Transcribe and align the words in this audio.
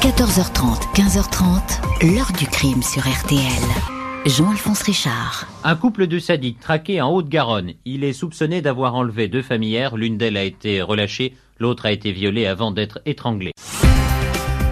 14h30, 0.00 0.94
15h30, 0.94 2.14
l'heure 2.14 2.32
du 2.32 2.46
crime 2.46 2.82
sur 2.82 3.02
RTL. 3.02 3.38
Jean-Alphonse 4.24 4.80
Richard. 4.80 5.46
Un 5.62 5.76
couple 5.76 6.06
de 6.06 6.18
sadiques 6.18 6.58
traqué 6.58 7.02
en 7.02 7.10
Haute-Garonne. 7.10 7.72
Il 7.84 8.02
est 8.04 8.14
soupçonné 8.14 8.62
d'avoir 8.62 8.94
enlevé 8.94 9.28
deux 9.28 9.42
familières. 9.42 9.98
L'une 9.98 10.16
d'elles 10.16 10.38
a 10.38 10.44
été 10.44 10.80
relâchée, 10.80 11.34
l'autre 11.58 11.84
a 11.84 11.92
été 11.92 12.12
violée 12.12 12.46
avant 12.46 12.70
d'être 12.70 13.02
étranglée. 13.04 13.52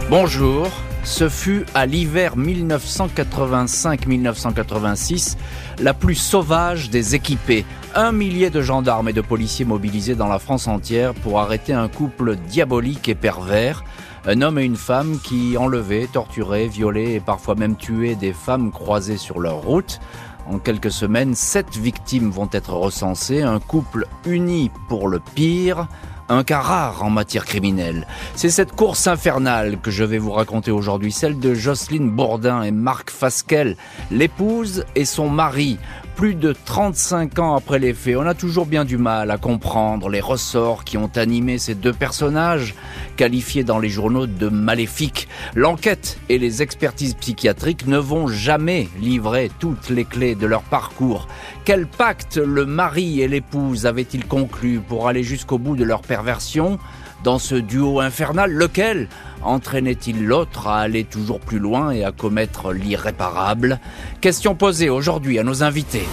Bonjour, 0.09 0.67
ce 1.05 1.29
fut 1.29 1.67
à 1.75 1.85
l'hiver 1.85 2.39
1985-1986 2.39 5.37
la 5.79 5.93
plus 5.93 6.15
sauvage 6.15 6.89
des 6.89 7.15
équipés. 7.15 7.67
Un 7.95 8.13
millier 8.13 8.49
de 8.49 8.63
gendarmes 8.63 9.11
et 9.11 9.13
de 9.13 9.21
policiers 9.21 9.67
mobilisés 9.67 10.15
dans 10.15 10.29
la 10.29 10.39
France 10.39 10.69
entière 10.69 11.13
pour 11.13 11.39
arrêter 11.39 11.75
un 11.75 11.89
couple 11.89 12.37
diabolique 12.37 13.11
et 13.11 13.15
pervers. 13.15 13.85
Un 14.31 14.43
homme 14.43 14.59
et 14.59 14.65
une 14.65 14.77
femme 14.77 15.19
qui 15.21 15.57
enlevaient, 15.57 16.07
torturaient, 16.07 16.67
violaient 16.67 17.15
et 17.15 17.21
parfois 17.21 17.55
même 17.55 17.77
tuaient 17.77 18.15
des 18.15 18.35
femmes 18.35 18.71
croisées 18.71 19.17
sur 19.17 19.41
leur 19.41 19.63
route. 19.63 20.01
En 20.47 20.59
quelques 20.59 20.91
semaines, 20.91 21.35
sept 21.35 21.79
victimes 21.79 22.29
vont 22.29 22.51
être 22.53 22.75
recensées, 22.75 23.41
un 23.41 23.59
couple 23.59 24.07
uni 24.27 24.71
pour 24.87 25.09
le 25.09 25.19
pire, 25.35 25.89
un 26.29 26.45
cas 26.45 26.61
rare 26.61 27.03
en 27.03 27.09
matière 27.09 27.47
criminelle. 27.47 28.07
C'est 28.35 28.51
cette 28.51 28.73
course 28.73 29.07
infernale 29.07 29.79
que 29.81 29.91
je 29.91 30.05
vais 30.05 30.19
vous 30.19 30.33
raconter 30.33 30.73
aujourd'hui, 30.73 31.11
celle 31.11 31.39
de 31.39 31.55
Jocelyne 31.55 32.11
Bourdin 32.11 32.63
et 32.65 32.71
Marc 32.71 33.09
Fasquel, 33.09 33.79
l'épouse 34.11 34.85
et 34.95 35.07
son 35.07 35.31
mari. 35.31 35.79
Plus 36.19 36.35
de 36.35 36.53
35 36.53 37.39
ans 37.39 37.55
après 37.55 37.79
les 37.79 37.95
faits, 37.95 38.17
on 38.17 38.27
a 38.27 38.35
toujours 38.35 38.67
bien 38.67 38.85
du 38.85 38.99
mal 38.99 39.31
à 39.31 39.39
comprendre 39.39 40.09
les 40.09 40.19
ressorts 40.19 40.83
qui 40.83 40.97
ont 40.97 41.13
animé 41.15 41.59
ces 41.59 41.77
deux 41.77 41.93
personnages, 41.93 42.75
qualifiés 43.17 43.63
dans 43.63 43.79
les 43.79 43.89
journaux 43.89 44.27
de 44.27 44.49
maléfiques. 44.49 45.29
L'enquête 45.55 46.19
et 46.29 46.41
les 46.41 46.61
expertises 46.61 47.15
psychiatriques 47.15 47.87
ne 47.87 47.99
vont 47.99 48.27
jamais 48.27 48.89
livrer 49.01 49.49
toutes 49.61 49.91
les 49.91 50.05
clés 50.05 50.35
de 50.35 50.49
leur 50.49 50.63
parcours. 50.63 51.29
Quel 51.65 51.87
pacte 51.87 52.37
le 52.37 52.67
mari 52.67 53.21
et 53.21 53.29
l'épouse 53.29 53.87
avaient-ils 53.87 54.27
conclu 54.27 54.81
pour 54.81 55.07
aller 55.07 55.23
jusqu'au 55.23 55.59
bout 55.59 55.77
de 55.77 55.85
leur 55.85 56.01
perversion? 56.03 56.81
Dans 57.25 57.39
ce 57.39 57.55
duo 57.55 58.01
infernal, 58.01 58.51
lequel 58.53 59.09
entraînait-il 59.43 60.25
l'autre 60.25 60.69
à 60.69 60.79
aller 60.81 61.05
toujours 61.05 61.41
plus 61.41 61.59
loin 61.59 61.91
et 61.91 62.05
à 62.05 62.13
commettre 62.13 62.73
l'irréparable? 62.73 63.81
Question 64.21 64.55
posée 64.55 64.91
aujourd'hui 64.91 65.39
à 65.39 65.45
nos 65.45 65.63
invités. 65.63 66.07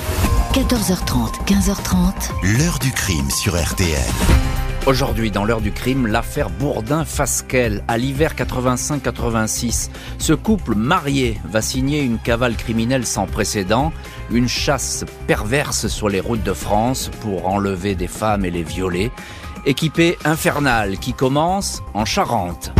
14h30, 0.54 1.46
15h30. 1.46 2.58
L'heure 2.58 2.80
du 2.80 2.92
crime 2.92 3.30
sur 3.30 3.62
RTL. 3.62 4.00
Aujourd'hui, 4.86 5.32
dans 5.32 5.46
l'heure 5.46 5.62
du 5.62 5.72
crime, 5.72 6.06
l'affaire 6.06 6.52
Bourdin-Fasquelle. 6.52 7.84
À 7.88 7.98
l'hiver 7.98 8.36
85-86, 8.36 9.90
ce 10.20 10.34
couple 10.34 10.76
marié 10.76 11.42
va 11.44 11.64
signer 11.64 12.04
une 12.04 12.20
cavale 12.20 12.56
criminelle 12.56 13.08
sans 13.08 13.26
précédent, 13.26 13.92
une 14.30 14.48
chasse 14.48 15.04
perverse 15.26 15.88
sur 15.88 16.08
les 16.08 16.20
routes 16.20 16.44
de 16.44 16.54
France 16.54 17.10
pour 17.22 17.48
enlever 17.48 17.96
des 17.96 18.08
femmes 18.08 18.46
et 18.46 18.52
les 18.52 18.62
violer 18.62 19.12
équipé 19.66 20.18
infernal 20.26 20.98
qui 21.00 21.14
commence 21.14 21.82
en 21.94 22.06
Charente. 22.06 22.72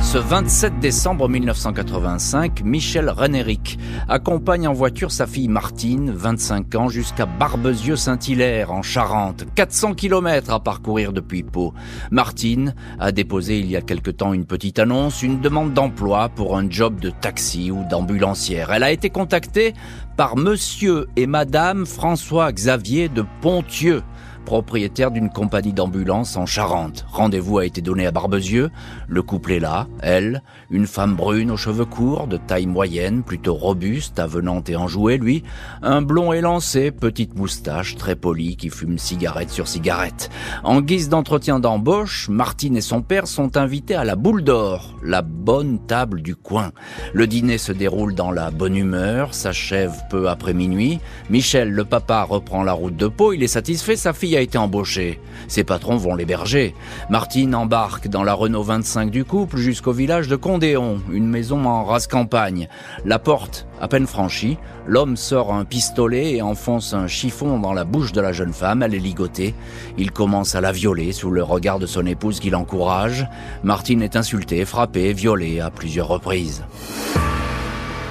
Ce 0.00 0.18
27 0.18 0.78
décembre 0.78 1.28
1985, 1.28 2.62
Michel 2.64 3.08
Renéric 3.08 3.78
accompagne 4.08 4.68
en 4.68 4.72
voiture 4.72 5.10
sa 5.10 5.26
fille 5.26 5.48
Martine, 5.48 6.12
25 6.12 6.74
ans, 6.74 6.88
jusqu'à 6.88 7.26
Barbezieux-Saint-Hilaire, 7.26 8.72
en 8.72 8.82
Charente. 8.82 9.46
400 9.54 9.94
km 9.94 10.52
à 10.52 10.60
parcourir 10.60 11.12
depuis 11.12 11.42
Pau. 11.42 11.72
Martine 12.10 12.74
a 13.00 13.10
déposé 13.10 13.58
il 13.58 13.66
y 13.66 13.76
a 13.76 13.80
quelque 13.80 14.10
temps 14.10 14.34
une 14.34 14.44
petite 14.44 14.78
annonce, 14.78 15.22
une 15.22 15.40
demande 15.40 15.72
d'emploi 15.72 16.28
pour 16.28 16.56
un 16.56 16.70
job 16.70 17.00
de 17.00 17.10
taxi 17.10 17.70
ou 17.70 17.82
d'ambulancière. 17.88 18.72
Elle 18.72 18.84
a 18.84 18.92
été 18.92 19.10
contactée 19.10 19.72
par 20.16 20.36
monsieur 20.36 21.06
et 21.16 21.26
madame 21.26 21.84
François 21.84 22.52
Xavier 22.52 23.08
de 23.08 23.24
Pontieux, 23.40 24.02
propriétaire 24.46 25.10
d'une 25.10 25.28
compagnie 25.28 25.74
d'ambulance 25.74 26.36
en 26.36 26.46
Charente. 26.46 27.04
Rendez-vous 27.10 27.58
a 27.58 27.66
été 27.66 27.82
donné 27.82 28.06
à 28.06 28.12
Barbezieux. 28.12 28.70
Le 29.08 29.20
couple 29.20 29.52
est 29.52 29.60
là, 29.60 29.88
elle, 30.00 30.42
une 30.70 30.86
femme 30.86 31.16
brune 31.16 31.50
aux 31.50 31.56
cheveux 31.58 31.84
courts, 31.84 32.28
de 32.28 32.38
taille 32.38 32.66
moyenne, 32.66 33.24
plutôt 33.24 33.54
robuste, 33.54 34.18
avenante 34.18 34.70
et 34.70 34.76
enjouée, 34.76 35.18
lui, 35.18 35.42
un 35.82 36.00
blond 36.00 36.32
élancé, 36.32 36.92
petite 36.92 37.36
moustache, 37.36 37.96
très 37.96 38.14
poli, 38.14 38.56
qui 38.56 38.70
fume 38.70 38.98
cigarette 38.98 39.50
sur 39.50 39.66
cigarette. 39.66 40.30
En 40.62 40.80
guise 40.80 41.08
d'entretien 41.08 41.58
d'embauche, 41.58 42.28
Martine 42.28 42.76
et 42.76 42.80
son 42.80 43.02
père 43.02 43.26
sont 43.26 43.56
invités 43.56 43.96
à 43.96 44.04
la 44.04 44.14
boule 44.14 44.44
d'or, 44.44 44.94
la 45.02 45.22
bonne 45.22 45.80
table 45.86 46.22
du 46.22 46.36
coin. 46.36 46.70
Le 47.12 47.26
dîner 47.26 47.58
se 47.58 47.72
déroule 47.72 48.14
dans 48.14 48.30
la 48.30 48.52
bonne 48.52 48.76
humeur, 48.76 49.34
s'achève 49.34 49.92
peu 50.08 50.28
après 50.28 50.54
minuit. 50.54 51.00
Michel, 51.30 51.72
le 51.72 51.84
papa, 51.84 52.22
reprend 52.22 52.62
la 52.62 52.72
route 52.72 52.96
de 52.96 53.08
Pau, 53.08 53.32
il 53.32 53.42
est 53.42 53.48
satisfait, 53.48 53.96
sa 53.96 54.12
fille 54.12 54.35
a 54.36 54.40
été 54.40 54.58
embauché. 54.58 55.20
Ses 55.48 55.64
patrons 55.64 55.96
vont 55.96 56.14
l'héberger. 56.14 56.74
Martine 57.10 57.54
embarque 57.54 58.08
dans 58.08 58.24
la 58.24 58.34
Renault 58.34 58.62
25 58.62 59.10
du 59.10 59.24
couple 59.24 59.56
jusqu'au 59.56 59.92
village 59.92 60.28
de 60.28 60.36
Condéon, 60.36 61.00
une 61.10 61.28
maison 61.28 61.64
en 61.64 61.84
race 61.84 62.06
campagne. 62.06 62.68
La 63.04 63.18
porte, 63.18 63.66
à 63.80 63.88
peine 63.88 64.06
franchie, 64.06 64.58
l'homme 64.86 65.16
sort 65.16 65.52
un 65.52 65.64
pistolet 65.64 66.34
et 66.34 66.42
enfonce 66.42 66.94
un 66.94 67.06
chiffon 67.06 67.58
dans 67.58 67.72
la 67.72 67.84
bouche 67.84 68.12
de 68.12 68.20
la 68.20 68.32
jeune 68.32 68.52
femme, 68.52 68.82
elle 68.82 68.94
est 68.94 68.98
ligotée. 68.98 69.54
Il 69.98 70.12
commence 70.12 70.54
à 70.54 70.60
la 70.60 70.72
violer 70.72 71.12
sous 71.12 71.30
le 71.30 71.42
regard 71.42 71.78
de 71.78 71.86
son 71.86 72.06
épouse 72.06 72.40
qui 72.40 72.50
l'encourage. 72.50 73.26
Martine 73.62 74.02
est 74.02 74.16
insultée, 74.16 74.64
frappée, 74.64 75.12
violée 75.12 75.60
à 75.60 75.70
plusieurs 75.70 76.08
reprises. 76.08 76.64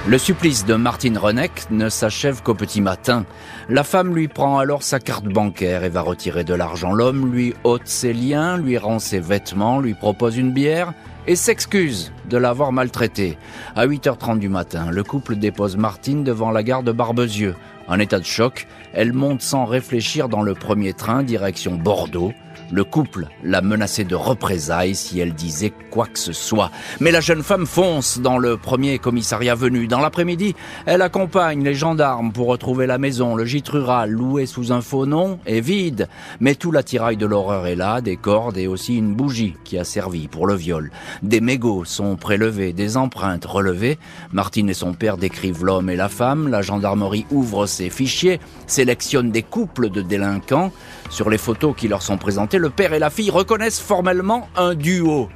Le 0.08 0.18
supplice 0.18 0.64
de 0.64 0.76
Martine 0.76 1.18
Renek 1.18 1.68
ne 1.72 1.88
s'achève 1.88 2.40
qu'au 2.40 2.54
petit 2.54 2.80
matin. 2.80 3.24
La 3.68 3.82
femme 3.82 4.14
lui 4.14 4.28
prend 4.28 4.58
alors 4.58 4.84
sa 4.84 5.00
carte 5.00 5.24
bancaire 5.24 5.82
et 5.82 5.88
va 5.88 6.00
retirer 6.00 6.44
de 6.44 6.54
l'argent. 6.54 6.92
L'homme 6.92 7.32
lui 7.32 7.54
ôte 7.64 7.88
ses 7.88 8.12
liens, 8.12 8.56
lui 8.56 8.78
rend 8.78 9.00
ses 9.00 9.18
vêtements, 9.18 9.80
lui 9.80 9.94
propose 9.94 10.36
une 10.36 10.52
bière 10.52 10.92
et 11.26 11.34
s'excuse 11.34 12.12
de 12.30 12.36
l'avoir 12.36 12.70
maltraitée. 12.70 13.36
À 13.74 13.88
8h30 13.88 14.38
du 14.38 14.48
matin, 14.48 14.92
le 14.92 15.02
couple 15.02 15.34
dépose 15.34 15.76
Martine 15.76 16.22
devant 16.22 16.52
la 16.52 16.62
gare 16.62 16.84
de 16.84 16.92
Barbezieux. 16.92 17.56
En 17.88 17.98
état 17.98 18.20
de 18.20 18.24
choc, 18.24 18.68
elle 18.94 19.12
monte 19.12 19.42
sans 19.42 19.64
réfléchir 19.64 20.28
dans 20.28 20.42
le 20.42 20.54
premier 20.54 20.92
train 20.92 21.24
direction 21.24 21.74
Bordeaux. 21.74 22.32
Le 22.72 22.82
couple 22.82 23.28
l'a 23.44 23.60
menacée 23.60 24.04
de 24.04 24.16
représailles 24.16 24.96
si 24.96 25.20
elle 25.20 25.34
disait 25.34 25.72
quoi 25.90 26.06
que 26.06 26.18
ce 26.18 26.32
soit. 26.32 26.70
Mais 27.00 27.12
la 27.12 27.20
jeune 27.20 27.42
femme 27.44 27.64
fonce 27.64 28.18
dans 28.18 28.38
le 28.38 28.56
premier 28.56 28.98
commissariat 28.98 29.54
venu. 29.54 29.86
Dans 29.86 30.00
l'après-midi, 30.00 30.56
elle 30.84 31.02
accompagne 31.02 31.62
les 31.62 31.74
gendarmes 31.74 32.32
pour 32.32 32.48
retrouver 32.48 32.86
la 32.86 32.98
maison. 32.98 33.36
Le 33.36 33.44
gîte 33.44 33.68
rural, 33.68 34.10
loué 34.10 34.46
sous 34.46 34.72
un 34.72 34.80
faux 34.80 35.06
nom, 35.06 35.38
est 35.46 35.60
vide. 35.60 36.08
Mais 36.40 36.56
tout 36.56 36.72
l'attirail 36.72 37.16
de 37.16 37.26
l'horreur 37.26 37.66
est 37.66 37.76
là, 37.76 38.00
des 38.00 38.16
cordes 38.16 38.58
et 38.58 38.66
aussi 38.66 38.96
une 38.96 39.14
bougie 39.14 39.54
qui 39.62 39.78
a 39.78 39.84
servi 39.84 40.26
pour 40.26 40.46
le 40.46 40.54
viol. 40.54 40.90
Des 41.22 41.40
mégots 41.40 41.84
sont 41.84 42.16
prélevés, 42.16 42.72
des 42.72 42.96
empreintes 42.96 43.44
relevées. 43.44 43.98
Martine 44.32 44.70
et 44.70 44.74
son 44.74 44.92
père 44.92 45.18
décrivent 45.18 45.64
l'homme 45.64 45.88
et 45.88 45.96
la 45.96 46.08
femme. 46.08 46.48
La 46.48 46.62
gendarmerie 46.62 47.26
ouvre 47.30 47.66
ses 47.66 47.90
fichiers, 47.90 48.40
sélectionne 48.66 49.30
des 49.30 49.42
couples 49.42 49.88
de 49.90 50.02
délinquants. 50.02 50.72
Sur 51.10 51.30
les 51.30 51.38
photos 51.38 51.74
qui 51.76 51.88
leur 51.88 52.02
sont 52.02 52.18
présentées, 52.18 52.58
le 52.58 52.70
père 52.70 52.92
et 52.92 52.98
la 52.98 53.10
fille 53.10 53.30
reconnaissent 53.30 53.80
formellement 53.80 54.48
un 54.56 54.74
duo. 54.74 55.28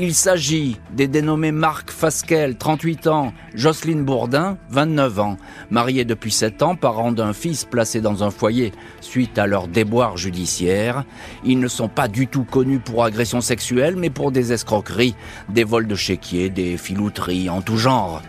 Il 0.00 0.12
s'agit 0.12 0.76
des 0.92 1.06
dénommés 1.06 1.52
Marc 1.52 1.92
Fasquel, 1.92 2.56
38 2.56 3.06
ans, 3.06 3.32
Jocelyne 3.54 4.04
Bourdin, 4.04 4.58
29 4.70 5.20
ans, 5.20 5.36
mariés 5.70 6.04
depuis 6.04 6.32
7 6.32 6.62
ans, 6.62 6.74
parents 6.74 7.12
d'un 7.12 7.32
fils 7.32 7.64
placé 7.64 8.00
dans 8.00 8.24
un 8.24 8.32
foyer 8.32 8.72
suite 9.00 9.38
à 9.38 9.46
leur 9.46 9.68
déboire 9.68 10.16
judiciaire. 10.16 11.04
Ils 11.44 11.60
ne 11.60 11.68
sont 11.68 11.88
pas 11.88 12.08
du 12.08 12.26
tout 12.26 12.42
connus 12.42 12.80
pour 12.80 13.04
agression 13.04 13.40
sexuelle, 13.40 13.94
mais 13.96 14.10
pour 14.10 14.32
des 14.32 14.52
escroqueries, 14.52 15.14
des 15.48 15.62
vols 15.62 15.86
de 15.86 15.94
chéquiers, 15.94 16.50
des 16.50 16.76
filouteries 16.76 17.48
en 17.48 17.62
tout 17.62 17.76
genre. 17.76 18.20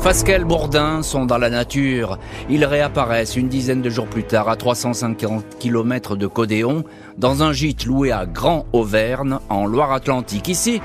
Fasquelle 0.00 0.46
Bourdin 0.46 1.02
sont 1.02 1.26
dans 1.26 1.36
la 1.36 1.50
nature. 1.50 2.18
Ils 2.48 2.64
réapparaissent 2.64 3.36
une 3.36 3.48
dizaine 3.48 3.82
de 3.82 3.90
jours 3.90 4.06
plus 4.06 4.24
tard 4.24 4.48
à 4.48 4.56
350 4.56 5.58
km 5.58 6.16
de 6.16 6.26
Codéon 6.26 6.84
dans 7.18 7.42
un 7.42 7.52
gîte 7.52 7.84
loué 7.84 8.10
à 8.10 8.24
Grand 8.24 8.64
Auvergne 8.72 9.36
en 9.50 9.66
Loire-Atlantique. 9.66 10.48
Ici, 10.48 10.80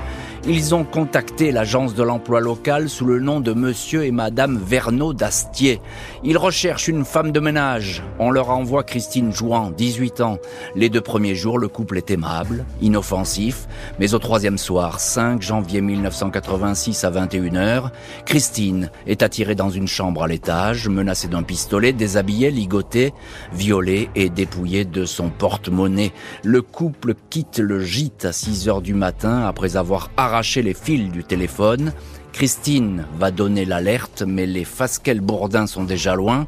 ils 0.48 0.76
ont 0.76 0.84
contacté 0.84 1.50
l'agence 1.50 1.94
de 1.94 2.04
l'emploi 2.04 2.40
local 2.40 2.88
sous 2.88 3.04
le 3.04 3.18
nom 3.18 3.40
de 3.40 3.52
monsieur 3.52 4.04
et 4.04 4.12
madame 4.12 4.56
Verneau 4.56 5.12
d'Astier. 5.12 5.80
Ils 6.22 6.38
recherchent 6.38 6.86
une 6.86 7.04
femme 7.04 7.32
de 7.32 7.40
ménage. 7.40 8.04
On 8.20 8.30
leur 8.30 8.50
envoie 8.50 8.84
Christine 8.84 9.32
Jouan, 9.32 9.72
18 9.76 10.20
ans. 10.20 10.38
Les 10.76 10.88
deux 10.88 11.00
premiers 11.00 11.34
jours, 11.34 11.58
le 11.58 11.66
couple 11.66 11.98
est 11.98 12.12
aimable, 12.12 12.64
inoffensif, 12.80 13.66
mais 13.98 14.14
au 14.14 14.20
troisième 14.20 14.56
soir, 14.56 15.00
5 15.00 15.42
janvier 15.42 15.80
1986 15.80 17.02
à 17.02 17.10
21h, 17.10 17.90
Christine 18.24 18.90
est 19.08 19.24
attirée 19.24 19.56
dans 19.56 19.70
une 19.70 19.88
chambre 19.88 20.22
à 20.22 20.28
l'étage, 20.28 20.88
menacée 20.88 21.28
d'un 21.28 21.42
pistolet, 21.42 21.92
déshabillée, 21.92 22.52
ligotée, 22.52 23.12
violée 23.52 24.10
et 24.14 24.28
dépouillée 24.28 24.84
de 24.84 25.06
son 25.06 25.28
porte-monnaie. 25.28 26.12
Le 26.44 26.62
couple 26.62 27.14
quitte 27.30 27.58
le 27.58 27.80
gîte 27.80 28.24
à 28.24 28.32
6 28.32 28.68
heures 28.68 28.82
du 28.82 28.94
matin 28.94 29.44
après 29.44 29.76
avoir 29.76 30.10
arraché 30.16 30.35
arracher 30.36 30.60
les 30.60 30.74
fils 30.74 31.10
du 31.10 31.24
téléphone. 31.24 31.94
Christine 32.34 33.06
va 33.18 33.30
donner 33.30 33.64
l'alerte, 33.64 34.22
mais 34.26 34.44
les 34.44 34.64
Fasquelle-Bourdin 34.64 35.66
sont 35.66 35.84
déjà 35.84 36.14
loin. 36.14 36.46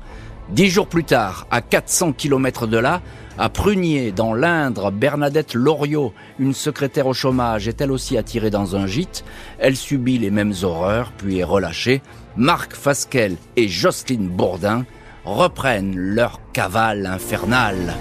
Dix 0.51 0.69
jours 0.69 0.89
plus 0.89 1.05
tard, 1.05 1.47
à 1.51 1.63
400 1.63 2.13
km 2.13 2.67
de 2.67 2.77
là, 2.77 3.01
à 3.39 3.49
Prunier, 3.49 4.13
dans 4.13 4.35
l'Indre, 4.35 4.91
Bernadette 4.91 5.55
Loriot, 5.55 6.13
une 6.39 6.53
secrétaire 6.53 7.07
au 7.07 7.15
chômage, 7.15 7.67
est 7.67 7.81
elle 7.81 7.91
aussi 7.91 8.19
attirée 8.19 8.51
dans 8.51 8.77
un 8.77 8.87
gîte. 8.87 9.25
Elle 9.59 9.77
subit 9.77 10.19
les 10.19 10.31
mêmes 10.31 10.53
horreurs, 10.63 11.11
puis 11.17 11.39
est 11.39 11.45
relâchée. 11.45 12.03
Marc 12.37 12.75
Fasquelle 12.75 13.37
et 13.57 13.69
Jocelyne 13.69 14.29
Bourdin 14.29 14.85
reprennent 15.25 15.97
leur 15.97 16.41
cavale 16.53 17.07
infernale. 17.07 17.95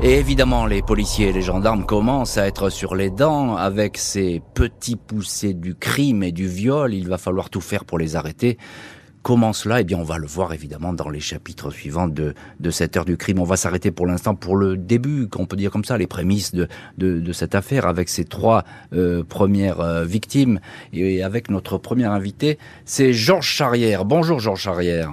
Et 0.00 0.14
évidemment, 0.14 0.64
les 0.64 0.80
policiers 0.80 1.30
et 1.30 1.32
les 1.32 1.42
gendarmes 1.42 1.84
commencent 1.84 2.38
à 2.38 2.46
être 2.46 2.70
sur 2.70 2.94
les 2.94 3.10
dents 3.10 3.56
avec 3.56 3.98
ces 3.98 4.40
petits 4.54 4.94
poussés 4.94 5.54
du 5.54 5.74
crime 5.74 6.22
et 6.22 6.30
du 6.30 6.46
viol. 6.46 6.94
Il 6.94 7.08
va 7.08 7.18
falloir 7.18 7.50
tout 7.50 7.60
faire 7.60 7.84
pour 7.84 7.98
les 7.98 8.14
arrêter. 8.14 8.58
Comment 9.22 9.52
cela? 9.52 9.80
Eh 9.80 9.84
bien, 9.84 9.98
on 9.98 10.04
va 10.04 10.18
le 10.18 10.28
voir 10.28 10.52
évidemment 10.52 10.92
dans 10.92 11.10
les 11.10 11.18
chapitres 11.18 11.72
suivants 11.72 12.06
de, 12.06 12.34
de 12.60 12.70
cette 12.70 12.96
heure 12.96 13.04
du 13.04 13.16
crime. 13.16 13.40
On 13.40 13.44
va 13.44 13.56
s'arrêter 13.56 13.90
pour 13.90 14.06
l'instant 14.06 14.36
pour 14.36 14.54
le 14.54 14.76
début, 14.76 15.26
qu'on 15.26 15.46
peut 15.46 15.56
dire 15.56 15.72
comme 15.72 15.84
ça, 15.84 15.98
les 15.98 16.06
prémices 16.06 16.54
de, 16.54 16.68
de, 16.96 17.18
de 17.18 17.32
cette 17.32 17.56
affaire 17.56 17.84
avec 17.84 18.08
ces 18.08 18.24
trois 18.24 18.62
euh, 18.92 19.24
premières 19.24 19.80
euh, 19.80 20.04
victimes 20.04 20.60
et 20.92 21.24
avec 21.24 21.50
notre 21.50 21.76
premier 21.76 22.04
invité, 22.04 22.56
c'est 22.84 23.12
Georges 23.12 23.48
Charrière. 23.48 24.04
Bonjour 24.04 24.38
Georges 24.38 24.62
Charrière. 24.62 25.12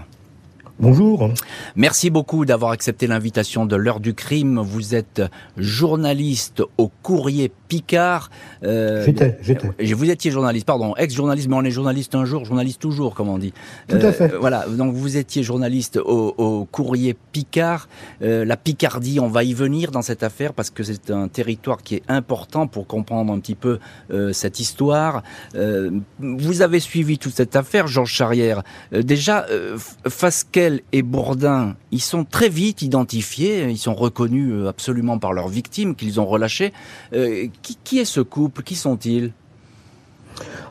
Bonjour. 0.77 1.29
Merci 1.77 2.09
beaucoup 2.09 2.43
d'avoir 2.43 2.71
accepté 2.71 3.07
l'invitation 3.07 3.65
de 3.65 3.77
l'heure 3.77 4.01
du 4.01 4.13
crime. 4.13 4.59
Vous 4.59 4.93
êtes 4.93 5.21
journaliste 5.55 6.63
au 6.77 6.91
courrier 7.01 7.49
Picard. 7.69 8.29
Euh, 8.63 9.05
j'étais, 9.05 9.37
j'étais. 9.41 9.69
Vous 9.93 10.09
étiez 10.09 10.31
journaliste, 10.31 10.65
pardon, 10.65 10.93
ex-journaliste, 10.97 11.47
mais 11.47 11.55
on 11.55 11.63
est 11.63 11.71
journaliste 11.71 12.13
un 12.13 12.25
jour, 12.25 12.43
journaliste 12.43 12.81
toujours, 12.81 13.15
comme 13.15 13.29
on 13.29 13.37
dit. 13.37 13.53
Tout 13.87 13.95
à 14.01 14.11
fait. 14.11 14.33
Euh, 14.33 14.37
voilà, 14.37 14.65
donc 14.67 14.93
vous 14.93 15.15
étiez 15.15 15.43
journaliste 15.43 15.95
au, 15.97 16.35
au 16.37 16.65
courrier 16.65 17.15
Picard. 17.31 17.87
Euh, 18.21 18.43
la 18.43 18.57
Picardie, 18.57 19.21
on 19.21 19.29
va 19.29 19.45
y 19.45 19.53
venir 19.53 19.91
dans 19.91 20.01
cette 20.01 20.23
affaire 20.23 20.53
parce 20.53 20.71
que 20.71 20.83
c'est 20.83 21.09
un 21.09 21.29
territoire 21.29 21.83
qui 21.83 21.95
est 21.95 22.03
important 22.09 22.67
pour 22.67 22.85
comprendre 22.85 23.31
un 23.31 23.39
petit 23.39 23.55
peu 23.55 23.79
euh, 24.11 24.33
cette 24.33 24.59
histoire. 24.59 25.23
Euh, 25.55 25.89
vous 26.19 26.61
avez 26.61 26.81
suivi 26.81 27.17
toute 27.17 27.33
cette 27.33 27.55
affaire, 27.55 27.87
Georges 27.87 28.11
Charrière. 28.11 28.61
déjà, 28.91 29.45
Fasquet 30.07 30.64
et 30.91 31.01
Bourdin, 31.01 31.75
ils 31.91 32.01
sont 32.01 32.23
très 32.23 32.49
vite 32.49 32.81
identifiés, 32.81 33.69
ils 33.69 33.77
sont 33.77 33.93
reconnus 33.93 34.51
euh, 34.51 34.69
absolument 34.69 35.17
par 35.17 35.33
leurs 35.33 35.47
victimes 35.47 35.95
qu'ils 35.95 36.19
ont 36.19 36.25
relâchées. 36.25 36.73
Euh, 37.13 37.47
qui, 37.83 37.99
est 37.99 38.05
ce 38.05 38.21
couple? 38.21 38.63
Qui 38.63 38.75
sont-ils? 38.75 39.31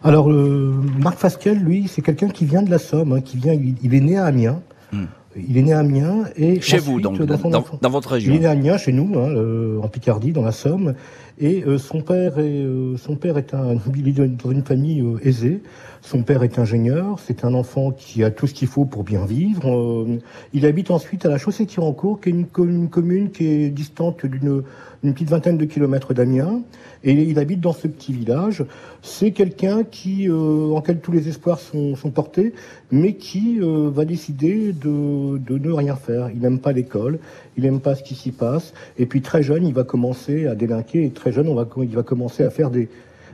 Alors, 0.02 0.29
Marc 0.29 1.19
Fasquel, 1.19 1.58
lui, 1.58 1.88
c'est 1.88 2.02
quelqu'un 2.02 2.29
qui 2.29 2.44
vient 2.44 2.62
de 2.62 2.70
la 2.70 2.79
Somme, 2.79 3.12
hein, 3.12 3.20
qui 3.20 3.38
vient, 3.38 3.55
il, 3.55 3.94
est 3.94 4.00
né 4.00 4.19
à 4.19 4.26
Amiens. 4.26 4.61
Hmm. 4.93 5.06
Il 5.37 5.56
est 5.56 5.62
né 5.62 5.73
à 5.73 5.81
Amiens 5.81 6.25
et 6.37 6.61
chez 6.61 6.79
vous 6.79 7.00
donc 7.00 7.20
dans, 7.20 7.90
votre 7.90 8.11
région. 8.11 8.32
Il 8.32 8.37
est 8.37 8.40
né 8.40 8.47
à 8.47 8.50
Amiens 8.50 8.79
chez 8.79 8.93
nous, 8.93 9.19
hein, 9.19 9.31
euh, 9.31 9.81
en 9.82 9.88
Picardie, 9.88 10.32
dans 10.32 10.44
la 10.44 10.52
Somme, 10.52 10.94
et 11.38 11.64
son 11.78 12.00
père 12.00 12.38
est 12.38 12.64
son 12.96 13.16
père 13.16 13.38
est 13.38 13.54
un 13.54 13.76
il 13.96 14.08
est 14.08 14.28
dans 14.28 14.50
une 14.50 14.64
famille 14.64 15.04
aisée. 15.22 15.62
Son 16.06 16.22
père 16.22 16.42
est 16.42 16.58
ingénieur, 16.58 17.19
c'est 17.19 17.46
un 17.46 17.54
enfant 17.54 17.90
qui 17.90 18.25
a 18.25 18.31
tout 18.31 18.46
ce 18.46 18.52
qu'il 18.52 18.69
faut 18.69 18.84
pour 18.84 19.04
bien 19.04 19.25
vivre. 19.25 19.75
Euh, 19.75 20.19
il 20.52 20.66
habite 20.66 20.90
ensuite 20.90 21.25
à 21.25 21.31
la 21.31 21.38
Chaussée-Tirancourt, 21.38 22.20
qui 22.20 22.28
est 22.28 22.32
une, 22.32 22.46
commune 22.88 23.31
qui 23.31 23.46
est 23.46 23.70
distante 23.70 24.26
d'une 24.26 24.62
petite 25.02 25.31
vingtaine 25.31 25.56
de 25.56 25.64
kilomètres 25.64 26.12
d'Amiens. 26.12 26.60
Et 27.04 27.12
il 27.12 27.38
habite 27.38 27.60
dans 27.60 27.72
ce 27.72 27.88
petit 27.88 28.12
village. 28.12 28.66
C'est 29.00 29.30
quelqu'un 29.30 29.82
qui, 29.82 30.28
euh, 30.28 30.75
en 30.75 30.82
quel 30.82 31.00
tous 31.00 31.12
les 31.12 31.26
espoirs 31.28 31.58
sont, 31.58 31.94
portés, 32.14 32.52
mais 32.90 33.14
qui 33.14 33.58
euh, 33.62 33.88
va 33.90 34.04
décider 34.04 34.75
de, 34.75 35.40
ne 35.48 35.72
rien 35.72 35.96
faire. 35.96 36.28
Il 36.34 36.40
n'aime 36.40 36.58
pas 36.58 36.72
l'école, 36.72 37.19
il 37.56 37.64
n'aime 37.64 37.80
pas 37.80 37.94
ce 37.94 38.02
qui 38.02 38.14
s'y 38.14 38.30
passe. 38.30 38.75
Et 38.98 39.06
puis 39.06 39.22
très 39.22 39.42
jeune, 39.42 39.66
il 39.66 39.72
va 39.72 39.84
commencer 39.84 40.46
à 40.46 40.54
délinquer. 40.54 41.06
Et 41.06 41.10
très 41.10 41.24
jeune, 41.32 41.49
on 41.49 41.55
va, 41.55 41.67
il 41.79 41.94
va 41.94 42.03
commencer 42.03 42.44
à 42.44 42.50
faire 42.50 42.71
des, 42.71 42.88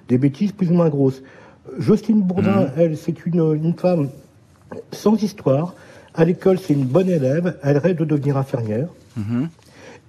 des 0.09 0.19
bêtises 0.19 0.53
plus 0.53 0.71
ou 0.71 0.75
moins 0.75 0.89
grosses. 0.89 1.23
Jocelyne 1.79 2.23
Bourdin, 2.23 2.63
mhm. 2.63 2.71
elle, 2.77 2.97
c'est 2.97 3.27
une, 3.27 3.75
femme 3.77 4.09
sans 4.93 5.21
histoire. 5.23 5.75
À 6.15 6.25
l'école, 6.25 6.59
c'est 6.59 6.75
une 6.75 6.85
bonne 6.85 7.09
élève. 7.09 7.57
Elle 7.63 7.79
rêve 7.79 7.97
de 7.97 8.05
devenir 8.05 8.37
infirmière. 8.37 8.89
Mhm. 9.17 9.49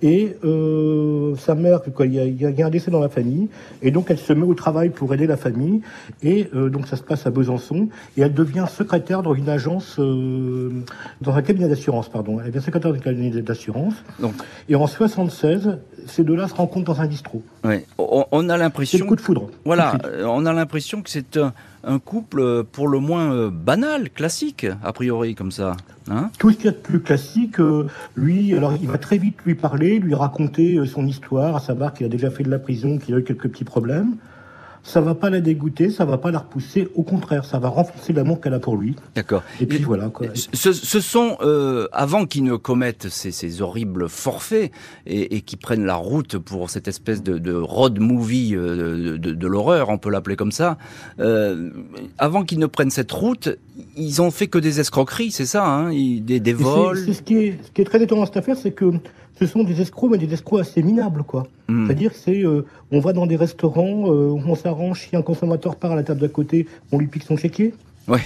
Et 0.01 0.35
euh, 0.43 1.35
sa 1.35 1.55
mère, 1.55 1.81
il 1.99 2.13
y, 2.13 2.61
a, 2.61 2.65
un 2.65 2.69
décès 2.69 2.89
dans 2.89 2.99
la 2.99 3.09
famille, 3.09 3.49
et 3.81 3.91
donc 3.91 4.07
elle 4.09 4.17
se 4.17 4.33
met 4.33 4.45
au 4.45 4.53
travail 4.53 4.89
pour 4.89 5.13
aider 5.13 5.27
la 5.27 5.37
famille. 5.37 5.81
Et 6.23 6.49
euh, 6.55 6.69
donc 6.69 6.87
ça 6.87 6.95
se 6.95 7.03
passe 7.03 7.25
à 7.27 7.29
Besançon, 7.29 7.89
et 8.17 8.21
elle 8.21 8.33
devient 8.33 8.65
secrétaire 8.69 9.21
dans 9.21 9.35
une 9.35 9.49
agence, 9.49 9.97
euh, 9.99 10.71
dans 11.21 11.35
un 11.35 11.41
cabinet 11.41 11.69
d'assurance, 11.69 12.09
pardon. 12.09 12.39
Elle 12.39 12.51
devient 12.51 12.63
secrétaire 12.63 12.91
d'un 12.93 12.99
cabinet 12.99 13.41
d'assurance. 13.41 13.93
Et 14.69 14.75
en 14.75 14.87
76, 14.87 15.77
ces 16.07 16.23
deux-là 16.23 16.47
se 16.47 16.55
rencontrent 16.55 16.93
dans 16.93 17.01
un 17.01 17.07
bistrot. 17.07 17.43
Ouais. 17.63 17.85
On, 17.97 18.49
a 18.49 18.57
l'impression. 18.57 18.97
C'est 18.97 19.03
le 19.03 19.07
coup 19.07 19.15
de 19.15 19.21
foudre. 19.21 19.49
Voilà, 19.65 19.97
on 20.25 20.45
a 20.45 20.53
l'impression 20.53 21.01
que 21.01 21.09
c'est 21.09 21.37
un 21.37 21.53
un 21.83 21.99
couple 21.99 22.39
euh, 22.39 22.63
pour 22.69 22.87
le 22.87 22.99
moins 22.99 23.33
euh, 23.33 23.49
banal, 23.49 24.09
classique, 24.09 24.65
a 24.83 24.93
priori, 24.93 25.35
comme 25.35 25.51
ça. 25.51 25.77
Hein? 26.09 26.29
Tout 26.37 26.51
ce 26.51 26.55
qu'il 26.55 26.65
y 26.65 26.69
a 26.69 26.71
de 26.71 26.77
plus 26.77 26.99
classique, 26.99 27.59
euh, 27.59 27.87
lui, 28.15 28.53
alors 28.55 28.73
il 28.81 28.87
va 28.87 28.97
très 28.97 29.17
vite 29.17 29.37
lui 29.45 29.55
parler, 29.55 29.99
lui 29.99 30.13
raconter 30.13 30.85
son 30.85 31.05
histoire, 31.05 31.55
à 31.55 31.59
savoir 31.59 31.93
qu'il 31.93 32.05
a 32.05 32.09
déjà 32.09 32.29
fait 32.29 32.43
de 32.43 32.49
la 32.49 32.59
prison, 32.59 32.97
qu'il 32.97 33.15
a 33.15 33.19
eu 33.19 33.23
quelques 33.23 33.49
petits 33.49 33.63
problèmes 33.63 34.15
ça 34.83 35.01
va 35.01 35.15
pas 35.15 35.29
la 35.29 35.41
dégoûter, 35.41 35.89
ça 35.89 36.05
va 36.05 36.17
pas 36.17 36.31
la 36.31 36.39
repousser. 36.39 36.87
Au 36.95 37.03
contraire, 37.03 37.45
ça 37.45 37.59
va 37.59 37.69
renforcer 37.69 38.13
l'amour 38.13 38.41
qu'elle 38.41 38.53
a 38.53 38.59
pour 38.59 38.77
lui. 38.77 38.95
D'accord. 39.15 39.43
Et 39.59 39.65
puis 39.65 39.79
voilà. 39.79 40.09
Quoi. 40.09 40.27
Ce, 40.33 40.73
ce 40.73 40.99
sont 40.99 41.37
euh, 41.41 41.87
avant 41.91 42.25
qu'ils 42.25 42.43
ne 42.43 42.55
commettent 42.55 43.09
ces, 43.09 43.31
ces 43.31 43.61
horribles 43.61 44.09
forfaits 44.09 44.71
et, 45.05 45.35
et 45.35 45.41
qui 45.41 45.55
prennent 45.57 45.85
la 45.85 45.95
route 45.95 46.37
pour 46.37 46.69
cette 46.69 46.87
espèce 46.87 47.21
de, 47.21 47.37
de 47.37 47.53
road 47.53 47.99
movie 47.99 48.55
euh, 48.55 49.17
de, 49.17 49.33
de, 49.33 49.47
l'horreur, 49.47 49.89
on 49.89 49.97
peut 49.97 50.09
l'appeler 50.09 50.35
comme 50.35 50.51
ça. 50.51 50.77
Euh, 51.19 51.69
avant 52.17 52.43
qu'ils 52.43 52.59
ne 52.59 52.65
prennent 52.65 52.89
cette 52.91 53.11
route, 53.11 53.49
ils 53.95 54.21
ont 54.21 54.31
fait 54.31 54.47
que 54.47 54.57
des 54.57 54.79
escroqueries, 54.79 55.31
c'est 55.31 55.45
ça, 55.45 55.65
hein 55.65 55.91
des, 55.91 56.39
des 56.39 56.53
vols. 56.53 56.97
C'est 57.05 57.13
ce 57.13 57.21
qui 57.21 57.35
est 57.37 57.59
ce 57.63 57.71
qui 57.71 57.81
est 57.81 57.85
très 57.85 58.01
étonnant 58.01 58.25
cette 58.25 58.37
affaire, 58.37 58.57
c'est 58.57 58.71
que 58.71 58.91
ce 59.41 59.47
sont 59.47 59.63
des 59.63 59.81
escrocs, 59.81 60.11
mais 60.11 60.19
des 60.19 60.31
escrocs 60.31 60.61
assez 60.61 60.83
minables, 60.83 61.23
quoi. 61.23 61.47
Hmm. 61.67 61.87
C'est-à-dire, 61.87 62.11
c'est, 62.13 62.45
euh, 62.45 62.63
on 62.91 62.99
va 62.99 63.11
dans 63.11 63.25
des 63.25 63.35
restaurants, 63.35 64.11
euh, 64.13 64.37
on 64.45 64.53
s'arrange, 64.53 65.07
si 65.09 65.15
un 65.15 65.23
consommateur 65.23 65.77
part 65.77 65.93
à 65.93 65.95
la 65.95 66.03
table 66.03 66.19
d'à 66.19 66.27
côté, 66.27 66.67
on 66.91 66.99
lui 66.99 67.07
pique 67.07 67.23
son 67.23 67.37
chéquier. 67.37 67.73
Ouais. 68.07 68.19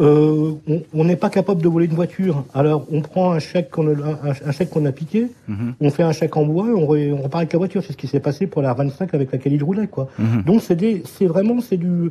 Euh, 0.00 0.54
on 0.92 1.04
n'est 1.04 1.14
pas 1.14 1.30
capable 1.30 1.62
de 1.62 1.68
voler 1.68 1.86
une 1.86 1.94
voiture. 1.94 2.44
Alors, 2.54 2.84
on 2.90 3.02
prend 3.02 3.30
un 3.30 3.38
chèque 3.38 3.70
qu'on 3.70 3.86
a, 3.86 4.18
un, 4.44 4.50
chèque 4.50 4.70
qu'on 4.70 4.84
a 4.84 4.90
piqué, 4.90 5.28
hmm. 5.46 5.70
on 5.80 5.90
fait 5.90 6.02
un 6.02 6.10
chèque 6.10 6.36
en 6.36 6.44
bois, 6.44 6.66
on, 6.66 6.88
on 6.88 7.22
repart 7.22 7.36
avec 7.36 7.52
la 7.52 7.58
voiture. 7.60 7.84
C'est 7.86 7.92
ce 7.92 7.96
qui 7.96 8.08
s'est 8.08 8.18
passé 8.18 8.48
pour 8.48 8.62
la 8.62 8.74
25 8.74 9.14
avec 9.14 9.30
laquelle 9.30 9.52
il 9.52 9.62
roulait, 9.62 9.86
quoi. 9.86 10.08
Hmm. 10.18 10.42
Donc, 10.42 10.62
c'est 10.62 10.74
des, 10.74 11.04
c'est 11.06 11.26
vraiment, 11.26 11.60
c'est 11.60 11.76
du, 11.76 12.10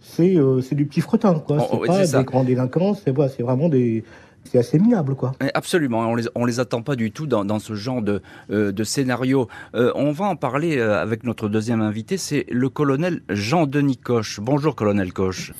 c'est, 0.00 0.36
c'est 0.62 0.76
du 0.76 0.86
petit 0.86 1.00
fretin, 1.00 1.34
quoi. 1.44 1.56
Oh, 1.72 1.80
c'est 1.82 2.12
pas 2.12 2.18
des 2.20 2.24
grands 2.24 2.44
délinquants, 2.44 2.94
c'est, 2.94 3.12
c'est 3.36 3.42
vraiment 3.42 3.68
des, 3.68 4.04
c'est 4.44 4.58
assez 4.58 4.78
minable, 4.78 5.14
quoi. 5.14 5.32
Absolument, 5.54 6.00
on 6.00 6.14
les, 6.14 6.26
les 6.46 6.60
attend 6.60 6.82
pas 6.82 6.96
du 6.96 7.12
tout 7.12 7.26
dans, 7.26 7.58
ce 7.58 7.74
genre 7.74 8.02
de, 8.02 8.22
euh, 8.50 8.72
scénario. 8.84 9.48
Euh, 9.74 9.92
on 9.94 10.12
va 10.12 10.26
en 10.26 10.36
parler 10.36 10.78
euh, 10.78 11.00
avec 11.00 11.24
notre 11.24 11.48
deuxième 11.48 11.80
invité, 11.80 12.18
c'est 12.18 12.46
le 12.50 12.68
colonel 12.68 13.22
Jean-Denis 13.28 13.96
Coche. 13.96 14.40
Bonjour, 14.40 14.74
colonel 14.76 15.12
Coche. 15.12 15.52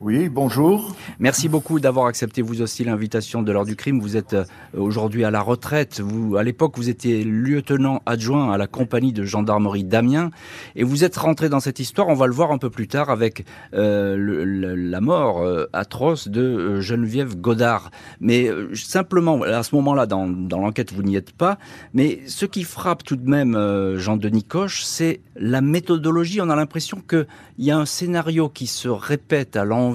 Oui, 0.00 0.28
bonjour. 0.28 0.94
Merci 1.18 1.48
beaucoup 1.48 1.80
d'avoir 1.80 2.06
accepté 2.06 2.40
vous 2.40 2.62
aussi 2.62 2.84
l'invitation 2.84 3.42
de 3.42 3.50
l'heure 3.50 3.64
du 3.64 3.74
crime. 3.74 3.98
Vous 3.98 4.16
êtes 4.16 4.34
euh, 4.34 4.44
aujourd'hui 4.72 5.24
à 5.24 5.32
la 5.32 5.40
retraite. 5.40 6.00
À 6.38 6.44
l'époque, 6.44 6.74
vous 6.76 6.88
étiez 6.88 7.24
lieutenant 7.24 8.00
adjoint 8.06 8.52
à 8.52 8.58
la 8.58 8.68
compagnie 8.68 9.12
de 9.12 9.24
gendarmerie 9.24 9.82
d'Amiens 9.82 10.30
et 10.76 10.84
vous 10.84 11.02
êtes 11.02 11.16
rentré 11.16 11.48
dans 11.48 11.58
cette 11.58 11.80
histoire. 11.80 12.06
On 12.06 12.14
va 12.14 12.28
le 12.28 12.32
voir 12.32 12.52
un 12.52 12.58
peu 12.58 12.70
plus 12.70 12.86
tard 12.86 13.10
avec 13.10 13.44
euh, 13.74 14.76
la 14.76 15.00
mort 15.00 15.42
euh, 15.42 15.66
atroce 15.72 16.28
de 16.28 16.78
Geneviève 16.78 17.34
Godard. 17.36 17.90
Mais 18.20 18.52
simplement, 18.74 19.42
à 19.42 19.64
ce 19.64 19.74
moment-là, 19.74 20.06
dans, 20.06 20.28
dans 20.28 20.60
l'enquête, 20.60 20.92
vous 20.92 21.02
n'y 21.02 21.16
êtes 21.16 21.32
pas. 21.32 21.58
Mais 21.92 22.20
ce 22.28 22.46
qui 22.46 22.62
frappe 22.62 23.02
tout 23.02 23.16
de 23.16 23.28
même 23.28 23.96
Jean-Denis 23.96 24.44
Coche, 24.44 24.84
c'est 24.84 25.22
la 25.34 25.60
méthodologie. 25.60 26.40
On 26.40 26.50
a 26.50 26.56
l'impression 26.56 27.00
qu'il 27.00 27.26
y 27.58 27.72
a 27.72 27.78
un 27.78 27.86
scénario 27.86 28.48
qui 28.48 28.68
se 28.68 28.88
répète 28.88 29.56
à 29.56 29.64
l'envers 29.64 29.87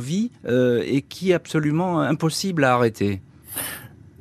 euh, 0.45 0.83
et 0.85 1.01
qui 1.01 1.31
est 1.31 1.33
absolument 1.33 2.01
impossible 2.01 2.63
à 2.63 2.73
arrêter. 2.73 3.21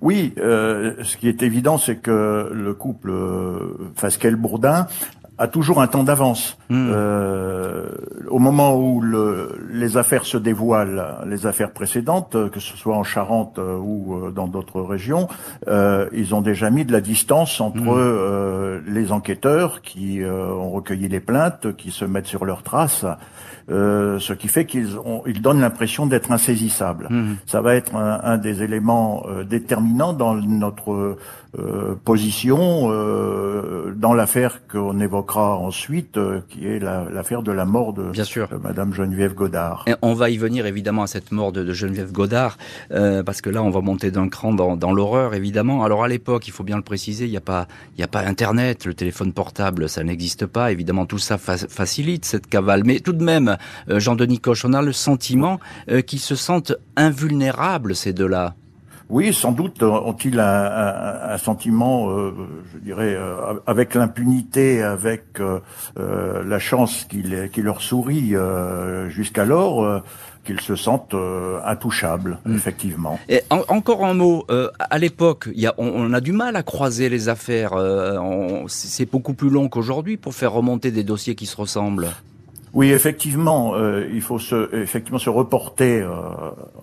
Oui, 0.00 0.34
euh, 0.38 0.94
ce 1.04 1.16
qui 1.16 1.28
est 1.28 1.42
évident, 1.42 1.78
c'est 1.78 1.96
que 1.96 2.50
le 2.52 2.74
couple 2.74 3.10
euh, 3.10 3.78
Fasquelle-Bourdin 3.94 4.88
a 5.42 5.49
toujours 5.49 5.80
un 5.82 5.87
temps 5.87 6.04
d'avance. 6.04 6.58
Hmm. 6.70 6.90
au 8.28 8.38
moment 8.38 8.76
où 8.76 9.02
le, 9.02 9.58
les 9.70 9.99
affaires 9.99 10.25
se 10.25 10.38
dévoilent, 10.38 11.04
les 11.26 11.44
affaires 11.46 11.72
précédentes, 11.72 12.34
que 12.50 12.61
ce 12.61 12.78
soit 12.78 12.96
en 12.96 13.04
Charente 13.04 13.58
ou 13.58 14.30
dans 14.34 14.49
d'autres 14.49 14.80
régions, 14.80 15.28
ils 15.66 16.34
ont 16.34 16.40
déjà 16.40 16.70
mis 16.70 16.87
de 16.87 16.92
la 16.92 17.02
distance 17.02 17.61
entre 17.61 17.94
mmh. 17.94 18.90
les 18.90 19.12
enquêteurs 19.12 19.82
qui 19.82 20.22
ont 20.25 20.70
recueilli 20.70 21.08
les 21.08 21.20
plaintes, 21.20 21.76
qui 21.76 21.90
se 21.90 22.06
mettent 22.06 22.26
sur 22.26 22.46
leurs 22.46 22.62
traces, 22.62 23.04
euh, 23.70 24.18
ce 24.18 24.32
qui 24.32 24.49
fait 24.49 24.66
qu'ils 24.66 24.96
ils 25.26 25.40
donnent 25.40 25.61
l'impression 25.61 26.06
d'être 26.06 26.32
insaisissables. 26.32 27.06
Mmh. 27.11 27.37
Ça 27.46 27.61
va 27.61 27.75
être 27.75 27.94
un, 27.94 28.20
un 28.22 28.37
des 28.37 28.62
éléments 28.62 29.25
euh, 29.28 29.44
déterminants 29.44 30.12
dans 30.12 30.34
notre 30.34 30.92
euh, 30.92 31.18
position 32.04 32.90
euh, 32.90 33.92
dans 33.94 34.14
l'affaire 34.14 34.66
qu'on 34.66 34.99
évoquera 35.00 35.56
ensuite, 35.56 36.16
euh, 36.16 36.40
qui 36.49 36.66
est 36.66 36.78
l'affaire 36.78 37.42
de 37.42 37.52
la 37.52 37.64
mort 37.64 37.92
de, 37.92 38.11
Bien 38.11 38.25
sûr. 38.25 38.49
Madame 38.62 38.94
Geneviève 38.94 39.35
Godard. 39.35 39.85
Et 39.87 39.94
on 40.00 40.14
va 40.14 40.30
y 40.30 40.38
venir 40.38 40.64
évidemment 40.66 41.02
à 41.02 41.06
cette 41.06 41.30
mort 41.30 41.52
de, 41.52 41.62
de 41.62 41.73
Geneviève 41.73 42.11
Godard, 42.11 42.56
parce 42.88 43.40
que 43.40 43.50
là 43.50 43.62
on 43.62 43.71
va 43.71 43.80
monter 43.80 44.11
d'un 44.11 44.28
cran 44.28 44.54
dans, 44.54 44.76
dans 44.76 44.92
l'horreur 44.92 45.35
évidemment. 45.35 45.85
Alors 45.85 46.04
à 46.04 46.09
l'époque, 46.09 46.49
il 46.49 46.52
faut 46.52 46.64
bien 46.64 46.76
le 46.76 46.82
préciser, 46.82 47.26
il 47.26 47.30
n'y 47.30 47.37
a 47.37 47.42
pas, 47.42 47.66
il 47.97 47.99
n'y 47.99 48.04
a 48.04 48.09
pas 48.09 48.21
Internet, 48.21 48.87
le 48.87 48.94
téléphone 48.94 49.32
portable, 49.32 49.88
ça 49.88 50.02
n'existe 50.02 50.47
pas. 50.47 50.73
Évidemment, 50.73 51.06
tout 51.06 51.18
ça 51.18 51.38
facilite 51.38 52.25
cette 52.25 52.47
cavale. 52.47 52.82
Mais 52.85 53.00
tout 53.00 53.12
de 53.12 53.25
même, 53.25 53.56
Jean-Denis 53.88 54.40
Coche, 54.40 54.64
on 54.64 54.73
a 54.73 54.82
le 54.82 54.92
sentiment 54.92 55.61
qu'ils 56.06 56.21
se 56.21 56.35
sentent 56.35 56.75
invulnérables 56.97 57.94
ces 57.94 58.12
deux-là. 58.12 58.54
Oui, 59.12 59.35
sans 59.35 59.52
doute 59.52 59.83
ont-ils 59.83 60.40
un, 60.40 61.37
sentiment, 61.37 62.09
euh, 62.09 62.33
je 62.73 62.78
dirais, 62.78 63.14
euh, 63.14 63.61
avec 63.66 63.95
l'impunité, 63.95 64.83
avec 64.83 65.38
euh, 65.38 65.61
la 65.97 66.59
chance 66.59 67.04
qui, 67.04 67.23
qui, 67.52 67.61
leur 67.61 67.83
sourit 67.83 68.35
jusqu'alors, 69.09 70.02
qu'ils 70.45 70.62
se 70.62 70.76
sentent 70.76 71.14
intouchables, 71.62 72.38
mm. 72.47 72.54
effectivement. 72.54 73.21
Et 73.28 73.42
encore 73.50 74.07
un 74.07 74.14
mot, 74.14 74.47
à 74.78 74.99
l'époque, 74.99 75.50
on, 75.76 75.87
on, 75.87 76.12
a 76.14 76.23
du 76.23 76.33
mal 76.33 76.57
à 76.57 76.62
croiser 76.62 77.11
les 77.11 77.28
affaires. 77.28 77.75
C'est 78.66 79.11
beaucoup 79.11 79.35
plus 79.35 79.50
long 79.50 79.69
qu'aujourd'hui 79.69 80.16
pour 80.16 80.33
faire 80.33 80.52
remonter 80.52 80.90
des 80.90 81.04
dossiers 81.04 81.35
qui 81.35 81.45
se 81.45 81.57
ressemblent. 81.57 82.09
Oui, 82.74 82.90
effectivement, 82.90 83.74
euh, 83.74 84.08
il 84.12 84.22
faut 84.22 84.38
se, 84.38 84.74
effectivement 84.74 85.18
se 85.18 85.28
reporter 85.28 86.00
euh, 86.00 86.08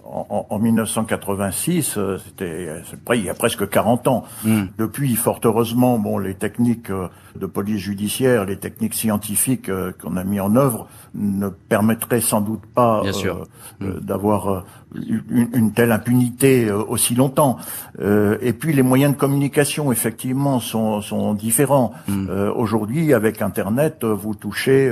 en, 0.06 0.46
en, 0.48 0.60
1986. 0.60 1.98
Euh, 1.98 2.18
c'était 2.24 2.68
il 3.16 3.24
y 3.24 3.30
a 3.30 3.34
presque 3.34 3.68
40 3.68 4.08
ans. 4.08 4.24
Hmm. 4.44 4.66
Depuis, 4.78 5.16
fort 5.16 5.40
heureusement, 5.44 5.98
bon, 5.98 6.20
les 6.20 6.36
techniques 6.36 6.92
euh, 6.92 7.08
de 7.36 7.48
police 7.48 7.80
judiciaire, 7.80 8.46
les 8.46 8.58
techniques 8.58 8.94
scientifiques 8.94 9.72
qu'on 10.02 10.18
a 10.18 10.24
mis 10.24 10.40
en 10.40 10.56
œuvre 10.56 10.88
ne 11.16 11.48
permettraient 11.48 12.22
sans 12.22 12.42
doute 12.42 12.66
pas 12.74 13.02
hmm. 13.04 14.00
d'avoir 14.00 14.66
une, 14.96 15.50
une, 15.54 15.72
telle 15.72 15.92
impunité 15.92 16.72
aussi 16.72 17.16
longtemps. 17.16 17.58
et 18.00 18.54
puis, 18.54 18.74
les 18.74 18.82
moyens 18.82 19.14
de 19.14 19.18
communication, 19.18 19.92
effectivement, 19.92 20.60
sont, 20.60 21.02
sont 21.02 21.34
différents. 21.34 21.94
Hmm. 22.08 22.30
Aujourd'hui, 22.56 23.14
avec 23.14 23.42
Internet, 23.42 24.04
vous 24.04 24.36
touchez 24.36 24.92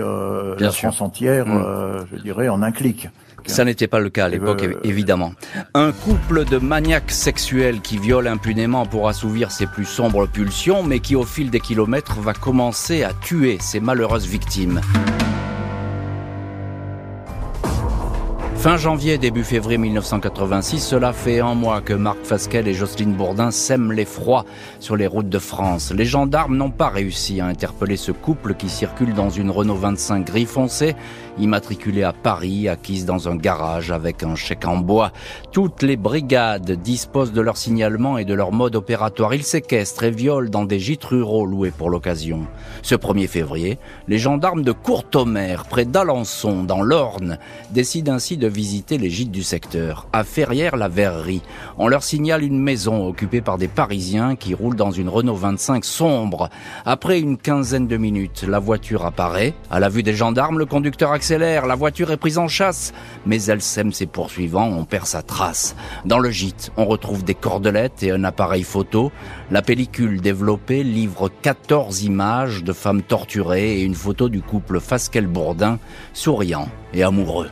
Bien 0.57 0.71
entière, 1.01 1.47
mm. 1.47 1.63
euh, 1.65 2.05
je 2.11 2.21
dirais, 2.21 2.49
en 2.49 2.61
un 2.61 2.71
clic. 2.71 3.09
Ça 3.45 3.63
n'était 3.63 3.87
pas 3.87 3.99
le 3.99 4.09
cas 4.09 4.25
à 4.25 4.29
l'époque, 4.29 4.63
euh, 4.63 4.79
évidemment. 4.83 5.31
Un 5.73 5.91
couple 5.91 6.43
de 6.45 6.57
maniaques 6.57 7.11
sexuels 7.11 7.79
qui 7.81 7.97
violent 7.97 8.29
impunément 8.29 8.85
pour 8.85 9.07
assouvir 9.07 9.51
ses 9.51 9.67
plus 9.67 9.85
sombres 9.85 10.27
pulsions, 10.27 10.83
mais 10.83 10.99
qui 10.99 11.15
au 11.15 11.23
fil 11.23 11.49
des 11.49 11.61
kilomètres 11.61 12.19
va 12.19 12.33
commencer 12.33 13.03
à 13.03 13.13
tuer 13.13 13.57
ses 13.61 13.79
malheureuses 13.79 14.27
victimes. 14.27 14.81
Fin 18.67 18.75
janvier, 18.75 19.17
début 19.17 19.45
février 19.45 19.77
1986, 19.77 20.81
cela 20.81 21.13
fait 21.13 21.39
un 21.39 21.55
mois 21.55 21.79
que 21.79 21.93
Marc 21.93 22.17
Fasquelle 22.25 22.67
et 22.67 22.73
Jocelyne 22.73 23.13
Bourdin 23.13 23.49
sèment 23.49 23.93
l'effroi 23.93 24.43
sur 24.81 24.97
les 24.97 25.07
routes 25.07 25.29
de 25.29 25.39
France. 25.39 25.93
Les 25.95 26.03
gendarmes 26.03 26.57
n'ont 26.57 26.69
pas 26.69 26.89
réussi 26.89 27.39
à 27.39 27.45
interpeller 27.45 27.95
ce 27.95 28.11
couple 28.11 28.55
qui 28.55 28.67
circule 28.67 29.13
dans 29.13 29.29
une 29.29 29.51
Renault 29.51 29.77
25 29.77 30.25
gris 30.25 30.45
foncé 30.45 30.97
immatriculée 31.39 32.03
à 32.03 32.13
Paris, 32.13 32.67
acquise 32.67 33.05
dans 33.05 33.29
un 33.29 33.35
garage 33.35 33.91
avec 33.91 34.23
un 34.23 34.35
chèque 34.35 34.65
en 34.65 34.77
bois. 34.77 35.11
Toutes 35.51 35.83
les 35.83 35.97
brigades 35.97 36.71
disposent 36.81 37.33
de 37.33 37.41
leur 37.41 37.57
signalement 37.57 38.17
et 38.17 38.25
de 38.25 38.33
leur 38.33 38.51
mode 38.51 38.75
opératoire. 38.75 39.33
Ils 39.33 39.43
séquestrent 39.43 40.03
et 40.03 40.11
violent 40.11 40.49
dans 40.49 40.65
des 40.65 40.79
gîtes 40.79 41.05
ruraux 41.05 41.45
loués 41.45 41.71
pour 41.71 41.89
l'occasion. 41.89 42.47
Ce 42.81 42.95
1er 42.95 43.27
février, 43.27 43.77
les 44.07 44.17
gendarmes 44.17 44.63
de 44.63 44.71
Courtomère, 44.71 45.65
près 45.65 45.85
d'Alençon, 45.85 46.63
dans 46.63 46.81
l'Orne, 46.81 47.37
décident 47.71 48.13
ainsi 48.13 48.37
de 48.37 48.47
visiter 48.47 48.97
les 48.97 49.09
gîtes 49.09 49.31
du 49.31 49.43
secteur. 49.43 50.07
À 50.13 50.23
Ferrières-la-Verrerie, 50.23 51.41
on 51.77 51.87
leur 51.87 52.03
signale 52.03 52.43
une 52.43 52.59
maison 52.59 53.07
occupée 53.07 53.41
par 53.41 53.57
des 53.57 53.67
Parisiens 53.67 54.35
qui 54.35 54.53
roulent 54.53 54.75
dans 54.75 54.91
une 54.91 55.09
Renault 55.09 55.35
25 55.35 55.85
sombre. 55.85 56.49
Après 56.85 57.19
une 57.19 57.37
quinzaine 57.37 57.87
de 57.87 57.97
minutes, 57.97 58.45
la 58.47 58.59
voiture 58.59 59.05
apparaît. 59.05 59.53
À 59.69 59.79
la 59.79 59.89
vue 59.89 60.03
des 60.03 60.13
gendarmes, 60.13 60.59
le 60.59 60.65
conducteur 60.65 61.11
la 61.35 61.75
voiture 61.75 62.11
est 62.11 62.17
prise 62.17 62.37
en 62.37 62.47
chasse, 62.47 62.93
mais 63.25 63.43
elle 63.45 63.61
sème 63.61 63.91
ses 63.91 64.05
poursuivants, 64.05 64.67
on 64.67 64.85
perd 64.85 65.05
sa 65.05 65.21
trace. 65.21 65.75
Dans 66.05 66.19
le 66.19 66.29
gîte, 66.29 66.71
on 66.77 66.85
retrouve 66.85 67.23
des 67.23 67.35
cordelettes 67.35 68.03
et 68.03 68.11
un 68.11 68.23
appareil 68.23 68.63
photo. 68.63 69.11
La 69.51 69.61
pellicule 69.61 70.21
développée 70.21 70.83
livre 70.83 71.29
14 71.41 72.03
images 72.03 72.63
de 72.63 72.73
femmes 72.73 73.01
torturées 73.01 73.79
et 73.79 73.83
une 73.83 73.95
photo 73.95 74.29
du 74.29 74.41
couple 74.41 74.79
Fasquelle-Bourdin, 74.79 75.79
souriant 76.13 76.69
et 76.93 77.03
amoureux. 77.03 77.49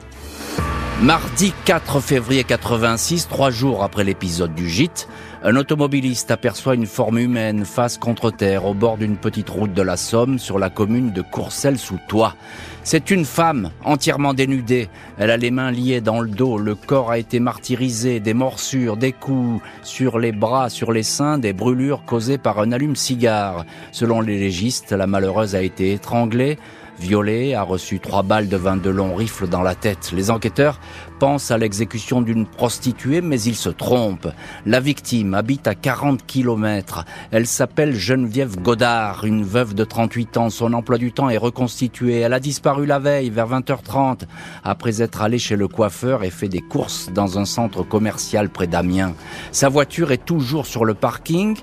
Mardi 1.01 1.53
4 1.65 1.99
février 1.99 2.45
86, 2.45 3.27
trois 3.27 3.51
jours 3.51 3.83
après 3.83 4.05
l'épisode 4.05 4.55
du 4.55 4.69
gîte, 4.69 5.09
un 5.47 5.57
automobiliste 5.57 6.31
aperçoit 6.31 6.73
une 6.73 6.87
forme 6.87 7.19
humaine 7.19 7.65
face 7.65 7.99
contre 7.99 8.31
terre 8.31 8.65
au 8.65 8.73
bord 8.73 8.97
d'une 8.97 9.15
petite 9.15 9.47
route 9.47 9.75
de 9.75 9.81
la 9.83 9.95
Somme 9.95 10.39
sur 10.39 10.57
la 10.57 10.71
commune 10.71 11.11
de 11.11 11.21
Courcelles-sous-Toit. 11.21 12.35
C'est 12.81 13.11
une 13.11 13.25
femme 13.25 13.69
entièrement 13.83 14.33
dénudée. 14.33 14.89
Elle 15.19 15.29
a 15.29 15.37
les 15.37 15.51
mains 15.51 15.69
liées 15.69 16.01
dans 16.01 16.19
le 16.19 16.29
dos, 16.29 16.57
le 16.57 16.73
corps 16.73 17.11
a 17.11 17.19
été 17.19 17.39
martyrisé, 17.39 18.19
des 18.19 18.33
morsures, 18.33 18.97
des 18.97 19.11
coups 19.11 19.61
sur 19.83 20.17
les 20.17 20.31
bras, 20.31 20.71
sur 20.71 20.91
les 20.91 21.03
seins, 21.03 21.37
des 21.37 21.53
brûlures 21.53 22.05
causées 22.05 22.39
par 22.39 22.57
un 22.59 22.71
allume-cigare. 22.71 23.65
Selon 23.91 24.21
les 24.21 24.39
légistes, 24.39 24.93
la 24.93 25.05
malheureuse 25.05 25.53
a 25.53 25.61
été 25.61 25.93
étranglée 25.93 26.57
violée, 26.99 27.53
a 27.53 27.63
reçu 27.63 27.99
trois 27.99 28.23
balles 28.23 28.47
de 28.47 28.55
de 28.55 28.89
long 28.89 29.15
rifle 29.15 29.47
dans 29.47 29.61
la 29.61 29.75
tête. 29.75 30.11
Les 30.13 30.31
enquêteurs 30.31 30.79
pensent 31.19 31.51
à 31.51 31.57
l'exécution 31.57 32.21
d'une 32.21 32.45
prostituée, 32.45 33.21
mais 33.21 33.41
ils 33.41 33.55
se 33.55 33.69
trompent. 33.69 34.27
La 34.65 34.79
victime 34.79 35.33
habite 35.33 35.67
à 35.67 35.75
40 35.75 36.25
kilomètres. 36.25 37.05
Elle 37.31 37.47
s'appelle 37.47 37.95
Geneviève 37.95 38.61
Godard, 38.61 39.25
une 39.25 39.43
veuve 39.43 39.73
de 39.73 39.83
38 39.83 40.37
ans. 40.37 40.49
Son 40.49 40.73
emploi 40.73 40.97
du 40.97 41.11
temps 41.11 41.29
est 41.29 41.37
reconstitué. 41.37 42.19
Elle 42.19 42.33
a 42.33 42.39
disparu 42.39 42.85
la 42.85 42.99
veille, 42.99 43.29
vers 43.29 43.47
20h30, 43.47 44.21
après 44.63 45.01
être 45.01 45.21
allée 45.21 45.39
chez 45.39 45.55
le 45.55 45.67
coiffeur 45.67 46.23
et 46.23 46.29
fait 46.29 46.49
des 46.49 46.61
courses 46.61 47.09
dans 47.13 47.39
un 47.39 47.45
centre 47.45 47.83
commercial 47.83 48.49
près 48.49 48.67
d'Amiens. 48.67 49.13
Sa 49.51 49.69
voiture 49.69 50.11
est 50.11 50.25
toujours 50.25 50.65
sur 50.65 50.85
le 50.85 50.93
parking. 50.93 51.57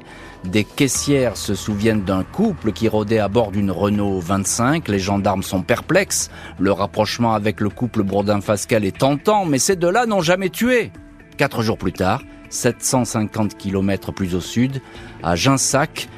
Des 0.45 0.65
caissières 0.65 1.37
se 1.37 1.55
souviennent 1.55 2.03
d'un 2.03 2.25
couple 2.25 2.73
qui 2.73 2.89
rôdait 2.89 3.21
à 3.21 3.29
bord 3.29 3.53
d'une 3.53 3.71
Renault 3.71 4.19
25. 4.19 4.89
Les 4.89 4.99
gendarmes 4.99 5.45
sont 5.45 5.63
perplexes. 5.63 6.31
Le 6.59 6.73
rapprochement 6.73 7.35
avec 7.35 7.61
le 7.61 7.69
couple 7.69 8.03
Bourdin-Fascal 8.03 8.85
est 8.85 8.99
tentant, 8.99 9.42
mais 9.47 9.59
ces 9.59 9.77
deux-là 9.77 10.07
n'ont 10.07 10.21
jamais 10.21 10.51
tué. 10.51 10.93
Quatre 11.37 11.63
jours 11.63 11.79
plus 11.79 11.93
tard, 11.93 12.23
750 12.51 13.57
km 13.57 14.13
plus 14.13 14.35
au 14.35 14.41
sud, 14.41 14.81
à 15.23 15.37
Ginsac, 15.37 16.09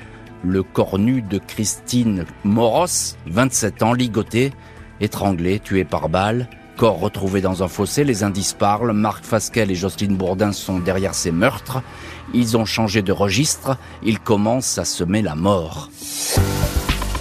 le 0.44 0.62
corps 0.62 0.98
nu 0.98 1.22
de 1.22 1.38
Christine 1.38 2.24
Moros, 2.44 3.16
27 3.26 3.82
ans, 3.82 3.92
ligoté, 3.92 4.52
étranglé, 5.00 5.60
tué 5.60 5.84
par 5.84 6.08
balle, 6.08 6.48
corps 6.76 6.98
retrouvé 6.98 7.40
dans 7.40 7.62
un 7.62 7.68
fossé, 7.68 8.04
les 8.04 8.24
indices 8.24 8.52
parlent, 8.52 8.92
Marc 8.92 9.24
Fasquelle 9.24 9.70
et 9.70 9.76
Jocelyne 9.76 10.16
Bourdin 10.16 10.52
sont 10.52 10.78
derrière 10.78 11.14
ces 11.14 11.30
meurtres. 11.30 11.82
Ils 12.32 12.56
ont 12.56 12.64
changé 12.64 13.02
de 13.02 13.12
registre, 13.12 13.76
ils 14.02 14.18
commencent 14.18 14.78
à 14.78 14.84
semer 14.84 15.22
la 15.22 15.34
mort. 15.34 15.90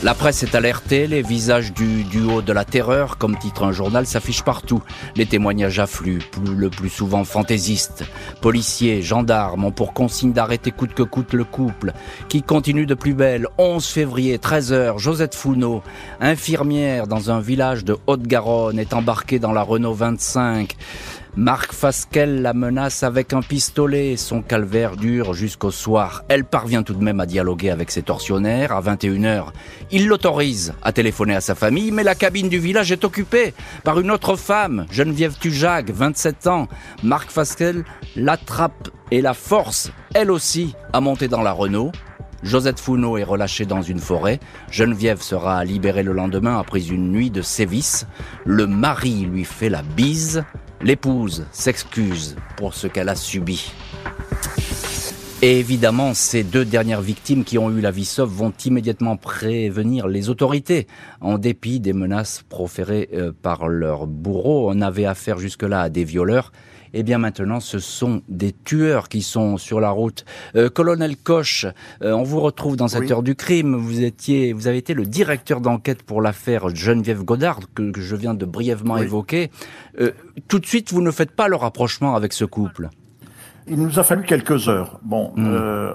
La 0.03 0.13
presse 0.13 0.43
est 0.43 0.53
alertée, 0.53 1.07
les 1.07 1.21
visages 1.21 1.71
du 1.71 2.03
duo 2.03 2.41
de 2.41 2.51
la 2.51 2.65
terreur, 2.65 3.17
comme 3.17 3.37
titre 3.37 3.63
un 3.63 3.71
journal, 3.71 4.05
s'affichent 4.05 4.43
partout. 4.43 4.83
Les 5.15 5.25
témoignages 5.25 5.79
affluent, 5.79 6.19
le 6.45 6.69
plus 6.69 6.89
souvent 6.89 7.23
fantaisistes. 7.23 8.03
Policiers, 8.41 9.01
gendarmes 9.01 9.63
ont 9.63 9.71
pour 9.71 9.93
consigne 9.93 10.33
d'arrêter 10.33 10.71
coûte 10.71 10.93
que 10.93 11.03
coûte 11.03 11.31
le 11.31 11.45
couple, 11.45 11.93
qui 12.27 12.43
continue 12.43 12.85
de 12.85 12.95
plus 12.95 13.13
belle. 13.13 13.47
11 13.57 13.85
février, 13.85 14.37
13h, 14.39 14.97
Josette 14.97 15.35
Foulneau, 15.35 15.81
infirmière 16.19 17.07
dans 17.07 17.31
un 17.31 17.39
village 17.39 17.85
de 17.85 17.95
Haute-Garonne, 18.05 18.79
est 18.79 18.93
embarquée 18.93 19.39
dans 19.39 19.53
la 19.53 19.61
Renault 19.61 19.93
25. 19.93 20.75
Marc 21.35 21.73
Fasquelle 21.73 22.43
la 22.43 22.53
menace 22.53 23.01
avec 23.01 23.33
un 23.33 23.41
pistolet. 23.41 24.17
Son 24.17 24.43
calvaire 24.43 24.95
dure 24.95 25.33
jusqu'au 25.33 25.71
soir. 25.71 26.23
Elle 26.29 26.43
parvient 26.43 26.83
tout 26.83 26.93
de 26.93 27.03
même 27.03 27.19
à 27.19 27.25
dialoguer 27.25 27.71
avec 27.71 27.89
ses 27.89 28.03
tortionnaires. 28.03 28.71
À 28.71 28.81
21h, 28.81 29.47
il 29.91 30.07
l'autorise 30.07 30.75
à 30.83 30.91
téléphoner 30.91 31.35
à 31.35 31.41
sa 31.41 31.55
famille, 31.55 31.91
mais 31.91 32.03
la 32.03 32.13
cabine 32.13 32.49
du 32.49 32.59
village 32.59 32.91
est 32.91 33.03
occupée 33.03 33.55
par 33.83 33.99
une 33.99 34.11
autre 34.11 34.35
femme, 34.35 34.85
Geneviève 34.91 35.35
Tujac, 35.39 35.89
27 35.89 36.45
ans. 36.45 36.67
Marc 37.01 37.31
Fasquelle 37.31 37.83
l'attrape 38.15 38.89
et 39.09 39.21
la 39.21 39.33
force, 39.33 39.91
elle 40.13 40.29
aussi, 40.29 40.75
à 40.93 41.01
monter 41.01 41.27
dans 41.27 41.41
la 41.41 41.51
Renault. 41.51 41.91
Josette 42.43 42.79
Founeau 42.79 43.17
est 43.17 43.23
relâchée 43.23 43.65
dans 43.65 43.81
une 43.81 43.99
forêt. 43.99 44.39
Geneviève 44.69 45.21
sera 45.21 45.63
libérée 45.63 46.03
le 46.03 46.11
lendemain 46.11 46.59
après 46.59 46.89
une 46.89 47.11
nuit 47.11 47.31
de 47.31 47.41
sévices. 47.41 48.05
Le 48.45 48.67
mari 48.67 49.25
lui 49.25 49.45
fait 49.45 49.69
la 49.69 49.81
bise. 49.81 50.43
L'épouse 50.83 51.45
s'excuse 51.53 52.35
pour 52.57 52.73
ce 52.73 52.87
qu'elle 52.87 53.07
a 53.07 53.15
subi. 53.15 53.71
Et 55.41 55.57
évidemment, 55.57 56.13
ces 56.13 56.43
deux 56.43 56.65
dernières 56.65 57.01
victimes 57.01 57.45
qui 57.45 57.57
ont 57.57 57.71
eu 57.71 57.79
la 57.79 57.89
vie 57.89 58.03
sauve 58.03 58.29
vont 58.29 58.53
immédiatement 58.65 59.15
prévenir 59.15 60.07
les 60.07 60.29
autorités. 60.29 60.87
En 61.21 61.37
dépit 61.37 61.79
des 61.79 61.93
menaces 61.93 62.43
proférées 62.49 63.09
euh, 63.13 63.31
par 63.41 63.69
leur 63.69 64.07
bourreau, 64.07 64.69
on 64.69 64.81
avait 64.81 65.05
affaire 65.05 65.37
jusque-là 65.39 65.83
à 65.83 65.89
des 65.89 66.03
violeurs 66.03 66.51
eh 66.93 67.03
bien 67.03 67.17
maintenant, 67.17 67.59
ce 67.59 67.79
sont 67.79 68.21
des 68.29 68.53
tueurs 68.53 69.09
qui 69.09 69.21
sont 69.21 69.57
sur 69.57 69.79
la 69.79 69.89
route. 69.89 70.25
Euh, 70.55 70.69
colonel 70.69 71.17
Koch, 71.17 71.65
euh, 72.01 72.11
on 72.11 72.23
vous 72.23 72.39
retrouve 72.39 72.75
dans 72.75 72.87
cette 72.87 73.09
heure 73.09 73.23
du 73.23 73.35
crime. 73.35 73.75
Vous 73.75 74.01
étiez, 74.01 74.53
vous 74.53 74.67
avez 74.67 74.77
été 74.77 74.93
le 74.93 75.05
directeur 75.05 75.61
d'enquête 75.61 76.03
pour 76.03 76.21
l'affaire 76.21 76.69
Geneviève 76.69 77.23
Godard 77.23 77.59
que, 77.73 77.91
je 77.95 78.15
viens 78.15 78.33
de 78.33 78.45
brièvement 78.45 78.97
évoquer. 78.97 79.49
Euh, 79.99 80.11
tout 80.47 80.59
de 80.59 80.65
suite, 80.65 80.91
vous 80.91 81.01
ne 81.01 81.11
faites 81.11 81.31
pas 81.31 81.47
le 81.47 81.55
rapprochement 81.55 82.15
avec 82.15 82.33
ce 82.33 82.45
couple. 82.45 82.89
Il 83.67 83.81
nous 83.81 83.99
a 83.99 84.03
fallu 84.03 84.23
quelques 84.23 84.67
heures. 84.67 84.99
Bon, 85.03 85.31
hmm. 85.35 85.45
euh, 85.47 85.93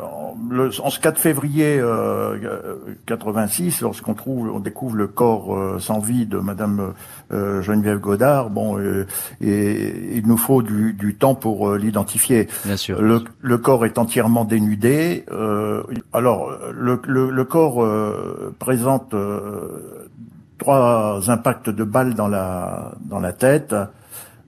le, 0.51 0.71
en 0.83 0.91
ce 0.91 1.01
4 1.01 1.19
février 1.19 1.79
euh, 1.79 2.77
86, 3.07 3.83
lorsqu'on 3.83 4.15
trouve, 4.15 4.51
on 4.55 4.61
découvre 4.61 4.97
le 4.97 5.07
corps 5.07 5.57
euh, 5.57 5.79
sans 5.79 5.99
vie 5.99 6.27
de 6.27 6.39
Madame 6.39 6.95
euh, 7.33 7.63
Geneviève 7.63 7.99
Godard, 7.99 8.51
bon, 8.51 8.79
euh, 8.79 9.07
et 9.41 10.17
il 10.17 10.27
nous 10.27 10.37
faut 10.37 10.63
du, 10.63 10.93
du 10.93 11.15
temps 11.17 11.35
pour 11.35 11.75
l'identifier. 11.75 12.49
Bien 12.65 12.77
sûr. 12.77 13.01
Le, 13.01 13.23
le, 13.41 13.59
corps 13.59 13.85
est 13.85 13.99
entièrement 13.99 14.45
dénudé. 14.45 15.25
alors, 16.13 16.51
le, 16.73 17.01
le 17.07 17.45
corps 17.45 17.87
présente 18.59 19.15
trois 20.59 21.31
impacts 21.31 21.71
de 21.71 21.85
balles 21.85 22.15
dans 22.15 22.29
la 22.29 22.93
dans 23.01 23.21
la 23.21 23.33
tête 23.33 23.75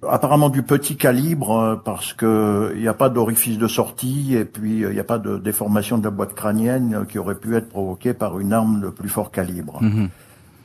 apparemment 0.09 0.49
du 0.49 0.63
petit 0.63 0.97
calibre 0.97 1.59
euh, 1.59 1.77
parce 1.77 2.13
que 2.13 2.73
il 2.75 2.81
n'y 2.81 2.89
a 2.89 2.95
pas 2.95 3.09
d'orifice 3.09 3.59
de 3.59 3.69
sortie 3.69 4.35
et 4.35 4.45
puis 4.45 4.85
euh, 4.85 4.91
il 4.91 4.95
n'y 4.95 5.01
a 5.01 5.05
pas 5.05 5.19
de 5.19 5.39
déformation 5.39 5.99
de 5.99 6.05
la 6.05 6.11
boîte 6.11 6.35
crânienne 6.35 6.95
euh, 6.95 7.05
qui 7.05 7.19
aurait 7.19 7.35
pu 7.35 7.57
être 7.57 7.69
provoquée 7.69 8.15
par 8.15 8.39
une 8.39 8.53
arme 8.53 8.81
de 8.81 8.89
plus 8.89 9.09
fort 9.09 9.31
calibre. 9.31 9.83
Mhm. 9.83 10.09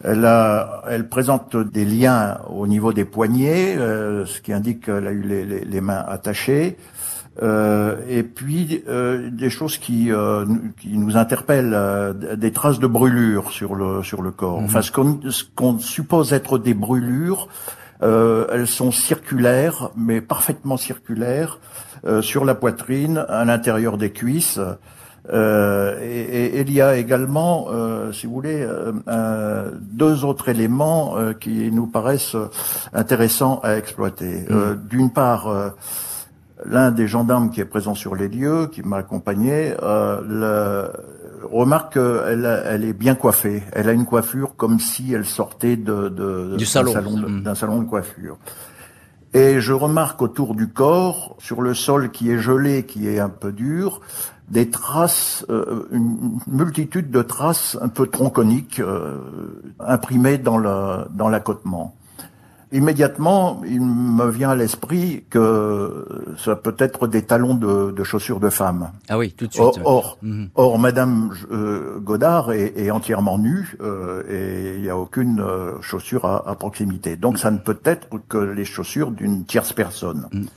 Elle, 0.03 0.25
a, 0.25 0.83
elle 0.89 1.07
présente 1.07 1.55
des 1.55 1.85
liens 1.85 2.37
au 2.49 2.67
niveau 2.67 2.93
des 2.93 3.05
poignets, 3.05 3.75
ce 3.75 4.39
qui 4.41 4.53
indique 4.53 4.85
qu'elle 4.85 5.07
a 5.07 5.11
eu 5.11 5.21
les, 5.21 5.45
les, 5.45 5.65
les 5.65 5.81
mains 5.81 6.03
attachées. 6.07 6.77
Euh, 7.41 7.95
et 8.07 8.21
puis 8.21 8.83
des 9.31 9.49
choses 9.49 9.77
qui, 9.79 10.11
qui 10.79 10.97
nous 10.97 11.17
interpellent, 11.17 12.13
des 12.37 12.51
traces 12.51 12.77
de 12.77 12.85
brûlures 12.85 13.51
sur 13.51 13.73
le 13.73 14.03
sur 14.03 14.21
le 14.21 14.29
corps. 14.29 14.59
Mhm. 14.59 14.65
Enfin, 14.65 14.81
ce 14.83 14.91
qu'on 15.55 15.79
suppose 15.79 16.33
être 16.33 16.59
des 16.59 16.75
brûlures, 16.75 17.47
euh, 18.03 18.47
elles 18.51 18.67
sont 18.67 18.91
circulaires, 18.91 19.89
mais 19.95 20.21
parfaitement 20.21 20.77
circulaires, 20.77 21.59
euh, 22.05 22.21
sur 22.21 22.45
la 22.45 22.55
poitrine, 22.55 23.25
à 23.29 23.45
l'intérieur 23.45 23.97
des 23.97 24.11
cuisses. 24.11 24.59
Euh, 25.33 25.97
et, 26.03 26.61
il 26.61 26.71
y 26.71 26.81
a 26.81 26.97
également, 26.97 27.67
euh, 27.71 28.11
si 28.11 28.27
vous 28.27 28.33
voulez, 28.33 28.67
deux 29.81 30.23
autres 30.25 30.49
éléments 30.49 31.15
qui 31.39 31.71
nous 31.71 31.87
paraissent 31.87 32.37
intéressants 32.93 33.59
à 33.63 33.77
exploiter. 33.77 34.45
Mmh. 34.49 34.87
D'une 34.87 35.09
part, 35.09 35.73
l'un 36.63 36.91
des 36.91 37.07
gendarmes 37.07 37.49
qui 37.49 37.61
est 37.61 37.65
présent 37.65 37.95
sur 37.95 38.15
les 38.15 38.27
lieux, 38.27 38.67
qui 38.67 38.83
m'a 38.83 38.97
accompagné, 38.97 39.73
le, 39.81 40.91
remarque 41.51 41.93
qu'elle 41.93 42.63
elle 42.65 42.83
est 42.83 42.93
bien 42.93 43.15
coiffée. 43.15 43.63
Elle 43.73 43.89
a 43.89 43.93
une 43.93 44.05
coiffure 44.05 44.55
comme 44.55 44.79
si 44.79 45.13
elle 45.13 45.25
sortait 45.25 45.77
de, 45.77 46.09
de 46.09 46.55
du 46.57 46.65
salon, 46.65 46.93
mmh. 46.95 47.43
d'un 47.43 47.55
salon, 47.55 47.81
de 47.81 47.85
coiffure. 47.85 48.37
Et 49.33 49.59
je 49.59 49.73
remarque 49.73 50.21
autour 50.21 50.55
du 50.55 50.69
corps, 50.69 51.35
sur 51.39 51.61
le 51.61 51.73
sol 51.73 52.11
qui 52.11 52.31
est 52.31 52.37
gelé, 52.37 52.85
qui 52.85 53.09
est 53.09 53.19
un 53.19 53.29
peu 53.29 53.51
dur, 53.51 53.99
des 54.47 54.69
traces, 54.69 55.45
euh, 55.49 55.87
une 55.91 56.39
multitude 56.47 57.11
de 57.11 57.21
traces 57.21 57.77
un 57.81 57.89
peu 57.89 58.07
tronconiques 58.07 58.79
euh, 58.79 59.17
imprimées 59.79 60.37
dans 60.37 60.57
l'accotement 60.57 61.95
immédiatement, 62.71 63.61
il 63.67 63.81
me 63.81 64.29
vient 64.29 64.51
à 64.51 64.55
l'esprit 64.55 65.23
que 65.29 66.05
ça 66.37 66.55
peut 66.55 66.75
être 66.79 67.07
des 67.07 67.21
talons 67.23 67.55
de, 67.55 68.03
chaussures 68.03 68.39
de 68.39 68.49
femme. 68.49 68.91
Ah 69.09 69.17
oui, 69.17 69.33
tout 69.35 69.47
de 69.47 69.53
suite. 69.53 69.79
Or, 69.83 70.17
or, 70.55 70.77
mhm. 70.77 70.81
Madame 70.81 71.31
euh, 71.51 71.99
Godard 71.99 72.51
est, 72.51 72.91
entièrement 72.91 73.37
nue 73.37 73.75
euh, 73.81 74.23
et 74.29 74.75
il 74.75 74.81
n'y 74.81 74.89
a 74.89 74.97
aucune 74.97 75.39
euh, 75.39 75.81
chaussure 75.81 76.25
à, 76.25 76.55
proximité. 76.55 77.15
Donc, 77.15 77.39
ça 77.39 77.51
ne 77.51 77.57
peut 77.57 77.79
être 77.83 78.07
que 78.29 78.37
les 78.37 78.65
chaussures 78.65 79.11
d'une 79.11 79.45
tierce 79.45 79.73
personne. 79.73 80.27
Mhm. 80.31 80.47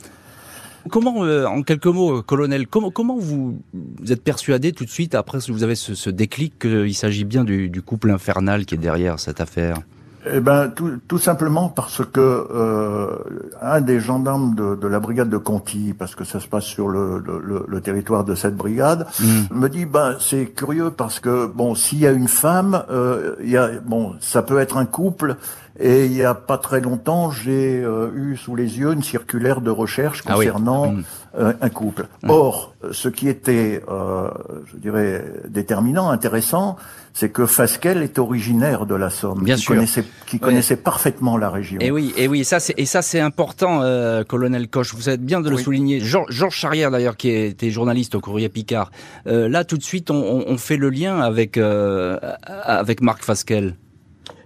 Comment, 0.89 1.19
en 1.19 1.61
quelques 1.61 1.87
mots, 1.87 2.23
colonel, 2.23 2.65
comment, 2.65 2.89
comment 2.89 3.17
vous, 3.17 3.59
êtes 4.07 4.23
persuadé 4.23 4.71
tout 4.71 4.85
de 4.85 4.89
suite, 4.89 5.13
après 5.13 5.39
que 5.39 5.51
vous 5.51 5.63
avez 5.63 5.75
ce, 5.75 6.09
déclic, 6.09 6.57
qu'il 6.57 6.95
s'agit 6.95 7.25
bien 7.25 7.43
du 7.43 7.81
couple 7.85 8.09
infernal 8.09 8.65
qui 8.65 8.75
est 8.75 8.79
derrière 8.79 9.19
cette 9.19 9.41
affaire? 9.41 9.81
Eh 10.25 10.39
ben, 10.39 10.69
tout, 10.69 10.99
tout, 11.07 11.17
simplement 11.17 11.69
parce 11.69 12.03
que 12.05 12.19
euh, 12.19 13.17
un 13.61 13.81
des 13.81 13.99
gendarmes 13.99 14.55
de, 14.55 14.75
de, 14.75 14.87
la 14.87 14.99
brigade 14.99 15.29
de 15.29 15.37
Conti, 15.37 15.93
parce 15.97 16.15
que 16.15 16.23
ça 16.23 16.39
se 16.39 16.47
passe 16.47 16.65
sur 16.65 16.89
le, 16.89 17.19
le, 17.19 17.65
le 17.67 17.81
territoire 17.81 18.23
de 18.25 18.35
cette 18.35 18.55
brigade, 18.55 19.07
mm. 19.19 19.41
me 19.51 19.69
dit 19.69 19.85
ben 19.85 20.15
c'est 20.19 20.47
curieux 20.47 20.91
parce 20.91 21.19
que 21.19 21.45
bon 21.47 21.75
s'il 21.75 21.99
y 21.99 22.07
a 22.07 22.11
une 22.11 22.27
femme, 22.27 22.83
euh, 22.89 23.35
il 23.41 23.49
y 23.49 23.57
a 23.57 23.69
bon 23.85 24.15
ça 24.19 24.41
peut 24.41 24.59
être 24.59 24.77
un 24.77 24.85
couple 24.85 25.37
et 25.79 26.05
il 26.05 26.13
y 26.13 26.23
a 26.23 26.33
pas 26.35 26.57
très 26.57 26.81
longtemps, 26.81 27.31
j'ai 27.31 27.81
euh, 27.81 28.11
eu 28.13 28.35
sous 28.35 28.55
les 28.55 28.79
yeux 28.79 28.91
une 28.91 29.03
circulaire 29.03 29.61
de 29.61 29.69
recherche 29.69 30.23
ah 30.25 30.33
concernant 30.33 30.91
mm. 30.91 31.03
euh, 31.37 31.53
un 31.61 31.69
couple. 31.69 32.07
Mm. 32.23 32.29
Or, 32.29 32.75
ce 32.91 33.07
qui 33.07 33.29
était, 33.29 33.81
euh, 33.87 34.29
je 34.65 34.77
dirais, 34.77 35.23
déterminant, 35.47 36.09
intéressant, 36.09 36.75
c'est 37.13 37.29
que 37.29 37.45
Fasquelle 37.45 38.01
est 38.01 38.19
originaire 38.19 38.85
de 38.85 38.95
la 38.95 39.09
Somme, 39.09 39.43
Bien 39.43 39.55
qui 39.55 39.61
sûr. 39.61 39.75
connaissait, 39.75 40.03
qui 40.25 40.39
connaissait 40.39 40.77
parfaitement 40.77 41.37
la 41.37 41.49
région. 41.49 41.79
Et 41.81 41.91
oui, 41.91 42.13
et 42.17 42.27
oui, 42.27 42.43
ça 42.43 42.59
c'est 42.59 42.73
et 42.77 42.85
ça 42.85 43.01
c'est 43.01 43.19
important, 43.19 43.81
colonel 44.27 44.67
Coche. 44.67 44.93
Vous 44.93 45.09
êtes 45.09 45.23
bien 45.23 45.41
de 45.41 45.49
le 45.49 45.57
souligner. 45.57 45.99
Georges 45.99 46.55
Charrière 46.55 46.91
d'ailleurs, 46.91 47.17
qui 47.17 47.29
était 47.29 47.69
journaliste 47.69 48.15
au 48.15 48.21
Courrier 48.21 48.49
Picard. 48.49 48.91
là, 49.25 49.63
tout 49.63 49.77
de 49.77 49.83
suite, 49.83 50.11
on, 50.11 50.43
on, 50.47 50.57
fait 50.57 50.77
le 50.77 50.89
lien 50.89 51.19
avec 51.19 51.57
avec 51.57 53.01
Marc 53.01 53.23
Fasquelle. 53.23 53.75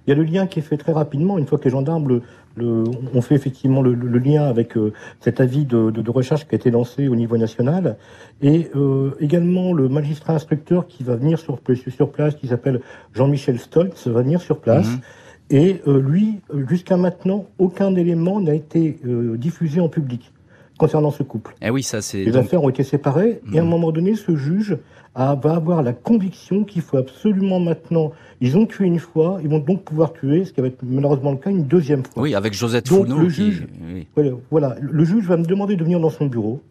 Il 0.06 0.10
y 0.10 0.14
a 0.14 0.16
le 0.16 0.24
lien 0.24 0.48
qui 0.48 0.60
est 0.60 0.64
fait 0.64 0.78
très 0.78 0.92
rapidement, 0.92 1.38
une 1.38 1.48
fois 1.48 1.58
que 1.58 1.64
les 1.64 1.70
gendarmes 1.70 2.08
le, 2.10 2.22
le, 2.56 2.84
ont 3.14 3.22
fait 3.22 3.36
effectivement 3.36 3.82
le, 3.82 3.94
le 3.94 4.20
lien 4.20 4.44
avec 4.44 4.78
euh, 4.78 4.94
cet 5.20 5.40
avis 5.40 5.66
de, 5.66 5.90
de, 5.92 6.02
de, 6.02 6.12
recherche 6.12 6.48
qui 6.48 6.56
a 6.56 6.58
été 6.58 6.72
lancé 6.72 7.08
au 7.08 7.16
niveau 7.16 7.38
national, 7.38 7.98
et 8.42 8.70
euh, 8.76 9.12
également 9.20 9.74
le 9.74 9.90
magistrat 9.90 10.34
instructeur 10.34 10.88
qui 10.88 11.04
va 11.04 11.16
venir 11.16 11.40
sur, 11.40 11.60
sur 11.90 12.12
place, 12.12 12.36
qui 12.36 12.48
s'appelle 12.48 12.82
Jean-Michel 13.14 13.60
Stoltz, 13.60 14.08
va 14.08 14.22
venir 14.22 14.42
sur 14.42 14.60
place. 14.60 14.90
Mhm. 14.90 15.02
Et 15.50 15.82
euh, 15.88 16.02
lui, 16.02 16.40
jusqu'à 16.68 16.98
maintenant, 16.98 17.46
aucun 17.60 17.96
élément 17.96 18.40
n'a 18.40 18.56
été 18.56 19.00
euh, 19.06 19.38
diffusé 19.38 19.80
en 19.80 19.90
public 19.90 20.33
concernant 20.84 21.12
ce 21.12 21.24
couple. 21.24 21.56
Eh 21.62 21.70
oui, 21.70 21.82
ça 21.82 22.02
c'est. 22.02 22.26
Les 22.26 22.36
affaires 22.36 22.62
ont 22.62 22.68
été 22.68 22.84
séparées, 22.84 23.40
et 23.54 23.58
à 23.58 23.62
un 23.62 23.64
mhm. 23.64 23.70
moment 23.70 23.94
donné, 23.94 24.16
ce 24.16 24.36
juge 24.36 24.78
va 25.16 25.32
avoir 25.32 25.82
la 25.82 25.94
conviction 25.94 26.66
qu'il 26.66 26.82
faut 26.82 26.98
absolument 26.98 27.62
maintenant. 27.62 28.12
Ils 28.42 28.58
ont 28.58 28.66
tué 28.66 28.86
une 28.86 29.00
fois, 29.00 29.40
ils 29.42 29.48
vont 29.48 29.60
donc 29.60 29.84
pouvoir 29.84 30.12
tuer, 30.12 30.44
ce 30.44 30.52
qui 30.52 30.60
va 30.60 30.68
être 30.68 30.84
malheureusement 30.84 31.32
le 31.32 31.38
cas 31.38 31.52
une 31.52 31.64
deuxième 31.64 32.04
fois. 32.04 32.22
Oui, 32.22 32.36
avec 32.36 32.54
Josette 32.54 32.90
donc, 32.90 33.08
Le 33.08 33.30
juge, 33.30 33.66
voilà, 34.52 34.76
le 34.82 35.06
juge 35.06 35.26
va 35.26 35.38
me 35.38 35.46
demander 35.46 35.78
de 35.78 35.84
venir 35.86 36.02
dans 36.02 36.10
son 36.10 36.26
bureau. 36.26 36.62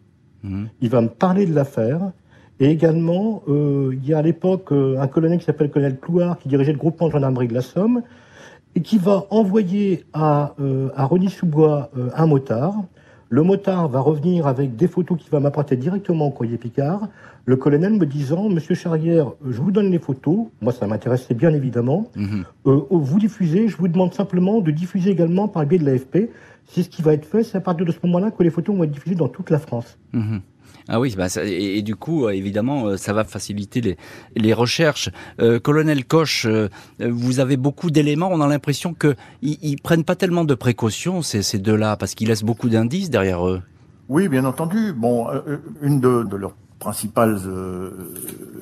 Mhm. 0.43 0.69
Il 0.81 0.89
va 0.89 1.01
me 1.01 1.09
parler 1.09 1.47
de 1.47 1.55
l'affaire. 1.55 2.11
Et 2.59 2.69
également, 2.69 3.41
euh, 3.47 3.95
il 3.95 4.07
y 4.07 4.13
a 4.13 4.19
à 4.19 4.21
l'époque 4.21 4.71
euh, 4.71 5.01
un 5.01 5.07
colonel 5.07 5.39
qui 5.39 5.45
s'appelle 5.45 5.67
le 5.67 5.73
colonel 5.73 5.97
Clouard, 5.99 6.37
qui 6.37 6.49
dirigeait 6.49 6.71
le 6.71 6.77
groupement 6.77 7.07
de 7.07 7.13
gendarmerie 7.13 7.47
de 7.47 7.55
la 7.55 7.61
Somme, 7.61 8.03
et 8.75 8.81
qui 8.81 8.99
va 8.99 9.25
envoyer 9.31 10.05
à, 10.13 10.53
euh, 10.59 10.89
à 10.95 11.05
Rony-sous-Bois 11.05 11.89
un 12.15 12.27
motard 12.27 12.75
Le 13.33 13.41
motard 13.41 13.87
va 13.87 13.99
revenir 13.99 14.45
avec 14.45 14.75
des 14.75 14.87
photos 14.87 15.17
qu'il 15.17 15.31
va 15.31 15.39
m'apporter 15.39 15.75
directement 15.75 16.27
au 16.27 16.29
courrier 16.29 16.59
Picard. 16.59 17.07
Le 17.45 17.55
colonel 17.55 17.93
me 17.93 18.05
disant, 18.05 18.47
Monsieur 18.47 18.75
Charrière, 18.75 19.31
je 19.43 19.59
vous 19.59 19.71
donne 19.71 19.89
les 19.89 19.97
photos. 19.97 20.49
Moi, 20.61 20.71
ça 20.71 20.85
m'intéressait 20.85 21.33
bien 21.33 21.51
évidemment. 21.51 22.11
Mhm. 22.15 22.43
Euh, 22.67 22.81
vous 22.91 23.17
diffusez. 23.17 23.69
Je 23.69 23.75
vous 23.75 23.87
demande 23.87 24.13
simplement 24.13 24.61
de 24.61 24.69
diffuser 24.69 25.09
également 25.09 25.47
par 25.47 25.63
le 25.63 25.67
biais 25.67 25.79
de 25.79 25.85
l'AFP. 25.85 26.29
C'est 26.67 26.83
ce 26.83 26.89
qui 26.89 27.01
va 27.01 27.13
être 27.13 27.25
fait. 27.25 27.41
C'est 27.41 27.57
à 27.57 27.61
partir 27.61 27.87
de 27.87 27.91
ce 27.91 27.97
moment-là 28.03 28.29
que 28.29 28.43
les 28.43 28.51
photos 28.51 28.75
vont 28.75 28.83
être 28.83 28.91
diffusées 28.91 29.15
dans 29.15 29.29
toute 29.29 29.49
la 29.49 29.57
France. 29.57 29.97
Mhm. 30.13 30.41
Ah 30.89 30.99
oui, 30.99 31.13
bah 31.17 31.29
ça, 31.29 31.45
et, 31.45 31.77
et, 31.77 31.81
du 31.81 31.95
coup, 31.95 32.25
euh, 32.25 32.31
évidemment, 32.31 32.87
euh, 32.87 32.97
ça 32.97 33.13
va 33.13 33.23
faciliter 33.23 33.81
les, 33.81 33.97
les 34.35 34.53
recherches. 34.53 35.09
Euh, 35.39 35.59
Colonel 35.59 36.05
Koch, 36.05 36.45
euh, 36.45 36.67
vous 36.99 37.39
avez 37.39 37.57
beaucoup 37.57 37.89
d'éléments. 37.89 38.29
On 38.31 38.41
a 38.41 38.47
l'impression 38.47 38.93
que 38.93 39.15
ils, 39.41 39.77
prennent 39.81 40.03
pas 40.03 40.15
tellement 40.15 40.43
de 40.43 40.55
précautions 40.55 41.21
ces, 41.21 41.41
ces 41.41 41.59
deux-là, 41.59 41.95
parce 41.95 42.15
qu'ils 42.15 42.27
laissent 42.27 42.43
beaucoup 42.43 42.69
d'indices 42.69 43.09
derrière 43.09 43.47
eux. 43.47 43.61
Oui, 44.09 44.27
bien 44.27 44.43
entendu. 44.45 44.93
Bon, 44.93 45.29
euh, 45.29 45.57
une 45.81 46.01
de, 46.01 46.23
de 46.23 46.35
leurs 46.35 46.55
principales 46.79 47.39
euh, 47.47 47.91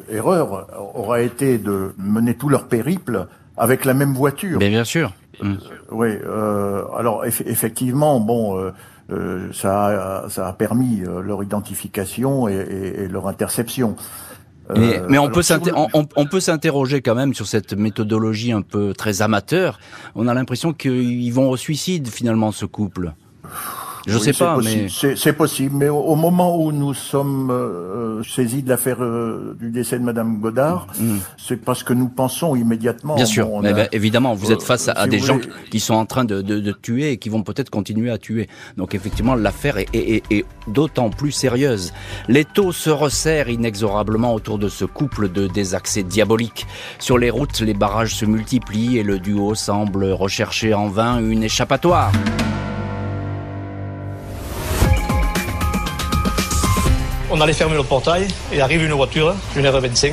erreurs 0.10 0.68
aura 0.96 1.22
été 1.22 1.58
de 1.58 1.94
mener 1.98 2.36
tout 2.36 2.50
leur 2.50 2.68
périple 2.68 3.28
avec 3.58 3.84
la 3.84 3.96
même 3.96 4.14
voiture. 4.14 4.60
Mais 4.60 4.70
bien 4.70 4.84
sûr. 4.84 5.14
Mmh. 5.42 5.56
Oui. 5.92 6.10
alors 6.98 7.26
eff 7.26 7.42
effectivement, 7.48 8.20
bon. 8.20 8.72
Euh, 9.12 9.52
ça, 9.54 10.24
a, 10.24 10.30
ça 10.30 10.48
a 10.48 10.54
permis 10.54 11.02
euh, 11.02 11.22
leur 11.22 11.44
identification 11.44 12.48
et, 12.48 12.54
et, 12.54 13.04
et 13.04 13.08
leur 13.08 13.28
interception. 13.28 13.96
Mais, 14.76 15.00
euh, 15.00 15.06
mais 15.10 15.18
on, 15.18 15.30
peut 15.30 15.42
le... 15.42 15.72
on, 15.76 16.08
on, 16.16 16.26
peut 16.26 16.40
s'interroger 16.40 17.02
quand 17.02 17.16
même 17.16 17.34
sur 17.34 17.48
cette 17.48 17.74
méthodologie 17.74 18.52
un 18.52 18.62
peu 18.62 18.94
très 18.94 19.22
amateur. 19.22 19.80
On 20.16 20.28
a 20.28 20.34
l'impression 20.34 20.72
qu'ils 20.72 21.34
vont 21.34 21.50
au 21.50 21.58
suicide 21.58 22.08
finalement 22.08 22.52
ce 22.52 22.66
couple. 22.66 23.14
Je 24.08 24.18
oui, 24.18 24.24
sais 24.24 24.34
pas, 24.34 24.56
possible. 24.56 24.90
mais 25.04 25.16
c'est 25.16 25.34
possible. 25.34 25.76
Mais 25.76 25.90
au, 25.90 26.16
moment 26.16 26.58
où 26.58 26.72
nous 26.72 26.94
sommes 26.94 27.50
euh, 27.52 28.24
saisis 28.24 28.64
de 28.64 28.70
l'affaire 28.70 29.04
euh, 29.04 29.56
du 29.60 29.70
décès 29.70 30.00
de 30.00 30.04
Madame 30.04 30.40
Godard, 30.40 30.88
mmh. 31.00 31.18
c'est 31.38 31.58
parce 31.58 31.84
que 31.84 31.94
nous 31.94 32.10
pensons 32.10 32.56
immédiatement. 32.56 33.16
Bien 33.16 33.26
sûr, 33.26 33.48
bon, 33.48 33.62
mais 33.62 33.70
a, 33.70 33.74
ben, 33.74 33.88
évidemment, 33.92 34.34
vous 34.34 34.52
êtes 34.52 34.64
face 34.64 34.88
à, 34.88 34.94
à 34.94 35.04
si 35.04 35.10
des 35.10 35.20
gens 35.20 35.36
voulez... 35.36 35.50
qui 35.70 35.80
sont 35.80 35.94
en 35.94 36.06
train 36.06 36.26
de, 36.26 36.42
de, 36.42 36.60
de, 36.60 36.72
tuer 36.72 37.12
et 37.12 37.18
qui 37.18 37.30
vont 37.30 37.44
peut-être 37.44 37.70
continuer 37.70 38.12
à 38.12 38.18
tuer. 38.18 38.48
Donc 38.78 38.96
effectivement, 38.96 39.36
l'affaire 39.36 39.78
est, 39.78 39.90
est, 39.94 40.16
est, 40.16 40.34
est 40.34 40.46
d'autant 40.68 41.10
plus 41.10 41.32
sérieuse. 41.32 41.94
Les 42.28 42.46
taux 42.46 42.72
se 42.72 42.90
resserrent 42.90 43.50
inexorablement 43.50 44.34
autour 44.34 44.58
de 44.58 44.70
ce 44.70 44.86
couple 44.86 45.32
de 45.32 45.48
désaccès 45.48 46.04
diaboliques. 46.04 46.66
Sur 47.00 47.18
les 47.18 47.30
routes, 47.30 47.60
les 47.62 47.74
barrages 47.74 48.16
se 48.16 48.26
multiplient 48.26 48.98
et 48.98 49.04
le 49.04 49.20
duo 49.20 49.56
semble 49.56 50.06
rechercher 50.06 50.74
en 50.74 50.88
vain 50.88 51.20
une 51.20 51.44
échappatoire. 51.44 52.12
On 57.34 57.40
allait 57.40 57.54
fermer 57.54 57.76
le 57.78 57.84
portail 57.84 58.28
et 58.52 58.60
arrive 58.60 58.84
une 58.84 58.92
voiture, 58.92 59.34
une 59.56 59.66
R25, 59.66 60.12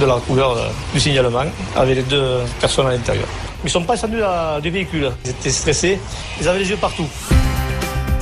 de 0.00 0.06
la 0.06 0.14
couleur 0.26 0.56
du 0.94 0.98
signalement, 0.98 1.44
avec 1.76 1.96
les 1.96 2.02
deux 2.02 2.38
personnes 2.58 2.86
à 2.86 2.92
l'intérieur. 2.92 3.26
Ils 3.62 3.68
sont 3.68 3.82
pas 3.82 3.92
descendus 3.92 4.22
du 4.62 4.70
véhicule, 4.70 5.10
ils 5.24 5.30
étaient 5.32 5.50
stressés, 5.50 5.98
ils 6.40 6.48
avaient 6.48 6.60
les 6.60 6.70
yeux 6.70 6.78
partout. 6.78 7.06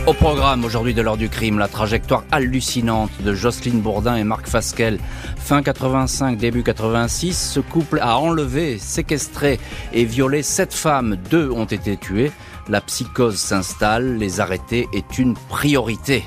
Au 0.08 0.12
programme 0.12 0.64
aujourd'hui 0.64 0.94
de 0.94 1.00
l'heure 1.00 1.16
du 1.16 1.28
crime, 1.28 1.60
la 1.60 1.68
trajectoire 1.68 2.24
hallucinante 2.32 3.10
de 3.20 3.34
Jocelyne 3.34 3.80
Bourdin 3.80 4.16
et 4.16 4.24
Marc 4.24 4.48
Fasquelle. 4.48 4.98
Fin 5.38 5.62
85, 5.62 6.36
début 6.36 6.64
86, 6.64 7.52
ce 7.54 7.60
couple 7.60 8.00
a 8.02 8.18
enlevé, 8.18 8.78
séquestré 8.78 9.60
et 9.92 10.04
violé 10.04 10.42
sept 10.42 10.74
femmes. 10.74 11.16
Deux 11.30 11.50
ont 11.52 11.66
été 11.66 11.96
tuées. 11.96 12.32
La 12.68 12.80
psychose 12.80 13.36
s'installe, 13.36 14.16
les 14.16 14.40
arrêter 14.40 14.88
est 14.92 15.18
une 15.18 15.34
priorité. 15.48 16.24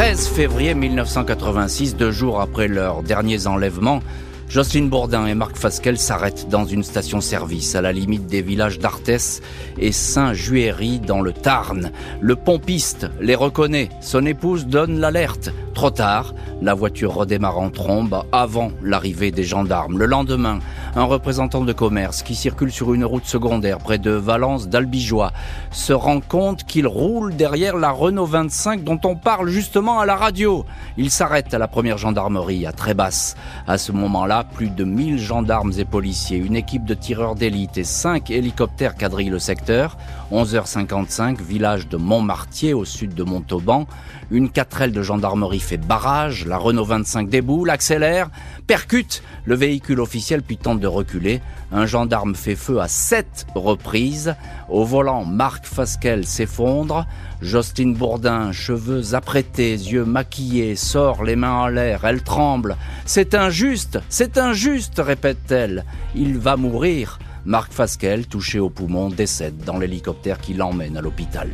13 0.00 0.28
février 0.28 0.72
1986, 0.74 1.94
deux 1.94 2.10
jours 2.10 2.40
après 2.40 2.68
leurs 2.68 3.02
derniers 3.02 3.46
enlèvements, 3.46 4.00
Jocelyne 4.48 4.88
Bourdin 4.88 5.26
et 5.26 5.34
Marc 5.34 5.56
Fasquelle 5.56 5.98
s'arrêtent 5.98 6.48
dans 6.48 6.64
une 6.64 6.82
station-service 6.82 7.74
à 7.76 7.82
la 7.82 7.92
limite 7.92 8.26
des 8.26 8.40
villages 8.40 8.78
d'Arthès 8.78 9.42
et 9.78 9.92
Saint-Juéry 9.92 10.98
dans 10.98 11.20
le 11.20 11.34
Tarn. 11.34 11.92
Le 12.20 12.34
pompiste 12.34 13.08
les 13.20 13.34
reconnaît. 13.34 13.90
Son 14.00 14.24
épouse 14.24 14.66
donne 14.66 14.98
l'alerte. 14.98 15.52
Trop 15.74 15.90
tard, 15.90 16.34
la 16.62 16.74
voiture 16.74 17.14
redémarre 17.14 17.58
en 17.58 17.70
trombe 17.70 18.24
avant 18.32 18.72
l'arrivée 18.82 19.30
des 19.30 19.44
gendarmes. 19.44 19.98
Le 19.98 20.06
lendemain, 20.06 20.58
un 20.96 21.04
représentant 21.04 21.64
de 21.64 21.72
commerce 21.72 22.22
qui 22.22 22.34
circule 22.34 22.72
sur 22.72 22.94
une 22.94 23.04
route 23.04 23.24
secondaire 23.24 23.78
près 23.78 23.98
de 23.98 24.10
Valence 24.10 24.68
d'Albigeois 24.68 25.32
se 25.70 25.92
rend 25.92 26.20
compte 26.20 26.64
qu'il 26.64 26.86
roule 26.86 27.36
derrière 27.36 27.76
la 27.76 27.90
Renault 27.90 28.26
25 28.26 28.82
dont 28.82 29.00
on 29.04 29.14
parle 29.14 29.48
justement 29.48 30.00
à 30.00 30.06
la 30.06 30.16
radio. 30.16 30.64
Il 30.96 31.10
s'arrête 31.10 31.54
à 31.54 31.58
la 31.58 31.68
première 31.68 31.98
gendarmerie 31.98 32.66
à 32.66 32.72
Trébasse. 32.72 33.36
À 33.66 33.78
ce 33.78 33.92
moment-là, 33.92 34.44
plus 34.44 34.70
de 34.70 34.84
1000 34.84 35.18
gendarmes 35.18 35.72
et 35.78 35.84
policiers, 35.84 36.38
une 36.38 36.56
équipe 36.56 36.84
de 36.84 36.94
tireurs 36.94 37.34
d'élite 37.34 37.78
et 37.78 37.84
5 37.84 38.30
hélicoptères 38.30 38.96
quadrillent 38.96 39.30
le 39.30 39.38
secteur. 39.38 39.96
11h55, 40.32 41.40
village 41.40 41.88
de 41.88 41.96
Montmartier 41.96 42.72
au 42.72 42.84
sud 42.84 43.14
de 43.14 43.24
Montauban. 43.24 43.86
Une 44.30 44.48
4L 44.48 44.92
de 44.92 45.02
gendarmerie 45.02 45.58
fait 45.60 45.76
barrage, 45.76 46.46
la 46.46 46.56
Renault 46.56 46.84
25 46.84 47.28
déboule, 47.28 47.70
accélère, 47.70 48.30
percute 48.66 49.22
le 49.44 49.56
véhicule 49.56 50.00
officiel 50.00 50.42
puis 50.42 50.56
tente 50.56 50.78
de 50.78 50.86
reculer. 50.86 51.40
Un 51.72 51.86
gendarme 51.86 52.34
fait 52.34 52.54
feu 52.54 52.80
à 52.80 52.86
sept 52.86 53.46
reprises. 53.54 54.36
Au 54.68 54.84
volant, 54.84 55.24
Marc 55.24 55.66
Fasquelle 55.66 56.26
s'effondre. 56.26 57.06
Jocelyne 57.42 57.94
Bourdin, 57.94 58.52
cheveux 58.52 59.14
apprêtés, 59.14 59.72
yeux 59.72 60.04
maquillés, 60.04 60.76
sort 60.76 61.24
les 61.24 61.36
mains 61.36 61.54
en 61.54 61.68
l'air, 61.68 62.04
elle 62.04 62.22
tremble. 62.22 62.76
C'est 63.06 63.34
injuste, 63.34 63.98
c'est 64.08 64.38
injuste, 64.38 65.00
répète-t-elle. 65.04 65.84
Il 66.14 66.38
va 66.38 66.56
mourir. 66.56 67.18
Marc 67.44 67.72
Fasquelle, 67.72 68.26
touché 68.26 68.58
au 68.58 68.70
poumon, 68.70 69.08
décède 69.08 69.64
dans 69.64 69.78
l'hélicoptère 69.78 70.38
qui 70.38 70.54
l'emmène 70.54 70.96
à 70.96 71.00
l'hôpital. 71.00 71.48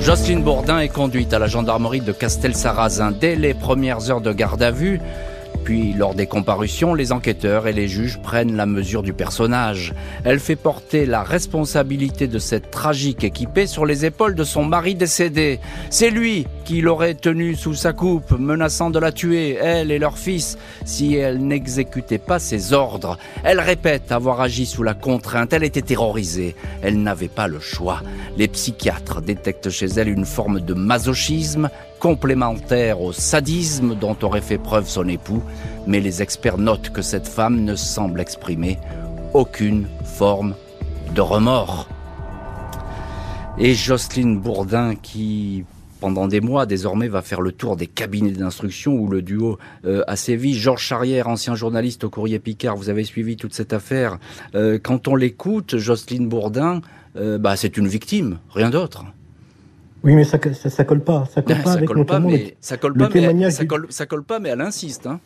Jocelyne 0.00 0.42
Bourdin 0.42 0.80
est 0.80 0.88
conduite 0.88 1.32
à 1.32 1.38
la 1.38 1.46
gendarmerie 1.46 2.00
de 2.00 2.12
Castel-Sarrazin 2.12 3.12
dès 3.12 3.36
les 3.36 3.54
premières 3.54 4.10
heures 4.10 4.20
de 4.20 4.32
garde 4.32 4.62
à 4.62 4.70
vue. 4.70 5.00
Puis, 5.68 5.92
lors 5.92 6.14
des 6.14 6.26
comparutions, 6.26 6.94
les 6.94 7.12
enquêteurs 7.12 7.66
et 7.66 7.74
les 7.74 7.88
juges 7.88 8.22
prennent 8.22 8.56
la 8.56 8.64
mesure 8.64 9.02
du 9.02 9.12
personnage. 9.12 9.92
Elle 10.24 10.40
fait 10.40 10.56
porter 10.56 11.04
la 11.04 11.22
responsabilité 11.22 12.26
de 12.26 12.38
cette 12.38 12.70
tragique 12.70 13.22
équipée 13.22 13.66
sur 13.66 13.84
les 13.84 14.06
épaules 14.06 14.34
de 14.34 14.44
son 14.44 14.64
mari 14.64 14.94
décédé. 14.94 15.60
C'est 15.90 16.08
lui 16.08 16.46
qui 16.64 16.80
l'aurait 16.80 17.12
tenue 17.12 17.54
sous 17.54 17.74
sa 17.74 17.92
coupe, 17.92 18.30
menaçant 18.30 18.88
de 18.88 18.98
la 18.98 19.12
tuer, 19.12 19.58
elle 19.60 19.90
et 19.90 19.98
leur 19.98 20.16
fils, 20.16 20.56
si 20.86 21.16
elle 21.16 21.46
n'exécutait 21.46 22.16
pas 22.16 22.38
ses 22.38 22.72
ordres. 22.72 23.18
Elle 23.44 23.60
répète 23.60 24.10
avoir 24.10 24.40
agi 24.40 24.64
sous 24.64 24.82
la 24.82 24.94
contrainte, 24.94 25.52
elle 25.52 25.64
était 25.64 25.82
terrorisée, 25.82 26.56
elle 26.80 27.02
n'avait 27.02 27.28
pas 27.28 27.46
le 27.46 27.60
choix. 27.60 28.02
Les 28.38 28.48
psychiatres 28.48 29.20
détectent 29.20 29.68
chez 29.68 29.86
elle 29.86 30.08
une 30.08 30.24
forme 30.24 30.60
de 30.60 30.72
masochisme, 30.72 31.68
complémentaire 31.98 33.00
au 33.00 33.12
sadisme 33.12 33.94
dont 33.94 34.16
aurait 34.22 34.40
fait 34.40 34.58
preuve 34.58 34.88
son 34.88 35.08
époux, 35.08 35.42
mais 35.86 36.00
les 36.00 36.22
experts 36.22 36.58
notent 36.58 36.90
que 36.90 37.02
cette 37.02 37.28
femme 37.28 37.64
ne 37.64 37.74
semble 37.74 38.20
exprimer 38.20 38.78
aucune 39.34 39.86
forme 40.04 40.54
de 41.14 41.20
remords. 41.20 41.88
Et 43.58 43.74
Jocelyne 43.74 44.38
Bourdin 44.38 44.94
qui 44.94 45.64
pendant 46.00 46.28
des 46.28 46.40
mois 46.40 46.66
désormais 46.66 47.08
va 47.08 47.22
faire 47.22 47.40
le 47.40 47.52
tour 47.52 47.76
des 47.76 47.86
cabinets 47.86 48.30
d'instruction 48.30 48.94
où 48.94 49.08
le 49.08 49.22
duo 49.22 49.58
euh, 49.84 50.04
a 50.06 50.16
sévi. 50.16 50.54
Georges 50.54 50.84
Charrière, 50.84 51.28
ancien 51.28 51.54
journaliste 51.54 52.04
au 52.04 52.10
Courrier 52.10 52.38
Picard, 52.38 52.76
vous 52.76 52.88
avez 52.88 53.04
suivi 53.04 53.36
toute 53.36 53.54
cette 53.54 53.72
affaire. 53.72 54.18
Euh, 54.54 54.78
quand 54.80 55.08
on 55.08 55.16
l'écoute, 55.16 55.76
Jocelyne 55.76 56.28
Bourdin, 56.28 56.82
euh, 57.16 57.38
bah, 57.38 57.56
c'est 57.56 57.76
une 57.76 57.88
victime, 57.88 58.38
rien 58.50 58.70
d'autre. 58.70 59.04
Oui, 60.04 60.14
mais 60.14 60.24
ça, 60.24 60.38
ça, 60.54 60.70
ça, 60.70 60.84
colle 60.84 61.02
pas. 61.02 61.24
Ça 61.26 61.42
colle 61.42 61.56
pas 61.62 61.64
ça 61.64 61.72
avec 61.72 61.88
colle 61.88 62.06
pas, 62.06 62.20
mais, 62.20 62.38
le, 62.38 62.50
ça 62.60 62.76
colle 62.76 62.92
le 62.92 62.98
pas, 62.98 63.06
mais, 63.08 63.12
témoignage. 63.20 63.52
ça 63.52 63.64
colle, 63.64 63.86
ça 63.90 64.06
colle 64.06 64.24
pas, 64.24 64.38
mais 64.38 64.50
elle 64.50 64.60
insiste. 64.60 65.06
Hein. 65.06 65.20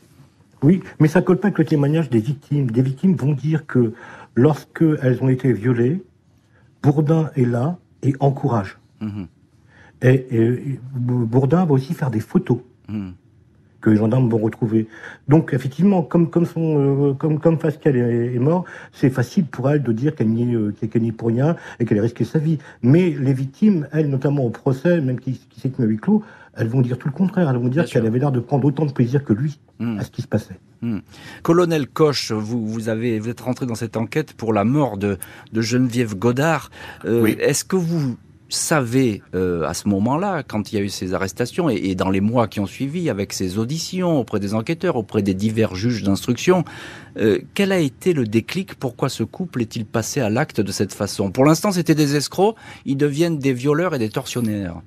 Oui, 0.62 0.82
mais 1.00 1.08
ça 1.08 1.22
colle 1.22 1.38
pas 1.38 1.48
avec 1.48 1.58
le 1.58 1.64
témoignage 1.64 2.08
des 2.10 2.20
victimes. 2.20 2.70
Des 2.70 2.82
victimes 2.82 3.14
vont 3.16 3.32
dire 3.32 3.66
que 3.66 3.92
lorsque 4.34 4.84
elles 5.02 5.22
ont 5.22 5.28
été 5.28 5.52
violées, 5.52 6.02
Bourdin 6.82 7.30
est 7.36 7.44
là 7.44 7.78
et 8.02 8.14
encourage. 8.20 8.78
Mhm. 9.00 9.26
Et, 10.02 10.26
et, 10.30 10.80
Bourdin 10.94 11.64
va 11.64 11.72
aussi 11.72 11.94
faire 11.94 12.10
des 12.10 12.20
photos 12.20 12.58
Mhm. 12.88 13.14
Que 13.82 13.90
les 13.90 13.96
gendarmes 13.96 14.30
vont 14.30 14.38
retrouver. 14.38 14.88
Donc 15.28 15.52
effectivement, 15.52 16.02
comme 16.02 16.30
comme 16.30 16.46
son 16.46 17.10
euh, 17.10 17.12
comme 17.12 17.38
comme 17.38 17.58
Pascal 17.58 17.96
est, 17.96 18.34
est 18.34 18.38
mort, 18.38 18.64
c'est 18.92 19.10
facile 19.10 19.44
pour 19.44 19.68
elle 19.68 19.82
de 19.82 19.92
dire 19.92 20.14
qu'elle 20.14 20.28
n'y 20.30 20.52
est 20.52 20.54
euh, 20.56 20.72
qu'elle 20.90 21.02
n'y 21.02 21.08
est 21.08 21.12
pour 21.12 21.28
rien 21.28 21.56
et 21.78 21.84
qu'elle 21.84 21.98
a 21.98 22.02
risqué 22.02 22.24
sa 22.24 22.38
vie. 22.38 22.58
Mais 22.82 23.10
les 23.10 23.34
victimes, 23.34 23.86
elles 23.92 24.08
notamment 24.08 24.44
au 24.46 24.50
procès, 24.50 25.00
même 25.02 25.20
qui 25.20 25.32
qui 25.50 25.60
s'est 25.60 25.68
tenu 25.68 25.86
à 25.86 25.90
huis 25.90 25.98
clos, 25.98 26.22
elles 26.56 26.68
vont 26.68 26.80
dire 26.80 26.96
tout 26.96 27.08
le 27.08 27.14
contraire. 27.14 27.50
Elles 27.50 27.56
vont 27.58 27.68
dire 27.68 27.84
qu'elle 27.84 28.06
avait 28.06 28.18
l'air 28.18 28.32
de 28.32 28.40
prendre 28.40 28.64
autant 28.64 28.86
de 28.86 28.92
plaisir 28.92 29.22
que 29.24 29.34
lui 29.34 29.58
Mhm. 29.78 29.98
à 29.98 30.04
ce 30.04 30.10
qui 30.10 30.22
se 30.22 30.28
passait. 30.28 30.58
Hmm. 30.80 30.98
Colonel 31.42 31.88
Coche, 31.88 32.30
vous, 32.30 32.64
vous, 32.66 32.88
avez, 32.88 33.18
vous 33.18 33.28
êtes 33.28 33.40
rentré 33.40 33.66
dans 33.66 33.74
cette 33.74 33.96
enquête 33.96 34.32
pour 34.34 34.52
la 34.52 34.64
mort 34.64 34.96
de, 34.96 35.18
de 35.52 35.60
Geneviève 35.60 36.14
Godard. 36.16 36.70
Euh, 37.04 37.22
Oui. 37.22 37.36
Est-ce 37.40 37.64
que 37.64 37.74
vous 37.76 38.16
savez 38.52 39.22
euh, 39.34 39.66
à 39.66 39.74
ce 39.74 39.88
moment-là, 39.88 40.42
quand 40.42 40.72
il 40.72 40.76
y 40.76 40.78
a 40.78 40.82
eu 40.82 40.88
ces 40.88 41.14
arrestations 41.14 41.68
et, 41.70 41.94
dans 41.94 42.10
les 42.10 42.20
mois 42.20 42.48
qui 42.48 42.60
ont 42.60 42.66
suivi, 42.66 43.10
avec 43.10 43.32
ces 43.32 43.58
auditions 43.58 44.18
auprès 44.18 44.40
des 44.40 44.54
enquêteurs, 44.54 44.96
auprès 44.96 45.22
des 45.22 45.34
divers 45.34 45.74
juges 45.74 46.02
d'instruction, 46.02 46.64
euh, 47.18 47.38
quel 47.54 47.72
a 47.72 47.78
été 47.78 48.12
le 48.12 48.26
déclic? 48.26 48.74
Pourquoi 48.74 49.08
ce 49.08 49.24
couple 49.24 49.62
est-il 49.62 49.84
passé 49.84 50.20
à 50.20 50.30
l'acte 50.30 50.60
de 50.60 50.72
cette 50.72 50.92
façon? 50.92 51.30
Pour 51.30 51.44
l'instant, 51.44 51.72
c'était 51.72 51.94
des 51.94 52.16
escrocs, 52.16 52.56
ils 52.84 52.96
deviennent 52.96 53.38
des 53.38 53.52
violeurs 53.52 53.94
et 53.94 53.98
des 53.98 54.10
tortionnaires. 54.10 54.82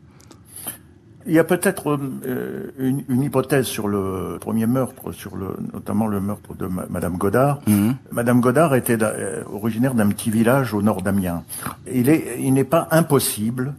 Il 1.28 1.34
y 1.34 1.40
a 1.40 1.44
peut-être 1.44 1.98
euh, 2.26 2.72
une, 2.78 3.24
hypothèse 3.24 3.66
sur 3.66 3.88
le 3.88 4.38
premier 4.40 4.68
meurtre, 4.68 5.12
sur 5.12 5.36
le, 5.36 5.58
notamment 5.74 6.08
le 6.08 6.20
meurtre 6.20 6.54
de 6.56 6.68
Madame 6.68 7.18
Godard. 7.18 7.62
Mhm. 7.68 7.96
Madame 8.12 8.42
Godard 8.42 8.76
était 8.76 8.98
euh, 9.02 9.44
originaire 9.52 9.96
d'un 9.96 10.08
petit 10.10 10.30
village 10.30 10.74
au 10.74 10.84
nord 10.84 11.02
d'Amiens. 11.02 11.44
Il 11.92 12.10
est, 12.10 12.38
il 12.40 12.54
n'est 12.54 12.64
pas 12.64 12.88
impossible 12.92 13.74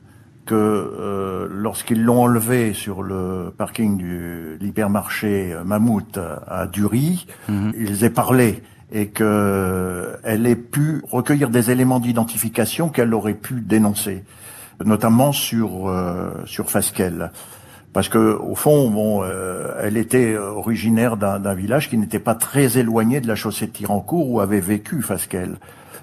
que 0.45 0.55
euh, 0.55 1.47
lorsqu'ils 1.51 2.03
l'ont 2.03 2.23
enlevé 2.23 2.73
sur 2.73 3.03
le 3.03 3.53
parking 3.57 3.97
du 3.97 4.59
l'hypermarché 4.61 5.57
Mammouth 5.65 6.19
à 6.19 6.67
Dury, 6.67 7.27
mhm. 7.49 7.73
ils 7.79 8.05
aient 8.05 8.11
parlé 8.11 8.63
et 8.93 9.09
qu'elle 9.09 10.47
ait 10.47 10.57
pu 10.57 11.03
recueillir 11.11 11.51
des 11.51 11.71
éléments 11.71 12.01
d'identification 12.01 12.89
qu'elle 12.89 13.13
aurait 13.15 13.35
pu 13.35 13.61
dénoncer 13.61 14.25
notamment 14.85 15.33
sur 15.33 15.89
euh, 15.89 16.31
sur 16.45 16.71
Fasquelle. 16.71 17.31
Parce 17.93 18.09
que 18.11 18.19
au 18.19 18.55
fond, 18.55 18.91
bon, 18.91 19.23
euh, 19.23 19.73
elle 19.83 19.97
était 19.97 20.37
originaire 20.37 21.17
d'un 21.17 21.55
village 21.55 21.89
qui 21.89 21.97
n'était 21.97 22.19
pas 22.19 22.35
très 22.35 22.77
éloigné 22.77 23.21
de 23.21 23.27
la 23.27 23.37
chaussée 23.37 23.67
de 23.67 23.73
Tirancourt 23.73 24.31
où 24.31 24.41
avait 24.41 24.61
vécu 24.61 25.01
Fasquelle. 25.01 25.57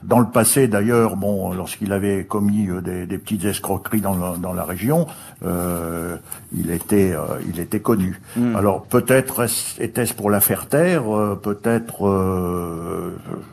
Dans 0.05 0.19
le 0.19 0.27
passé, 0.27 0.67
d'ailleurs, 0.67 1.15
bon, 1.15 1.53
lorsqu'il 1.53 1.93
avait 1.93 2.25
commis 2.25 2.67
euh, 2.69 2.81
des, 2.81 3.05
des, 3.05 3.17
petites 3.17 3.45
escroqueries 3.45 4.01
dans, 4.01 4.17
la, 4.17 4.37
dans 4.37 4.53
la 4.53 4.63
région, 4.63 5.07
euh, 5.45 6.15
il 6.55 6.71
était, 6.71 7.13
euh, 7.13 7.39
il 7.47 7.59
était 7.59 7.81
connu. 7.81 8.21
Hmm. 8.37 8.55
Alors 8.55 8.83
peut-être 8.83 9.45
était-ce 9.79 10.13
pour 10.13 10.29
la 10.29 10.39
faire 10.39 10.67
taire, 10.67 11.13
euh, 11.13 11.35
peut-être 11.35 12.09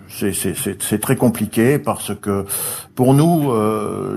c'est 0.08 1.00
très 1.00 1.16
compliqué 1.16 1.78
parce 1.78 2.14
que 2.14 2.44
pour 2.94 3.14
nous, 3.14 3.50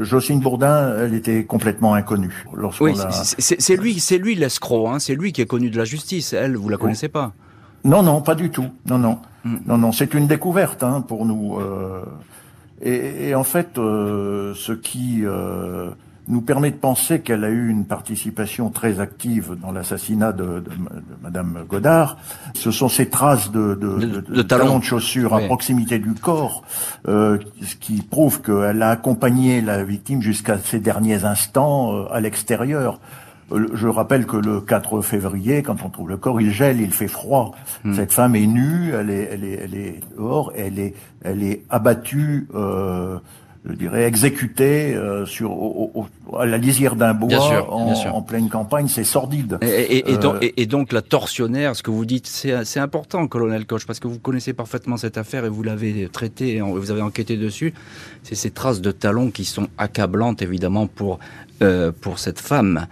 Jocelyne 0.03 0.39
Bourdin, 0.39 0.95
elle 0.99 1.13
était 1.13 1.45
complètement 1.45 1.93
inconnue. 1.93 2.45
Oui, 2.79 2.93
c'est 3.39 3.75
lui, 3.75 3.99
c'est 3.99 4.17
lui 4.17 4.35
l'escroc, 4.35 4.89
hein, 4.89 4.99
c'est 4.99 5.15
lui 5.15 5.31
qui 5.31 5.41
est 5.41 5.45
connu 5.45 5.69
de 5.69 5.77
la 5.77 5.85
justice. 5.85 6.33
Elle, 6.33 6.57
vous 6.57 6.69
la 6.69 6.77
connaissez 6.77 7.09
pas 7.09 7.33
Non, 7.83 8.01
non, 8.03 8.21
pas 8.21 8.35
du 8.35 8.49
tout. 8.49 8.67
Non, 8.85 8.97
non. 8.97 9.19
Mm. 9.43 9.55
Non, 9.65 9.77
non, 9.77 9.91
c'est 9.91 10.13
une 10.13 10.27
découverte 10.27 10.83
hein, 10.83 11.01
pour 11.01 11.25
nous. 11.25 11.59
Euh, 11.59 12.03
et, 12.81 13.35
en 13.35 13.43
fait, 13.43 13.77
euh, 13.77 14.53
ce 14.55 14.73
qui 14.73 15.21
euh, 15.23 15.89
nous 16.27 16.41
permet 16.41 16.71
de 16.71 16.75
penser 16.75 17.19
qu'elle 17.21 17.43
a 17.43 17.49
eu 17.49 17.69
une 17.69 17.85
participation 17.85 18.69
très 18.69 18.99
active 18.99 19.55
dans 19.61 19.71
l'assassinat 19.71 20.31
de, 20.33 20.59
de, 20.59 20.71
Madame 21.21 21.63
Godard, 21.67 22.17
ce 22.55 22.71
sont 22.71 22.89
ces 22.89 23.09
traces 23.09 23.51
de, 23.51 23.75
de 23.75 24.41
talons 24.41 24.79
de 24.79 24.83
chaussures 24.83 25.33
à 25.33 25.39
proximité 25.41 25.99
du 25.99 26.13
corps, 26.13 26.63
ce 27.05 27.75
qui 27.79 28.01
prouve 28.01 28.41
qu'elle 28.41 28.81
a 28.81 28.89
accompagné 28.89 29.61
la 29.61 29.83
victime 29.83 30.21
jusqu'à 30.21 30.57
ses 30.57 30.79
derniers 30.79 31.23
instants 31.25 32.05
à 32.07 32.19
l'extérieur. 32.19 32.99
Je 33.73 33.87
rappelle 33.87 34.25
que 34.25 34.37
le 34.37 34.61
4 34.61 35.01
février, 35.01 35.63
quand 35.63 35.83
on 35.83 35.89
trouve 35.89 36.09
le 36.09 36.17
corps, 36.17 36.41
il 36.41 36.51
gèle, 36.51 36.81
il 36.81 36.93
fait 36.93 37.07
froid. 37.07 37.51
Hmm. 37.83 37.93
Cette 37.93 38.11
femme 38.11 38.35
est 38.35 38.47
nue, 38.47 38.93
elle 38.93 39.09
est, 39.09 39.29
elle 39.31 39.43
est, 39.43 39.59
elle 39.63 39.75
est 39.75 39.99
dehors, 40.17 40.51
elle 40.55 40.79
est, 40.79 40.93
elle 41.23 41.43
est 41.43 41.63
abattue. 41.69 42.47
Euh, 42.55 43.17
je 43.65 43.73
dirais, 43.73 44.03
exécutée 44.03 44.93
euh, 44.93 45.25
sur 45.25 45.51
à 46.37 46.45
la 46.45 46.57
lisière 46.57 46.95
d'un 46.95 47.13
bois 47.13 47.65
en, 47.69 48.21
pleine 48.21 48.49
campagne, 48.49 48.87
c'est 48.87 49.03
sordide. 49.03 49.57
Et, 49.61 50.17
donc, 50.17 50.35
euh, 50.43 50.49
et, 50.57 50.65
donc, 50.65 50.91
la 50.91 51.01
tortionnaire, 51.01 51.75
ce 51.75 51.83
que 51.83 51.91
vous 51.91 52.05
dites, 52.05 52.27
c'est 52.27 52.79
important, 52.79 53.27
colonel 53.27 53.65
Koch, 53.65 53.85
parce 53.85 53.99
que 53.99 54.07
vous 54.07 54.19
connaissez 54.19 54.53
parfaitement 54.53 54.97
cette 54.97 55.17
affaire 55.17 55.45
et 55.45 55.49
vous 55.49 55.63
l'avez 55.63 56.09
traitée, 56.11 56.59
vous 56.59 56.91
avez 56.91 57.01
enquêté 57.01 57.37
dessus. 57.37 57.73
C'est 58.23 58.35
ces 58.35 58.51
traces 58.51 58.81
de 58.81 58.91
talons 58.91 59.31
qui 59.31 59.45
sont 59.45 59.67
accablantes, 59.77 60.41
évidemment, 60.41 60.87
pour 60.87 61.19
euh, 61.63 61.91
pour 61.91 62.19
cette 62.19 62.39
femme. 62.39 62.87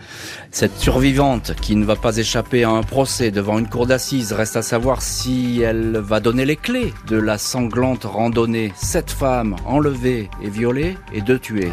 Cette 0.49 0.77
survivante 0.77 1.53
qui 1.61 1.75
ne 1.75 1.85
va 1.85 1.95
pas 1.95 2.17
échapper 2.17 2.63
à 2.63 2.69
un 2.69 2.83
procès 2.83 3.29
devant 3.29 3.59
une 3.59 3.67
cour 3.67 3.85
d'assises 3.85 4.33
reste 4.33 4.55
à 4.55 4.61
savoir 4.61 5.01
si 5.01 5.61
elle 5.61 5.97
va 5.97 6.19
donner 6.19 6.45
les 6.45 6.55
clés 6.55 6.93
de 7.07 7.17
la 7.17 7.37
sanglante 7.37 8.05
randonnée. 8.05 8.71
Cette 8.75 9.11
femme 9.11 9.55
enlevée 9.65 10.29
et 10.41 10.49
violée 10.49 10.97
et 11.13 11.21
deux 11.21 11.39
tués. 11.39 11.71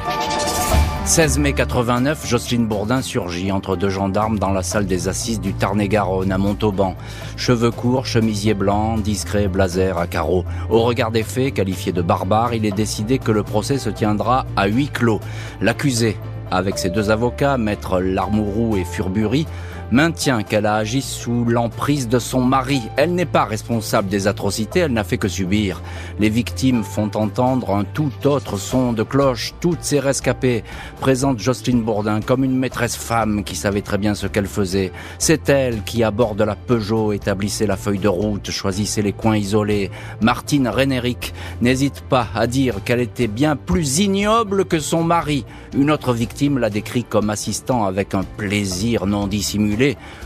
16 1.08 1.38
mai 1.38 1.54
89, 1.54 2.26
Jocelyne 2.26 2.66
Bourdin 2.66 3.00
surgit 3.00 3.50
entre 3.50 3.76
deux 3.76 3.88
gendarmes 3.88 4.38
dans 4.38 4.50
la 4.50 4.62
salle 4.62 4.84
des 4.84 5.08
assises 5.08 5.40
du 5.40 5.54
Tarn-et-Garonne 5.54 6.30
à 6.30 6.36
Montauban. 6.36 6.96
Cheveux 7.36 7.70
courts, 7.70 8.04
chemisier 8.04 8.52
blanc, 8.52 8.98
discret 8.98 9.48
blazer 9.48 9.96
à 9.96 10.06
carreaux. 10.06 10.44
Au 10.68 10.82
regard 10.82 11.10
des 11.10 11.22
faits, 11.22 11.54
qualifié 11.54 11.92
de 11.92 12.02
barbare, 12.02 12.52
il 12.52 12.66
est 12.66 12.76
décidé 12.76 13.18
que 13.18 13.32
le 13.32 13.42
procès 13.42 13.78
se 13.78 13.88
tiendra 13.88 14.44
à 14.54 14.66
huis 14.66 14.90
clos. 14.92 15.20
L'accusé, 15.62 16.18
avec 16.50 16.78
ses 16.78 16.90
deux 16.90 17.10
avocats, 17.10 17.58
maître 17.58 18.00
Larmourou 18.00 18.76
et 18.76 18.84
Furbury, 18.84 19.46
maintient 19.90 20.42
qu'elle 20.42 20.66
a 20.66 20.76
agi 20.76 21.00
sous 21.00 21.44
l'emprise 21.44 22.08
de 22.08 22.18
son 22.18 22.40
mari. 22.40 22.82
Elle 22.96 23.14
n'est 23.14 23.24
pas 23.24 23.44
responsable 23.44 24.08
des 24.08 24.26
atrocités, 24.26 24.80
elle 24.80 24.92
n'a 24.92 25.04
fait 25.04 25.18
que 25.18 25.28
subir. 25.28 25.82
Les 26.18 26.28
victimes 26.28 26.84
font 26.84 27.10
entendre 27.14 27.74
un 27.74 27.84
tout 27.84 28.12
autre 28.24 28.58
son 28.58 28.92
de 28.92 29.02
cloche. 29.02 29.54
Toutes 29.60 29.82
ces 29.82 30.00
rescapées 30.00 30.64
présentent 31.00 31.38
Jocelyne 31.38 31.82
Bourdin 31.82 32.20
comme 32.20 32.44
une 32.44 32.56
maîtresse 32.56 32.96
femme 32.96 33.44
qui 33.44 33.56
savait 33.56 33.82
très 33.82 33.98
bien 33.98 34.14
ce 34.14 34.26
qu'elle 34.26 34.46
faisait. 34.46 34.92
C'est 35.18 35.48
elle 35.48 35.82
qui, 35.82 36.02
à 36.04 36.10
bord 36.10 36.34
de 36.34 36.44
la 36.44 36.56
Peugeot, 36.56 37.12
établissait 37.12 37.66
la 37.66 37.76
feuille 37.76 37.98
de 37.98 38.08
route, 38.08 38.50
choisissait 38.50 39.02
les 39.02 39.12
coins 39.12 39.36
isolés. 39.36 39.90
Martine 40.20 40.68
Rénéric 40.68 41.32
n'hésite 41.62 42.02
pas 42.02 42.28
à 42.34 42.46
dire 42.46 42.84
qu'elle 42.84 43.00
était 43.00 43.26
bien 43.26 43.56
plus 43.56 44.00
ignoble 44.00 44.64
que 44.66 44.80
son 44.80 45.02
mari. 45.02 45.44
Une 45.76 45.90
autre 45.90 46.12
victime 46.12 46.58
l'a 46.58 46.70
décrit 46.70 47.04
comme 47.04 47.30
assistant 47.30 47.84
avec 47.84 48.14
un 48.14 48.24
plaisir 48.24 49.06
non 49.06 49.26
dissimulé 49.26 49.77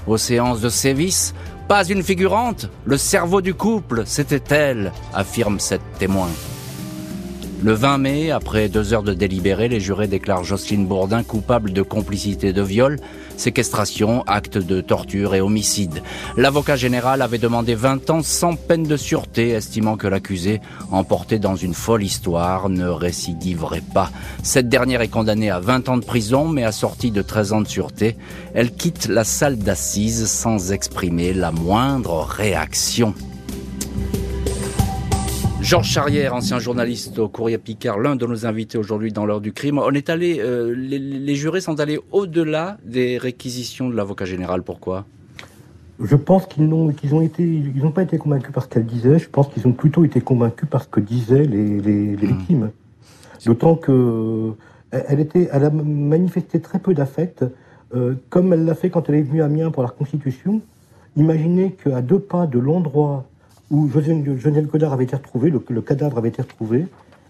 aux 0.06 0.18
séances 0.18 0.60
de 0.60 0.68
sévices. 0.68 1.34
Pas 1.68 1.84
une 1.84 2.02
figurante, 2.02 2.68
le 2.84 2.96
cerveau 2.96 3.40
du 3.40 3.54
couple, 3.54 4.02
c'était 4.04 4.54
elle, 4.54 4.92
affirme 5.14 5.58
cette 5.58 5.98
témoin. 5.98 6.28
Le 7.64 7.74
20 7.74 7.98
mai, 7.98 8.30
après 8.32 8.68
deux 8.68 8.92
heures 8.92 9.04
de 9.04 9.14
délibéré, 9.14 9.68
les 9.68 9.78
jurés 9.78 10.08
déclarent 10.08 10.42
Jocelyne 10.42 10.84
Bourdin 10.84 11.22
coupable 11.22 11.72
de 11.72 11.82
complicité 11.82 12.52
de 12.52 12.60
viol, 12.60 12.98
séquestration, 13.36 14.24
acte 14.26 14.58
de 14.58 14.80
torture 14.80 15.36
et 15.36 15.40
homicide. 15.40 16.02
L'avocat 16.36 16.74
général 16.74 17.22
avait 17.22 17.38
demandé 17.38 17.76
20 17.76 18.10
ans 18.10 18.22
sans 18.24 18.56
peine 18.56 18.82
de 18.82 18.96
sûreté, 18.96 19.50
estimant 19.50 19.96
que 19.96 20.08
l'accusé, 20.08 20.60
emporté 20.90 21.38
dans 21.38 21.54
une 21.54 21.72
folle 21.72 22.02
histoire, 22.02 22.68
ne 22.68 22.88
récidiverait 22.88 23.84
pas. 23.94 24.10
Cette 24.42 24.68
dernière 24.68 25.00
est 25.00 25.06
condamnée 25.06 25.50
à 25.50 25.60
20 25.60 25.88
ans 25.88 25.98
de 25.98 26.04
prison, 26.04 26.48
mais 26.48 26.64
assortie 26.64 27.12
de 27.12 27.22
13 27.22 27.52
ans 27.52 27.60
de 27.60 27.68
sûreté. 27.68 28.16
Elle 28.54 28.72
quitte 28.72 29.06
la 29.06 29.22
salle 29.22 29.56
d'assises 29.56 30.26
sans 30.26 30.72
exprimer 30.72 31.32
la 31.32 31.52
moindre 31.52 32.26
réaction. 32.28 33.14
Georges 35.62 35.90
Charrière, 35.90 36.34
ancien 36.34 36.58
journaliste 36.58 37.20
au 37.20 37.28
Courrier 37.28 37.56
Picard, 37.56 38.00
l'un 38.00 38.16
de 38.16 38.26
nos 38.26 38.46
invités 38.46 38.78
aujourd'hui 38.78 39.12
dans 39.12 39.24
l'heure 39.24 39.40
du 39.40 39.52
crime. 39.52 39.78
On 39.78 39.92
est 39.92 40.10
allé, 40.10 40.40
euh, 40.40 40.74
les, 40.74 41.34
jurés 41.36 41.60
sont 41.60 41.78
allés 41.78 42.00
au-delà 42.10 42.78
des 42.84 43.16
réquisitions 43.16 43.88
de 43.88 43.94
l'avocat 43.94 44.24
général. 44.24 44.64
Pourquoi? 44.64 45.06
Je 46.02 46.16
pense 46.16 46.46
qu'ils 46.46 46.68
n'ont, 46.68 46.88
qu'ils 46.88 47.14
ont 47.14 47.20
été, 47.20 47.44
ils 47.44 47.80
n'ont 47.80 47.92
pas 47.92 48.02
été 48.02 48.18
convaincus 48.18 48.52
par 48.52 48.64
ce 48.64 48.68
qu'elle 48.68 48.86
disait. 48.86 49.20
Je 49.20 49.28
pense 49.28 49.48
qu'ils 49.50 49.66
ont 49.68 49.72
plutôt 49.72 50.04
été 50.04 50.20
convaincus 50.20 50.68
par 50.68 50.82
ce 50.82 50.88
que 50.88 50.98
disaient 50.98 51.44
les, 51.44 51.80
les, 51.80 52.16
hmm. 52.16 52.16
victimes. 52.16 52.70
D'autant 53.46 53.76
que 53.76 54.52
elle 54.90 55.20
était, 55.20 55.48
elle 55.52 55.64
a 55.64 55.70
manifesté 55.70 56.60
très 56.60 56.80
peu 56.80 56.92
d'affect, 56.92 57.44
euh, 57.94 58.14
comme 58.30 58.52
elle 58.52 58.64
l'a 58.64 58.74
fait 58.74 58.90
quand 58.90 59.08
elle 59.08 59.14
est 59.14 59.22
venue 59.22 59.42
à 59.42 59.46
Amiens 59.46 59.70
pour 59.70 59.84
la 59.84 59.90
reconstitution. 59.90 60.60
Imaginez 61.16 61.72
qu'à 61.72 62.02
deux 62.02 62.18
pas 62.18 62.46
de 62.46 62.58
l'endroit 62.58 63.26
où 63.72 63.88
Godard 63.88 64.92
avait 64.92 65.04
été 65.04 65.16
retrouvée, 65.16 65.50
le, 65.50 65.80
cadavre 65.80 66.18
avait 66.18 66.28
été 66.28 66.42
retrouvé. 66.42 66.86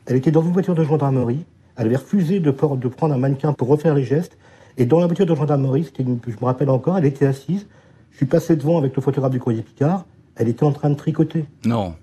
Elle 0.06 0.16
était 0.16 0.32
dans 0.32 0.42
une 0.42 0.52
voiture 0.52 0.74
de 0.74 0.82
gendarmerie. 0.82 1.44
Elle 1.76 1.86
avait 1.86 1.96
refusé 1.96 2.40
de, 2.40 2.50
de, 2.50 2.88
prendre 2.88 3.14
un 3.14 3.18
mannequin 3.18 3.52
pour 3.52 3.68
refaire 3.68 3.94
les 3.94 4.02
gestes. 4.02 4.36
Et 4.76 4.84
dans 4.84 4.98
la 4.98 5.06
voiture 5.06 5.24
de 5.24 5.34
gendarmerie, 5.34 5.90
je 5.96 6.02
me 6.04 6.44
rappelle 6.44 6.68
encore, 6.68 6.98
elle 6.98 7.04
était 7.04 7.26
assise. 7.26 7.66
Je 8.10 8.16
suis 8.16 8.26
passé 8.26 8.56
devant 8.56 8.76
avec 8.76 8.94
le 8.96 9.00
photographe 9.00 9.30
du 9.30 9.38
courrier 9.38 9.62
Picard. 9.62 10.04
Elle 10.34 10.48
était 10.48 10.64
en 10.64 10.72
train 10.72 10.90
de 10.90 10.96
tricoter. 10.96 11.44
Non. 11.64 11.94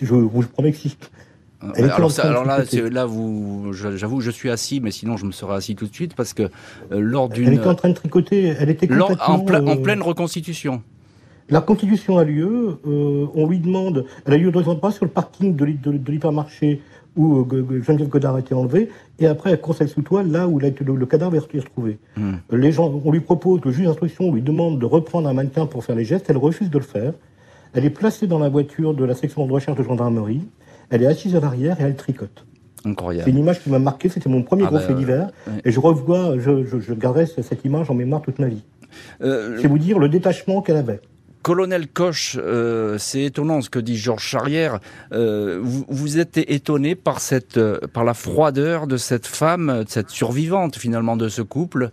Je 0.00 0.06
vous 0.14 0.42
promets 0.42 0.72
que 0.72 0.78
si. 0.78 0.96
Elle 1.76 1.90
alors, 1.90 2.18
alors 2.20 2.44
là, 2.44 2.64
là, 2.90 3.06
vous, 3.06 3.72
j'avoue, 3.72 4.20
je 4.20 4.30
suis 4.32 4.50
assis, 4.50 4.80
mais 4.80 4.90
sinon 4.90 5.16
je 5.16 5.26
me 5.26 5.30
serais 5.30 5.54
assis 5.54 5.76
tout 5.76 5.86
de 5.86 5.94
suite 5.94 6.14
parce 6.16 6.32
que 6.34 6.42
euh, 6.42 6.48
lors 6.98 7.28
d'une. 7.28 7.46
Elle 7.46 7.54
était 7.54 7.68
en 7.68 7.76
train 7.76 7.90
de 7.90 7.94
tricoter. 7.94 8.54
Elle 8.58 8.70
était 8.70 8.88
complètement, 8.88 9.16
en, 9.24 9.66
en, 9.68 9.76
pleine 9.76 10.02
reconstitution. 10.02 10.82
La 11.52 11.60
constitution 11.60 12.16
a 12.16 12.24
lieu, 12.24 12.78
euh, 12.86 13.26
on 13.34 13.46
lui 13.46 13.58
demande, 13.58 14.06
elle 14.24 14.32
a 14.32 14.36
lieu 14.38 14.50
dans 14.50 14.74
pas 14.74 14.90
sur 14.90 15.04
le 15.04 15.10
parking 15.10 15.54
de, 15.54 15.66
l'hypermarché 16.10 16.80
où 17.14 17.40
euh, 17.40 17.82
Geneviève 17.82 18.08
Godard 18.08 18.36
a 18.36 18.40
été 18.40 18.54
enlevée, 18.54 18.88
et 19.18 19.26
après 19.26 19.50
elle 19.50 19.60
conseille 19.60 19.90
sous 19.90 20.00
toile 20.00 20.30
là 20.30 20.48
où 20.48 20.58
le, 20.58 21.04
cadavre 21.04 21.36
est 21.36 21.40
retrouvé. 21.40 21.98
Hmm. 22.16 22.36
Les 22.52 22.72
gens, 22.72 22.90
on 23.04 23.12
lui 23.12 23.20
propose, 23.20 23.60
le 23.66 23.70
juge 23.70 23.84
d'instruction 23.84 24.32
lui 24.32 24.40
demande 24.40 24.78
de 24.78 24.86
reprendre 24.86 25.28
un 25.28 25.34
mannequin 25.34 25.66
pour 25.66 25.84
faire 25.84 25.94
les 25.94 26.06
gestes, 26.06 26.30
elle 26.30 26.38
refuse 26.38 26.70
de 26.70 26.78
le 26.78 26.84
faire. 26.84 27.12
Elle 27.74 27.84
est 27.84 27.90
placée 27.90 28.26
dans 28.26 28.38
la 28.38 28.48
voiture 28.48 28.94
de 28.94 29.04
la 29.04 29.14
section 29.14 29.46
de 29.46 29.52
recherche 29.52 29.76
de 29.76 29.82
gendarmerie, 29.82 30.48
elle 30.88 31.02
est 31.02 31.06
assise 31.06 31.36
à 31.36 31.40
l'arrière 31.40 31.78
et 31.82 31.84
elle 31.84 31.96
tricote. 31.96 32.46
Incroyable. 32.86 33.26
C'est 33.26 33.30
une 33.30 33.38
image 33.38 33.60
qui 33.62 33.68
m'a 33.68 33.78
marqué, 33.78 34.08
c'était 34.08 34.30
mon 34.30 34.42
premier 34.42 34.62
ah 34.62 34.68
gros 34.68 34.76
bah, 34.76 34.84
fait 34.84 34.94
d'hiver, 34.94 35.28
et 35.66 35.70
je 35.70 35.80
revois, 35.80 36.38
je, 36.38 36.64
je, 36.64 36.80
je 36.80 36.94
garderai 36.94 37.26
cette 37.26 37.62
image 37.66 37.90
en 37.90 37.94
mémoire 37.94 38.22
toute 38.22 38.38
ma 38.38 38.46
vie. 38.46 38.62
Euh, 39.20 39.58
C'est 39.60 39.68
vous 39.68 39.78
dire 39.78 39.98
le 39.98 40.08
détachement 40.08 40.62
qu'elle 40.62 40.78
avait. 40.78 41.00
Colonel 41.42 41.88
Koch, 41.88 42.36
euh, 42.38 42.96
c'est 42.98 43.22
étonnant 43.22 43.60
ce 43.60 43.68
que 43.68 43.80
dit 43.80 43.96
Georges 43.96 44.24
Charrière. 44.24 44.78
Euh, 45.12 45.60
vous, 45.60 46.18
êtes 46.18 46.38
étonné 46.38 46.94
par 46.94 47.20
cette, 47.20 47.58
euh, 47.58 47.78
par 47.92 48.04
la 48.04 48.14
froideur 48.14 48.86
de 48.86 48.96
cette 48.96 49.26
femme, 49.26 49.82
de 49.84 49.88
cette 49.88 50.10
survivante 50.10 50.76
finalement 50.76 51.16
de 51.16 51.28
ce 51.28 51.42
couple? 51.42 51.90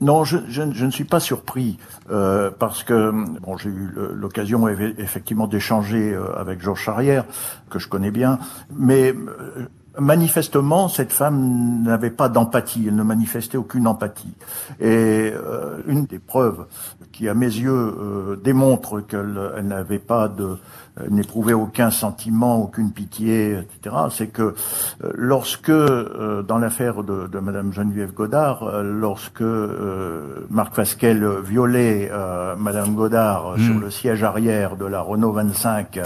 Non, 0.00 0.22
je, 0.22 0.62
ne 0.62 0.90
suis 0.90 1.04
pas 1.04 1.18
surpris 1.18 1.76
euh, 2.10 2.52
parce 2.56 2.84
que 2.84 3.10
bon, 3.40 3.56
j'ai 3.56 3.70
eu 3.70 3.90
l'occasion 4.14 4.68
effectivement 4.68 5.48
d'échanger 5.48 6.16
avec 6.36 6.62
Georges 6.62 6.82
Charrière, 6.82 7.24
que 7.68 7.80
je 7.80 7.88
connais 7.88 8.12
bien, 8.12 8.38
mais 8.76 9.12
manifestement, 9.98 10.88
cette 10.88 11.12
femme 11.12 11.82
n'avait 11.82 12.10
pas 12.10 12.28
d'empathie, 12.28 12.84
elle 12.88 12.96
ne 12.96 13.02
manifestait 13.02 13.56
aucune 13.56 13.86
empathie. 13.86 14.34
Et 14.80 15.32
euh, 15.34 15.78
une 15.86 16.04
des 16.04 16.18
preuves 16.18 16.66
qui, 17.12 17.28
à 17.28 17.34
mes 17.34 17.46
yeux, 17.46 17.72
euh, 17.72 18.36
démontre 18.36 19.00
qu'elle 19.00 19.50
n'avait 19.64 19.98
pas 19.98 20.28
de, 20.28 20.58
n'éprouvait 21.10 21.52
aucun 21.52 21.90
sentiment, 21.90 22.62
aucune 22.62 22.92
pitié, 22.92 23.58
etc., 23.58 23.96
c'est 24.10 24.28
que 24.28 24.54
euh, 25.02 25.12
lorsque, 25.14 25.70
dans 25.70 26.58
l'affaire 26.58 27.02
de, 27.02 27.26
de 27.26 27.38
Madame 27.38 27.72
Geneviève 27.72 28.12
Godard, 28.12 28.82
lorsque 28.82 29.42
Marc 30.50 30.74
Fasquelle 30.74 31.26
violait 31.44 32.10
Madame 32.56 32.94
Godard 32.94 33.54
sur 33.58 33.74
hmm. 33.74 33.80
le 33.80 33.90
siège 33.90 34.22
arrière 34.22 34.76
de 34.76 34.84
la 34.84 35.00
Renault 35.00 35.32
25, 35.32 36.00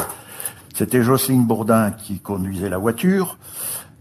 c'était 0.74 1.02
Jocelyne 1.02 1.44
Bourdin 1.44 1.90
qui 1.90 2.20
conduisait 2.20 2.70
la 2.70 2.78
voiture. 2.78 3.36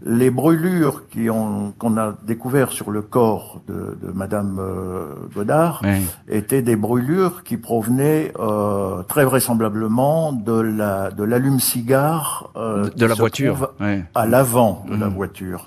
Les 0.04 0.30
brûlures 0.30 1.08
qui 1.08 1.30
ont 1.30 1.72
qu'on 1.78 1.96
a 1.96 2.16
découvert 2.24 2.72
sur 2.72 2.90
le 2.90 3.02
corps 3.02 3.60
de, 3.68 3.96
de 4.02 4.10
Madame 4.12 4.58
euh, 4.58 5.14
Godard 5.32 5.82
étaient 6.28 6.62
des 6.62 6.74
brûlures 6.74 7.44
qui 7.44 7.56
provenaient 7.56 8.32
euh, 8.38 9.02
très 9.04 9.24
vraisemblablement 9.24 10.32
de 10.32 10.60
la 10.60 11.10
de 11.12 11.22
l'allume-cigare 11.22 12.50
euh, 12.56 12.90
de, 12.90 13.06
la 13.06 13.14
voiture 13.14 13.74
à 14.14 14.26
l'avant 14.26 14.84
de 14.88 14.96
la 14.96 15.08
mmh. 15.08 15.14
voiture. 15.14 15.66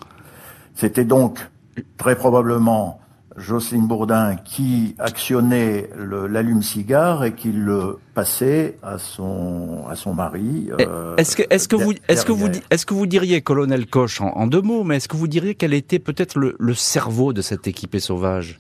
C'était 0.74 1.06
donc 1.06 1.40
très 1.98 2.16
probablement 2.16 3.00
Jocelyne 3.38 3.88
Bourdin 3.88 4.36
qui 4.36 4.96
actionnait 4.98 5.90
l'allume-cigare 5.98 7.26
et 7.26 7.34
qui 7.34 7.52
le 7.52 7.98
passait 8.14 8.78
à 8.82 8.98
son 8.98 9.86
à 9.90 9.96
son 9.96 10.14
mari. 10.14 10.70
Eh, 10.80 10.86
euh, 10.88 11.16
est-ce 11.18 11.36
que 11.36 11.44
est-ce 11.50 11.68
que 11.68 11.76
vous 11.76 11.94
est-ce 12.08 12.26
que 12.26 12.32
vous 12.32 12.48
est-ce 12.70 12.86
que 12.86 12.94
vous 12.94 13.06
diriez 13.06 13.42
colonel 13.42 13.88
Koch 13.88 14.22
en, 14.22 14.48
deux 14.48 14.62
mots, 14.62 14.84
mais 14.84 14.98
est-ce 14.98 15.08
que 15.08 15.18
vous 15.18 15.28
diriez 15.28 15.56
qu'elle 15.56 15.74
était 15.74 16.00
peut-être 16.00 16.38
le, 16.38 16.56
le, 16.58 16.74
cerveau 16.74 17.34
de 17.34 17.42
cette 17.42 17.68
équipée 17.68 18.00
sauvage? 18.00 18.60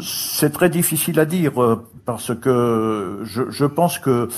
C'est 0.00 0.50
très 0.52 0.70
difficile 0.70 1.20
à 1.20 1.26
dire 1.26 1.62
euh, 1.62 1.84
parce 2.06 2.34
que 2.34 3.20
je, 3.24 3.50
je 3.50 3.64
pense 3.66 3.98
que 3.98 4.28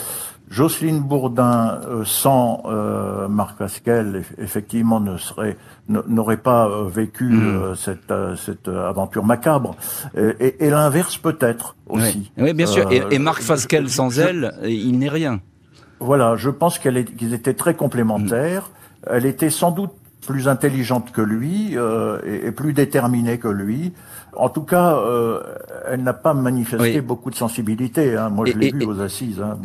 Jocelyne 0.51 1.01
Bourdin 1.01 1.81
euh, 1.89 2.05
sans 2.05 2.63
euh, 2.67 3.29
Marc 3.29 3.57
Pascal 3.59 4.23
effectivement 4.39 5.01
ne 5.01 5.17
serait 5.17 5.57
n'aurait 5.89 6.37
pas 6.37 6.69
euh, 6.69 6.89
vécu 6.89 7.25
hmm. 7.25 7.75
cette 7.77 8.13
cette 8.37 8.69
aventure 8.69 9.25
macabre 9.25 9.75
et, 10.17 10.65
et, 10.65 10.71
l'inverse 10.71 11.19
peut-être 11.19 11.77
aussi. 11.89 12.31
Oui, 12.39 12.53
bien 12.53 12.67
sûr. 12.67 12.91
Et, 12.91 13.19
Marc 13.19 13.47
Pascal 13.47 13.89
sans 13.89 14.19
elle, 14.19 14.55
il 14.65 14.99
n'est 14.99 15.09
rien. 15.09 15.41
Voilà, 16.01 16.37
je 16.37 16.51
pense 16.51 16.79
qu'elle 16.79 17.05
qu'ils 17.05 17.35
étaient 17.35 17.55
très 17.55 17.75
complémentaires. 17.75 18.71
Elle 19.07 19.27
était 19.27 19.51
sans 19.51 19.71
doute 19.71 19.93
plus 20.27 20.49
intelligente 20.49 21.13
que 21.13 21.21
lui 21.21 21.77
et, 22.27 22.51
plus 22.53 22.73
déterminée 22.73 23.39
que 23.39 23.49
lui. 23.49 23.93
En 24.37 24.49
tout 24.49 24.63
cas, 24.63 24.97
euh, 24.97 25.41
elle 25.89 26.03
n'a 26.03 26.13
pas 26.13 26.35
manifesté 26.35 27.01
beaucoup 27.01 27.31
de 27.31 27.35
sensibilité. 27.35 28.17
Hein. 28.17 28.31
Moi, 28.31 28.47
je 28.47 28.59
l'ai 28.59 28.71
vu 28.71 28.85
aux 28.85 29.01
assises. 29.01 29.41
Hein. 29.41 29.59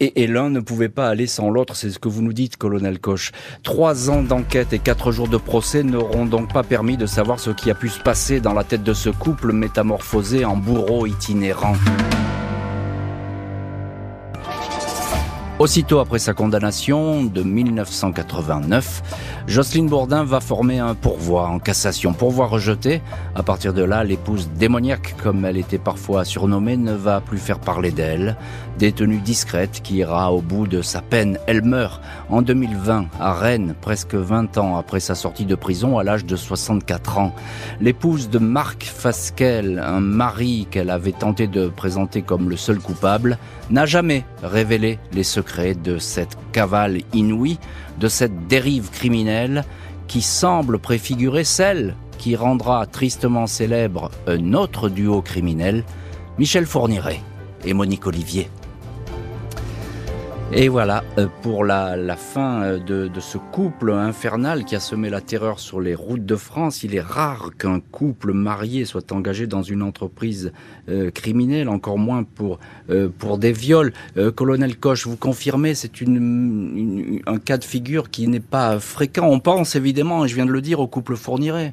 et, 0.00 0.26
l'un 0.26 0.50
ne 0.50 0.60
pouvait 0.60 0.88
pas 0.88 1.08
aller 1.08 1.26
sans 1.26 1.50
l'autre, 1.50 1.76
c'est 1.76 1.90
ce 1.90 1.98
que 1.98 2.08
vous 2.08 2.22
nous 2.22 2.32
dites, 2.32 2.56
colonel 2.56 2.98
Koch. 2.98 3.32
Trois 3.62 4.10
ans 4.10 4.22
d'enquête 4.22 4.72
et 4.72 4.78
quatre 4.78 5.12
jours 5.12 5.28
de 5.28 5.36
procès 5.36 5.82
n'auront 5.82 6.26
donc 6.26 6.52
pas 6.52 6.62
permis 6.62 6.96
de 6.96 7.06
savoir 7.06 7.40
ce 7.40 7.50
qui 7.50 7.70
a 7.70 7.74
pu 7.74 7.88
se 7.88 8.00
passer 8.00 8.40
dans 8.40 8.54
la 8.54 8.64
tête 8.64 8.82
de 8.82 8.94
ce 8.94 9.10
couple 9.10 9.52
métamorphosé 9.52 10.44
en 10.44 10.56
bourreau 10.56 11.06
itinérant. 11.06 11.74
Aussitôt 15.62 16.00
après 16.00 16.18
sa 16.18 16.34
condamnation 16.34 17.22
de 17.22 17.44
1989, 17.44 19.44
Jocelyne 19.46 19.88
Bourdin 19.88 20.24
va 20.24 20.40
former 20.40 20.80
un 20.80 20.96
pourvoi 20.96 21.46
en 21.46 21.60
cassation. 21.60 22.14
Pourvoi 22.14 22.48
rejeté. 22.48 23.00
À 23.36 23.44
partir 23.44 23.72
de 23.72 23.84
là, 23.84 24.02
l'épouse 24.02 24.50
démoniaque, 24.56 25.14
comme 25.22 25.44
elle 25.44 25.56
était 25.56 25.78
parfois 25.78 26.24
surnommée, 26.24 26.76
ne 26.76 26.94
va 26.94 27.20
plus 27.20 27.38
faire 27.38 27.60
parler 27.60 27.92
d'elle. 27.92 28.36
Détenue 28.80 29.20
discrète 29.20 29.82
qui 29.84 29.98
ira 29.98 30.32
au 30.32 30.40
bout 30.40 30.66
de 30.66 30.82
sa 30.82 31.00
peine. 31.00 31.38
Elle 31.46 31.62
meurt 31.62 32.02
en 32.28 32.42
2020 32.42 33.06
à 33.20 33.32
Rennes, 33.32 33.76
presque 33.80 34.16
20 34.16 34.58
ans 34.58 34.76
après 34.76 34.98
sa 34.98 35.14
sortie 35.14 35.44
de 35.44 35.54
prison 35.54 35.96
à 35.96 36.02
l'âge 36.02 36.24
de 36.24 36.34
64 36.34 37.18
ans. 37.18 37.32
L'épouse 37.80 38.30
de 38.30 38.40
Marc 38.40 38.82
Fasquelle, 38.82 39.78
un 39.78 40.00
mari 40.00 40.66
qu'elle 40.72 40.90
avait 40.90 41.12
tenté 41.12 41.46
de 41.46 41.68
présenter 41.68 42.22
comme 42.22 42.50
le 42.50 42.56
seul 42.56 42.80
coupable, 42.80 43.38
n'a 43.70 43.86
jamais 43.86 44.24
révélé 44.42 44.98
les 45.12 45.22
secrets 45.22 45.51
de 45.60 45.98
cette 45.98 46.36
cavale 46.52 47.00
inouïe, 47.12 47.58
de 47.98 48.08
cette 48.08 48.46
dérive 48.46 48.90
criminelle 48.90 49.64
qui 50.08 50.22
semble 50.22 50.78
préfigurer 50.78 51.44
celle 51.44 51.94
qui 52.18 52.36
rendra 52.36 52.86
tristement 52.86 53.46
célèbre 53.46 54.10
un 54.26 54.54
autre 54.54 54.88
duo 54.88 55.22
criminel, 55.22 55.84
Michel 56.38 56.66
Fourniret 56.66 57.20
et 57.64 57.74
Monique 57.74 58.06
Olivier. 58.06 58.48
Et 60.54 60.68
voilà 60.68 61.02
euh, 61.16 61.28
pour 61.40 61.64
la, 61.64 61.96
fin 62.16 62.62
euh, 62.62 62.78
de, 62.78 63.20
ce 63.20 63.38
couple 63.38 63.90
infernal 63.90 64.66
qui 64.66 64.76
a 64.76 64.80
semé 64.80 65.08
la 65.08 65.22
terreur 65.22 65.58
sur 65.58 65.80
les 65.80 65.94
routes 65.94 66.26
de 66.26 66.36
France. 66.36 66.82
Il 66.82 66.94
est 66.94 67.00
rare 67.00 67.52
qu'un 67.58 67.80
couple 67.80 68.34
marié 68.34 68.84
soit 68.84 69.12
engagé 69.12 69.46
dans 69.46 69.62
une 69.62 69.82
entreprise 69.82 70.52
euh, 70.90 71.10
criminelle, 71.10 71.70
encore 71.70 71.96
moins 71.96 72.22
pour, 72.22 72.58
des 73.38 73.52
viols. 73.52 73.94
Colonel 74.36 74.76
Koch, 74.76 75.06
vous 75.06 75.16
confirmez, 75.16 75.74
c'est 75.74 75.90
un 76.02 77.38
cas 77.38 77.56
de 77.56 77.64
figure 77.64 78.10
qui 78.10 78.28
n'est 78.28 78.40
pas 78.40 78.78
fréquent. 78.78 79.26
On 79.26 79.40
pense 79.40 79.74
évidemment, 79.74 80.26
et 80.26 80.28
je 80.28 80.34
viens 80.34 80.46
de 80.46 80.50
le 80.50 80.60
dire, 80.60 80.80
au 80.80 80.86
couple 80.86 81.16
Fourniret. 81.16 81.72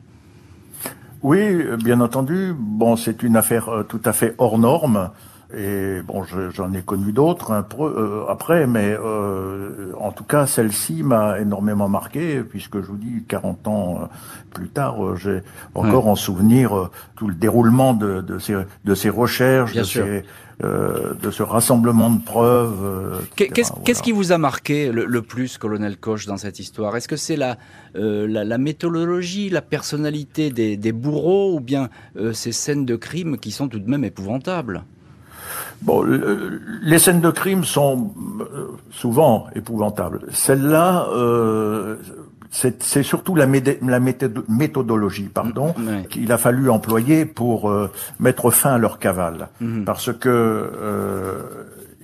Oui, 1.22 1.64
bien 1.84 2.00
entendu. 2.00 2.54
Bon, 2.58 2.96
c'est 2.96 3.24
une 3.24 3.36
affaire 3.36 3.84
tout 3.90 4.02
à 4.06 4.14
fait 4.14 4.36
hors 4.38 4.58
norme. 4.58 5.10
Et 5.52 6.02
bon, 6.04 6.24
j'en 6.52 6.74
ai 6.74 6.84
connu 6.84 7.12
d'autres 7.12 7.66
euh, 7.82 8.24
après, 8.30 8.68
mais 8.68 8.96
euh, 8.96 9.94
en 10.00 10.12
tout 10.12 10.24
cas, 10.24 10.46
celle-ci 10.46 11.02
m'a 11.02 11.40
énormément 11.40 11.90
marqué, 11.90 12.44
puisque 12.44 12.80
je 12.82 12.86
vous 12.86 12.98
dis, 12.98 13.24
40 13.28 13.68
ans 13.68 14.00
euh, 14.04 14.06
plus 14.54 14.70
tard, 14.70 15.04
euh, 15.04 15.16
j'ai 15.16 15.42
encore 15.74 16.08
en 16.08 16.16
souvenir 16.16 16.92
tout 17.16 17.28
le 17.28 17.34
déroulement 17.34 17.96
de, 17.96 18.22
de, 18.22 18.38
ces, 18.38 18.58
de 18.86 18.94
ces 18.94 19.10
recherches, 19.10 19.74
de, 19.74 19.82
ces, 19.82 20.24
de, 20.62 21.32
ce 21.32 21.42
rassemblement 21.42 22.12
de 22.12 22.22
preuves. 22.24 23.20
Qu'est-ce 23.36 24.04
qui 24.04 24.12
vous 24.12 24.32
a 24.32 24.38
marqué 24.38 24.92
le, 24.92 25.22
plus, 25.24 25.58
colonel 25.58 25.98
Koch, 25.98 26.28
dans 26.28 26.38
cette 26.38 26.60
histoire? 26.60 26.96
Est-ce 26.96 27.08
que 27.08 27.16
c'est 27.16 27.38
la, 27.38 27.58
la, 27.96 28.44
la, 28.44 28.58
méthodologie, 28.60 29.50
la 29.50 29.64
personnalité 29.64 30.52
des, 30.52 30.78
des 30.78 30.92
bourreaux, 30.92 31.56
ou 31.56 31.60
bien 31.60 31.90
ces 32.34 32.52
scènes 32.52 32.86
de 32.86 32.96
crime 32.96 33.40
qui 33.40 33.50
sont 33.50 33.68
tout 33.68 33.80
de 33.80 33.90
même 33.90 34.04
épouvantables? 34.04 34.84
Bon, 35.82 36.04
les 36.04 37.00
scènes 37.00 37.22
de 37.22 37.30
crime 37.30 37.64
sont 37.64 38.14
euh, 38.42 38.68
souvent 38.92 39.48
épouvantables. 39.56 40.22
Celle-là, 40.32 41.08
euh, 41.14 41.96
c'est 42.52 43.04
surtout 43.04 43.36
la, 43.36 43.46
la, 43.46 44.00
méthodologie, 44.00 45.30
pardon, 45.34 45.74
mm, 45.78 46.08
qu'il 46.10 46.32
a 46.32 46.38
fallu 46.38 46.70
employer 46.70 47.26
pour 47.26 47.70
euh, 47.70 47.92
mettre 48.20 48.50
fin 48.50 48.74
à 48.74 48.78
leur 48.78 48.98
cavale, 48.98 49.50
mm-hmm. 49.62 49.84
parce 49.84 50.12
que 50.12 50.30
euh, 50.30 51.44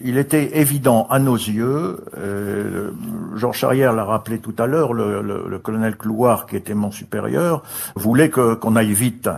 il 0.02 0.18
était 0.18 0.60
évident 0.60 1.08
à 1.10 1.20
nos 1.20 1.36
yeux, 1.36 1.98
euh, 2.18 2.92
Georges 3.36 3.58
Charrière 3.58 3.94
l'a 3.94 4.04
rappelé 4.04 4.40
tout 4.40 4.54
à 4.60 4.68
l'heure, 4.68 4.94
le, 4.94 5.22
le, 5.22 5.46
le, 5.48 5.60
colonel 5.60 5.96
Clouard, 5.96 6.46
qui 6.46 6.58
était 6.58 6.74
mon 6.74 6.92
supérieur, 6.92 7.64
voulait 7.96 8.30
qu'on 8.30 8.76
aille 8.76 8.94
vite. 8.94 9.30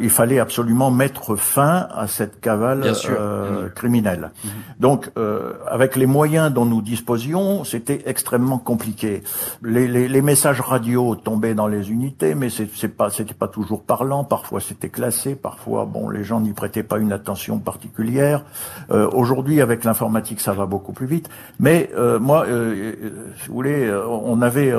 Il 0.00 0.10
fallait 0.10 0.38
absolument 0.38 0.90
mettre 0.90 1.36
fin 1.36 1.88
à 1.94 2.06
cette 2.06 2.40
cavale 2.40 2.92
euh, 3.08 3.66
mmh. 3.66 3.70
criminelle. 3.70 4.30
Mmh. 4.44 4.48
Donc, 4.80 5.10
euh, 5.16 5.52
avec 5.68 5.96
les 5.96 6.06
moyens 6.06 6.52
dont 6.52 6.64
nous 6.64 6.82
disposions, 6.82 7.64
c'était 7.64 8.02
extrêmement 8.06 8.58
compliqué. 8.58 9.22
Les, 9.62 9.88
les, 9.88 10.08
les, 10.08 10.22
messages 10.22 10.60
radio 10.60 11.16
tombaient 11.16 11.54
dans 11.54 11.66
les 11.66 11.90
unités, 11.90 12.34
mais 12.34 12.48
c'est 12.50 12.88
pas, 12.88 13.10
c'était 13.10 13.34
pas 13.34 13.48
toujours 13.48 13.82
parlant. 13.82 14.24
Parfois, 14.24 14.60
c'était 14.60 14.88
classé. 14.88 15.34
Parfois, 15.34 15.84
bon, 15.84 16.08
les 16.08 16.24
gens 16.24 16.40
n'y 16.40 16.52
prêtaient 16.52 16.82
pas 16.82 16.98
une 16.98 17.12
attention 17.12 17.58
particulière. 17.58 18.44
Euh, 18.90 19.08
Aujourd'hui, 19.12 19.60
avec 19.60 19.84
l'informatique, 19.84 20.40
ça 20.40 20.52
va 20.52 20.66
beaucoup 20.66 20.92
plus 20.92 21.06
vite. 21.06 21.28
Mais 21.58 21.90
euh, 21.96 22.18
moi, 22.18 22.46
euh, 22.46 22.92
si 23.40 23.48
vous 23.48 23.54
voulez, 23.54 23.90
on 24.08 24.40
avait, 24.42 24.72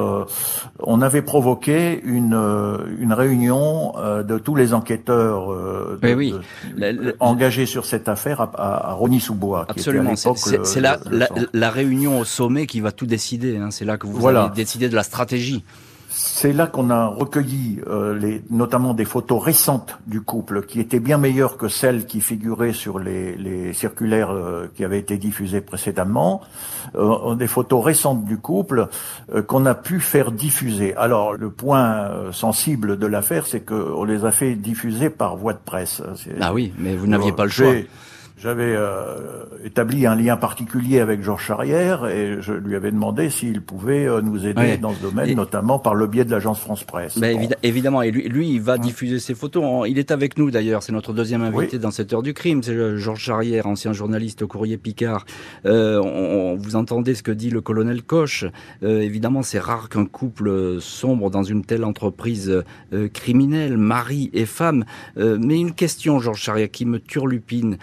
on 0.80 1.02
avait 1.02 1.22
provoqué 1.22 2.02
une, 2.04 2.40
une 3.00 3.14
réunion 3.14 3.94
de 4.24 4.38
tous 4.38 4.56
les 4.56 4.74
enquêteurs 4.74 5.09
oui, 5.10 6.34
engagés 7.20 7.66
sur 7.66 7.86
cette 7.86 8.08
affaire 8.10 8.42
à, 8.42 8.90
à, 8.90 8.94
Rony-sous-Bois. 8.94 9.66
Absolument. 9.68 10.16
C'est 10.16 10.82
la, 10.82 11.00
la, 11.54 11.70
réunion 11.70 12.20
au 12.20 12.26
sommet 12.26 12.68
qui 12.68 12.80
va 12.80 12.92
tout 12.92 13.06
décider. 13.06 13.58
Hein. 13.58 13.72
C'est 13.72 13.86
là 13.86 13.98
que 13.98 14.08
vous 14.08 14.28
allez 14.28 14.50
décider 14.56 14.90
de 14.90 14.96
la 14.96 15.04
stratégie. 15.04 15.64
C'est 16.12 16.54
là 16.54 16.66
qu'on 16.66 16.90
a 16.90 17.06
recueilli 17.06 17.82
euh, 17.88 18.18
les, 18.18 18.42
notamment 18.50 18.96
des 18.96 19.06
photos 19.06 19.44
récentes 19.44 20.00
du 20.08 20.22
couple 20.22 20.64
qui 20.64 20.80
étaient 20.80 21.00
bien 21.00 21.20
meilleures 21.20 21.56
que 21.56 21.68
celles 21.68 22.08
qui 22.08 22.20
figuraient 22.20 22.74
sur 22.74 22.98
les, 22.98 23.36
les 23.36 23.74
circulaires 23.74 24.32
euh, 24.32 24.72
qui 24.76 24.84
avaient 24.84 24.98
été 24.98 25.18
diffusées 25.18 25.62
précédemment, 25.62 26.42
euh, 26.96 27.36
des 27.36 27.46
photos 27.46 27.86
récentes 27.86 28.26
du 28.26 28.38
couple 28.38 28.88
qu'on 29.46 29.68
a 29.68 29.76
pu 29.76 30.00
faire 30.00 30.32
diffuser. 30.32 30.96
Alors 30.96 31.34
le 31.34 31.52
point 31.52 32.32
sensible 32.32 32.98
de 32.98 33.06
l'affaire, 33.06 33.46
c'est 33.46 33.62
qu'on 33.62 34.04
les 34.04 34.26
a 34.26 34.32
fait 34.32 34.56
diffuser 34.56 35.12
par 35.12 35.38
voie 35.38 35.54
de 35.54 35.60
presse. 35.64 36.02
Ah 36.42 36.54
oui, 36.54 36.74
mais 36.80 36.96
vous 36.96 37.06
n'aviez 37.06 37.34
pas 37.34 37.44
le 37.44 37.52
choix. 37.52 37.74
J'avais 38.42 38.74
euh, 38.74 39.44
établi 39.66 40.06
un 40.06 40.16
lien 40.16 40.38
particulier 40.38 41.02
avec 41.02 41.22
Georges 41.22 41.46
Charrière 41.46 42.08
et 42.08 42.38
je 42.40 42.54
lui 42.54 42.78
avais 42.78 42.92
demandé 42.92 43.30
s'il 43.30 43.62
pouvait 43.62 44.08
euh, 44.08 44.22
nous 44.22 44.48
aider 44.48 44.78
dans 44.78 44.94
ce 44.94 45.02
domaine, 45.02 45.36
notamment 45.36 45.78
par 45.78 45.94
le 45.94 46.08
biais 46.08 46.24
de 46.24 46.32
l'agence 46.32 46.60
France 46.60 46.86
Presse. 46.86 47.18
Ben, 47.18 47.50
Évidemment, 47.64 48.02
et 48.02 48.12
lui, 48.12 48.30
lui 48.30 48.50
il 48.52 48.62
va 48.62 48.78
diffuser 48.78 49.20
ses 49.20 49.36
photos. 49.36 49.90
Il 49.90 50.00
est 50.00 50.12
avec 50.12 50.38
nous 50.38 50.52
d'ailleurs, 50.52 50.84
c'est 50.84 50.94
notre 50.94 51.12
deuxième 51.12 51.42
invité 51.42 51.80
dans 51.80 51.92
cette 51.92 52.14
heure 52.14 52.24
du 52.24 52.34
crime. 52.34 52.64
C'est 52.64 52.72
euh, 52.72 52.98
Georges 52.98 53.24
Charrière, 53.24 53.68
ancien 53.68 53.92
journaliste 53.92 54.42
au 54.42 54.48
Courrier 54.48 54.78
Picard. 54.78 55.26
Euh, 55.66 56.00
on, 56.02 56.56
vous 56.56 56.78
entendez 56.78 57.16
ce 57.16 57.24
que 57.24 57.32
dit 57.32 57.50
le 57.50 57.60
colonel 57.60 58.04
Coche. 58.04 58.46
Euh, 58.84 59.02
évidemment, 59.02 59.44
c'est 59.44 59.60
rare 59.60 59.90
qu'un 59.90 60.06
couple 60.06 60.80
sombre 60.80 61.30
dans 61.30 61.44
une 61.44 61.66
telle 61.66 61.84
entreprise 61.84 62.64
criminelle, 63.14 63.78
mari 63.78 64.30
et 64.34 64.46
femme. 64.46 64.86
mais 65.18 65.60
une 65.60 65.74
question, 65.74 66.20
Georges 66.20 66.42
Charrière, 66.42 66.72
qui 66.72 66.86
me 66.86 67.00
turlupine 67.00 67.78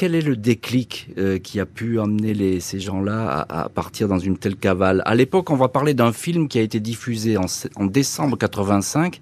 quel 0.00 0.14
est 0.14 0.22
le 0.22 0.34
déclic 0.34 1.10
euh, 1.18 1.38
qui 1.38 1.60
a 1.60 1.66
pu 1.66 2.00
amener 2.00 2.32
les, 2.32 2.60
ces 2.60 2.80
gens-là 2.80 3.44
à, 3.46 3.68
partir 3.68 4.08
dans 4.08 4.18
une 4.18 4.38
telle 4.38 4.56
cavale? 4.56 5.02
À 5.04 5.14
l'époque, 5.14 5.50
on 5.50 5.56
va 5.56 5.68
parler 5.68 5.92
d'un 5.92 6.14
film 6.14 6.48
qui 6.48 6.58
a 6.58 6.62
été 6.62 6.80
diffusé 6.80 7.36
en, 7.36 7.44
en 7.76 7.84
décembre 7.84 8.38
85 8.38 9.20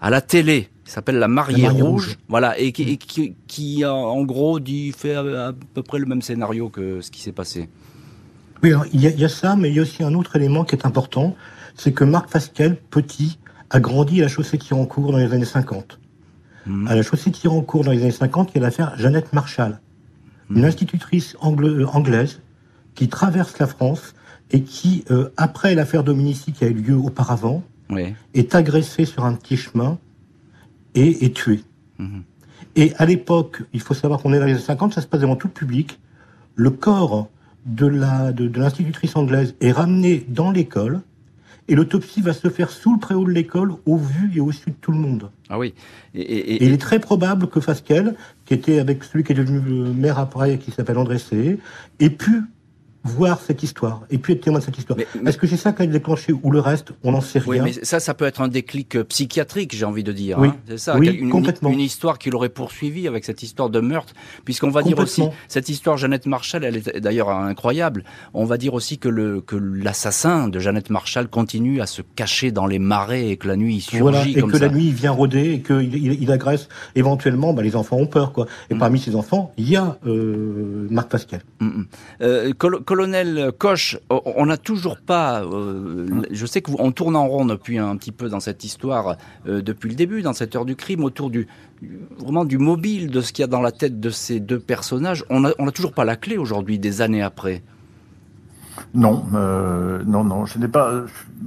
à 0.00 0.10
la 0.10 0.20
télé. 0.20 0.68
Il 0.84 0.90
s'appelle 0.90 1.20
La 1.20 1.28
Mariée, 1.28 1.68
Rouge. 1.68 2.18
Voilà, 2.26 2.58
et, 2.58 2.72
qui, 2.72 2.98
qui, 3.46 3.84
en 3.84 4.24
gros 4.24 4.58
dit 4.58 4.90
fait 4.90 5.14
à, 5.14 5.52
peu 5.74 5.84
près 5.84 6.00
le 6.00 6.06
même 6.06 6.22
scénario 6.22 6.70
que 6.70 7.00
ce 7.02 7.12
qui 7.12 7.20
s'est 7.20 7.30
passé. 7.30 7.68
Oui, 8.64 8.72
il, 8.92 9.00
y 9.00 9.06
a, 9.06 9.10
il 9.10 9.20
y, 9.20 9.24
a, 9.24 9.28
ça, 9.28 9.54
mais 9.54 9.70
il 9.70 9.76
y 9.76 9.78
a 9.78 9.82
aussi 9.82 10.02
un 10.02 10.14
autre 10.14 10.34
élément 10.34 10.64
qui 10.64 10.74
est 10.74 10.84
important, 10.84 11.36
c'est 11.76 11.92
que 11.92 12.02
Marc 12.02 12.30
Fasquelle, 12.30 12.76
petit, 12.90 13.38
a 13.70 13.78
grandi 13.78 14.18
à 14.18 14.22
la 14.24 14.28
chaussée 14.28 14.58
Tirancourt 14.58 15.12
dans 15.12 15.18
les 15.18 15.32
années 15.32 15.44
50. 15.44 16.00
Mmh. 16.66 16.88
À 16.88 16.96
la 16.96 17.02
chaussée 17.04 17.30
Tirancourt 17.30 17.84
dans 17.84 17.92
les 17.92 18.02
années 18.02 18.10
50, 18.10 18.50
il 18.50 18.56
y 18.56 18.58
a 18.58 18.62
l'affaire 18.62 18.98
Jeannette 18.98 19.32
Marshall 19.32 19.78
une 20.50 20.64
institutrice 20.64 21.36
euh, 21.42 21.86
anglaise 21.86 22.40
qui 22.94 23.08
traverse 23.08 23.58
la 23.58 23.66
France 23.66 24.14
et 24.50 24.62
qui, 24.62 25.04
euh, 25.10 25.30
après 25.36 25.74
l'affaire 25.74 26.04
Dominici 26.04 26.52
qui 26.52 26.64
a 26.64 26.68
eu 26.68 26.74
lieu 26.74 26.96
auparavant, 26.96 27.62
est 28.34 28.54
agressée 28.54 29.04
sur 29.04 29.24
un 29.24 29.34
petit 29.34 29.56
chemin 29.56 29.98
et 30.94 31.24
est 31.24 31.34
tuée. 31.34 31.62
Mhm. 31.98 32.22
Et 32.74 32.92
à 32.98 33.06
l'époque, 33.06 33.62
il 33.72 33.80
faut 33.80 33.94
savoir 33.94 34.20
qu'on 34.20 34.32
est 34.32 34.38
dans 34.38 34.44
les 34.44 34.52
années 34.52 34.60
50, 34.60 34.92
ça 34.92 35.00
se 35.00 35.06
passe 35.06 35.20
devant 35.20 35.36
tout 35.36 35.46
le 35.46 35.52
public. 35.52 35.98
Le 36.56 36.70
corps 36.70 37.28
de 37.64 37.86
l'institutrice 37.86 39.16
anglaise 39.16 39.54
est 39.60 39.72
ramené 39.72 40.24
dans 40.28 40.50
l'école 40.50 41.00
et 41.68 41.74
l'autopsie 41.74 42.20
va 42.20 42.32
se 42.32 42.48
faire 42.48 42.70
sous 42.70 42.92
le 42.92 42.98
préau 42.98 43.24
de 43.24 43.30
l'école, 43.30 43.72
au 43.86 43.96
vu 43.96 44.30
et 44.36 44.40
au 44.40 44.52
su 44.52 44.70
de 44.70 44.76
tout 44.80 44.92
le 44.92 44.98
monde. 44.98 45.30
Ah 45.48 45.58
oui. 45.58 45.74
Et, 46.14 46.64
il 46.64 46.72
est 46.72 46.80
très 46.80 47.00
probable 47.00 47.48
que 47.48 47.60
Fasquelle, 47.60 48.14
qui 48.44 48.54
était 48.54 48.78
avec 48.78 49.04
celui 49.04 49.24
qui 49.24 49.32
est 49.32 49.36
devenu 49.36 49.60
maire 49.92 50.18
après, 50.18 50.58
qui 50.58 50.70
s'appelle 50.70 50.98
André 50.98 51.18
C, 51.18 51.58
ait 52.00 52.10
pu 52.10 52.42
voir 53.06 53.40
cette 53.40 53.62
histoire 53.62 54.02
et 54.10 54.18
puis 54.18 54.34
être 54.34 54.42
témoin 54.42 54.60
de 54.60 54.64
cette 54.64 54.78
histoire. 54.78 54.98
Est-ce 54.98 55.38
que 55.38 55.46
c'est 55.46 55.56
ça 55.56 55.72
qui 55.72 55.82
a 55.82 55.86
déclenché 55.86 56.32
ou 56.32 56.50
le 56.50 56.60
reste 56.60 56.92
On 57.04 57.12
n'en 57.12 57.20
sait 57.20 57.38
rien. 57.38 57.48
Oui, 57.48 57.60
mais 57.62 57.84
ça, 57.84 58.00
ça 58.00 58.14
peut 58.14 58.24
être 58.24 58.40
un 58.40 58.48
déclic 58.48 58.96
euh, 58.96 59.04
psychiatrique, 59.04 59.74
j'ai 59.74 59.84
envie 59.84 60.04
de 60.04 60.12
dire. 60.12 60.38
Oui, 60.38 60.48
hein. 60.48 60.56
c'est 60.68 60.78
ça. 60.78 60.96
Oui, 60.96 61.08
une, 61.08 61.30
complètement. 61.30 61.70
Une 61.70 61.80
histoire 61.80 62.18
qui 62.18 62.30
l'aurait 62.30 62.48
poursuivi 62.48 63.08
avec 63.08 63.24
cette 63.24 63.42
histoire 63.42 63.70
de 63.70 63.80
meurtre, 63.80 64.14
puisqu'on 64.44 64.70
va 64.70 64.82
dire 64.82 64.98
aussi 64.98 65.22
cette 65.48 65.68
histoire 65.68 65.96
Jeannette 65.96 66.26
Marshall, 66.26 66.64
elle 66.64 66.76
est 66.76 67.00
d'ailleurs 67.00 67.30
incroyable. 67.30 68.04
On 68.34 68.44
va 68.44 68.56
dire 68.56 68.74
aussi 68.74 68.98
que 68.98 69.08
le 69.08 69.40
que 69.40 69.56
l'assassin 69.56 70.48
de 70.48 70.58
Jeannette 70.58 70.90
Marshall 70.90 71.28
continue 71.28 71.80
à 71.80 71.86
se 71.86 72.02
cacher 72.02 72.50
dans 72.50 72.66
les 72.66 72.78
marais 72.78 73.28
et 73.28 73.36
que 73.36 73.48
la 73.48 73.56
nuit 73.56 73.76
il 73.76 73.80
surgit 73.80 74.00
voilà, 74.00 74.26
et 74.26 74.34
que 74.34 74.56
la 74.56 74.68
nuit 74.68 74.86
il 74.86 74.94
vient 74.94 75.12
rôder 75.12 75.52
et 75.52 75.60
qu'il 75.60 75.94
il, 75.94 76.32
agresse 76.32 76.68
éventuellement. 76.94 77.52
Bah, 77.52 77.62
les 77.62 77.76
enfants 77.76 77.96
ont 77.96 78.06
peur, 78.06 78.32
quoi. 78.32 78.46
Et 78.70 78.74
mm. 78.74 78.78
parmi 78.78 78.98
ces 78.98 79.14
enfants, 79.14 79.52
il 79.56 79.68
y 79.68 79.76
a 79.76 79.98
euh, 80.06 80.86
Marc 80.90 81.10
Pascal. 81.10 81.40
Mm, 81.60 81.66
mm. 81.66 81.86
Euh, 82.22 82.52
colonel 82.96 83.52
Koch 83.58 83.98
on 84.08 84.46
n'a 84.46 84.56
toujours 84.56 84.96
pas. 84.96 85.44
Euh, 85.44 86.22
je 86.30 86.46
sais 86.46 86.62
qu'on 86.62 86.92
tourne 86.92 87.14
en 87.14 87.28
rond 87.28 87.44
depuis 87.44 87.76
un 87.76 87.94
petit 87.98 88.12
peu 88.12 88.30
dans 88.30 88.40
cette 88.40 88.64
histoire 88.64 89.16
euh, 89.46 89.60
depuis 89.60 89.90
le 89.90 89.94
début, 89.94 90.22
dans 90.22 90.32
cette 90.32 90.56
heure 90.56 90.64
du 90.64 90.76
crime, 90.76 91.04
autour 91.04 91.28
du 91.28 91.46
vraiment 92.18 92.46
du 92.46 92.56
mobile 92.56 93.10
de 93.10 93.20
ce 93.20 93.34
qu'il 93.34 93.42
y 93.42 93.44
a 93.44 93.48
dans 93.48 93.60
la 93.60 93.72
tête 93.72 94.00
de 94.00 94.08
ces 94.08 94.40
deux 94.40 94.58
personnages. 94.58 95.24
On 95.28 95.40
n'a 95.40 95.52
on 95.58 95.68
a 95.68 95.72
toujours 95.72 95.92
pas 95.92 96.06
la 96.06 96.16
clé 96.16 96.38
aujourd'hui, 96.38 96.78
des 96.78 97.02
années 97.02 97.20
après. 97.20 97.62
Non, 98.94 99.24
euh, 99.34 100.02
non, 100.06 100.24
non, 100.24 100.46
je 100.46 100.58
n'ai 100.58 100.68
pas, 100.68 100.90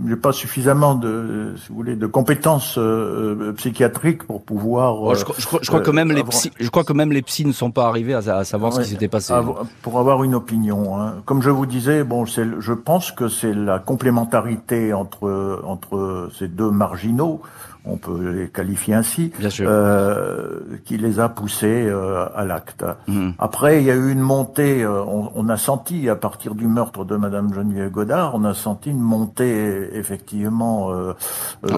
j'ai 0.07 0.15
pas 0.15 0.32
suffisamment 0.32 0.95
de, 0.95 1.53
si 1.57 1.69
vous 1.69 1.75
voulez, 1.75 1.95
de 1.95 2.07
compétences 2.07 2.77
euh, 2.77 3.53
psychiatriques 3.53 4.23
pour 4.23 4.43
pouvoir. 4.43 5.01
Oh, 5.01 5.13
je, 5.15 5.45
crois, 5.45 5.82
que 5.82 5.91
même 5.91 6.11
les 6.11 6.23
psy, 6.23 6.51
je 6.59 6.69
crois 6.69 6.84
que 6.84 6.93
même 6.93 7.11
les 7.11 7.21
psys 7.21 7.45
ne 7.45 7.51
sont 7.51 7.71
pas 7.71 7.88
arrivés 7.88 8.13
à, 8.13 8.43
savoir 8.43 8.73
ce 8.73 8.82
qui 8.82 8.89
s'était 8.89 9.07
passé. 9.07 9.34
pour 9.82 9.99
avoir 9.99 10.23
une 10.23 10.36
opinion, 10.36 10.99
hein. 10.99 11.15
comme 11.25 11.41
je 11.41 11.49
vous 11.49 11.65
disais, 11.65 12.03
bon, 12.03 12.25
c'est, 12.25 12.45
je 12.59 12.73
pense 12.73 13.11
que 13.11 13.27
c'est 13.27 13.53
la 13.53 13.80
complémentarité 13.80 14.93
entre 14.93 15.61
entre 15.65 16.30
ces 16.38 16.47
deux 16.47 16.71
marginaux 16.71 17.41
on 17.86 17.97
peut 17.97 18.32
les 18.32 18.49
qualifier 18.49 18.93
ainsi, 18.93 19.32
euh, 19.61 20.59
qui 20.86 20.97
les 20.97 21.19
a 21.19 21.30
poussés 21.30 21.86
euh, 21.88 22.25
à 22.36 22.43
l'acte. 22.43 22.86
Mhm. 23.07 23.34
Après, 23.39 23.82
il 23.82 23.86
y 23.86 23.91
a 23.91 23.95
eu 23.95 24.11
une 24.11 24.19
montée, 24.19 24.84
euh, 24.84 25.03
on, 25.05 25.47
a 25.47 25.57
senti 25.57 26.09
à 26.09 26.15
partir 26.15 26.55
du 26.55 26.67
meurtre 26.67 27.05
de 27.05 27.15
Madame 27.15 27.53
Geneviève 27.53 27.89
Godard, 27.89 28.36
on 28.36 28.43
a 28.43 28.53
senti 28.53 28.89
une 28.89 28.99
montée 28.99 29.89
effectivement, 29.93 30.91
ah. 30.91 31.69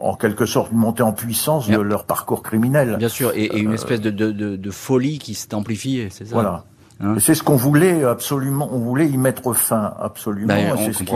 en, 0.00 0.14
quelque 0.14 0.46
sorte, 0.46 0.72
une 0.72 0.78
montée 0.78 1.02
en 1.02 1.12
puissance 1.12 1.68
de 1.68 1.78
leur 1.78 2.04
parcours 2.04 2.42
criminel. 2.42 2.96
Bien 2.96 3.08
sûr, 3.08 3.32
et, 3.34 3.58
une 3.58 3.72
espèce 3.72 4.00
de, 4.00 4.10
de, 4.10 4.32
de, 4.32 4.70
folie 4.70 5.18
qui 5.18 5.34
s'est 5.34 5.54
amplifiée, 5.54 6.08
c'est 6.10 6.24
ça? 6.24 6.34
Voilà. 6.34 6.64
Hein? 7.00 7.16
C'est 7.18 7.34
ce 7.34 7.42
qu'on 7.42 7.56
voulait 7.56 8.04
absolument, 8.04 8.68
on 8.72 8.78
voulait 8.78 9.08
y 9.08 9.16
mettre 9.18 9.52
fin 9.52 9.94
absolument. 10.00 10.48
Ben, 10.48 10.76
c'est 10.78 10.92
ce 10.92 11.02
qui, 11.02 11.14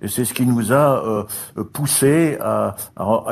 Et 0.00 0.08
c'est 0.08 0.24
ce 0.24 0.34
qui 0.34 0.46
nous 0.46 0.72
a 0.72 1.26
euh, 1.56 1.64
poussé 1.64 2.38
à, 2.40 2.74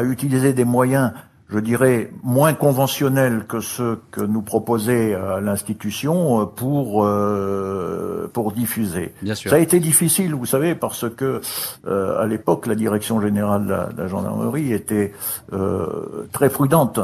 utiliser 0.03 0.53
des 0.53 0.65
moyens 0.65 1.13
je 1.49 1.59
dirais, 1.61 2.11
moins 2.25 2.55
conventionnels 2.55 3.45
que 3.49 3.61
ceux 3.61 4.01
que 4.11 4.21
nous 4.21 4.43
proposait 4.43 5.15
euh, 5.15 5.41
l'institution 5.41 6.43
euh, 6.43 6.45
pour 6.45 7.05
euh, 7.05 8.29
pour 8.33 8.51
diffuser. 8.53 9.13
Bien 9.23 9.37
sûr. 9.37 9.51
Ça 9.51 9.57
a 9.57 9.61
été 9.61 9.79
difficile, 9.79 10.35
vous 10.35 10.47
savez, 10.47 10.75
parce 10.75 11.09
que 11.09 11.41
euh, 11.87 12.21
à 12.21 12.27
l'époque, 12.27 12.67
la 12.67 12.75
direction 12.75 13.21
générale 13.21 13.67
de 13.67 13.71
la, 13.71 13.87
de 13.87 14.03
la 14.03 14.09
gendarmerie 14.09 14.73
était 14.73 15.13
euh, 15.53 16.27
très 16.33 16.51
prudente. 16.51 16.99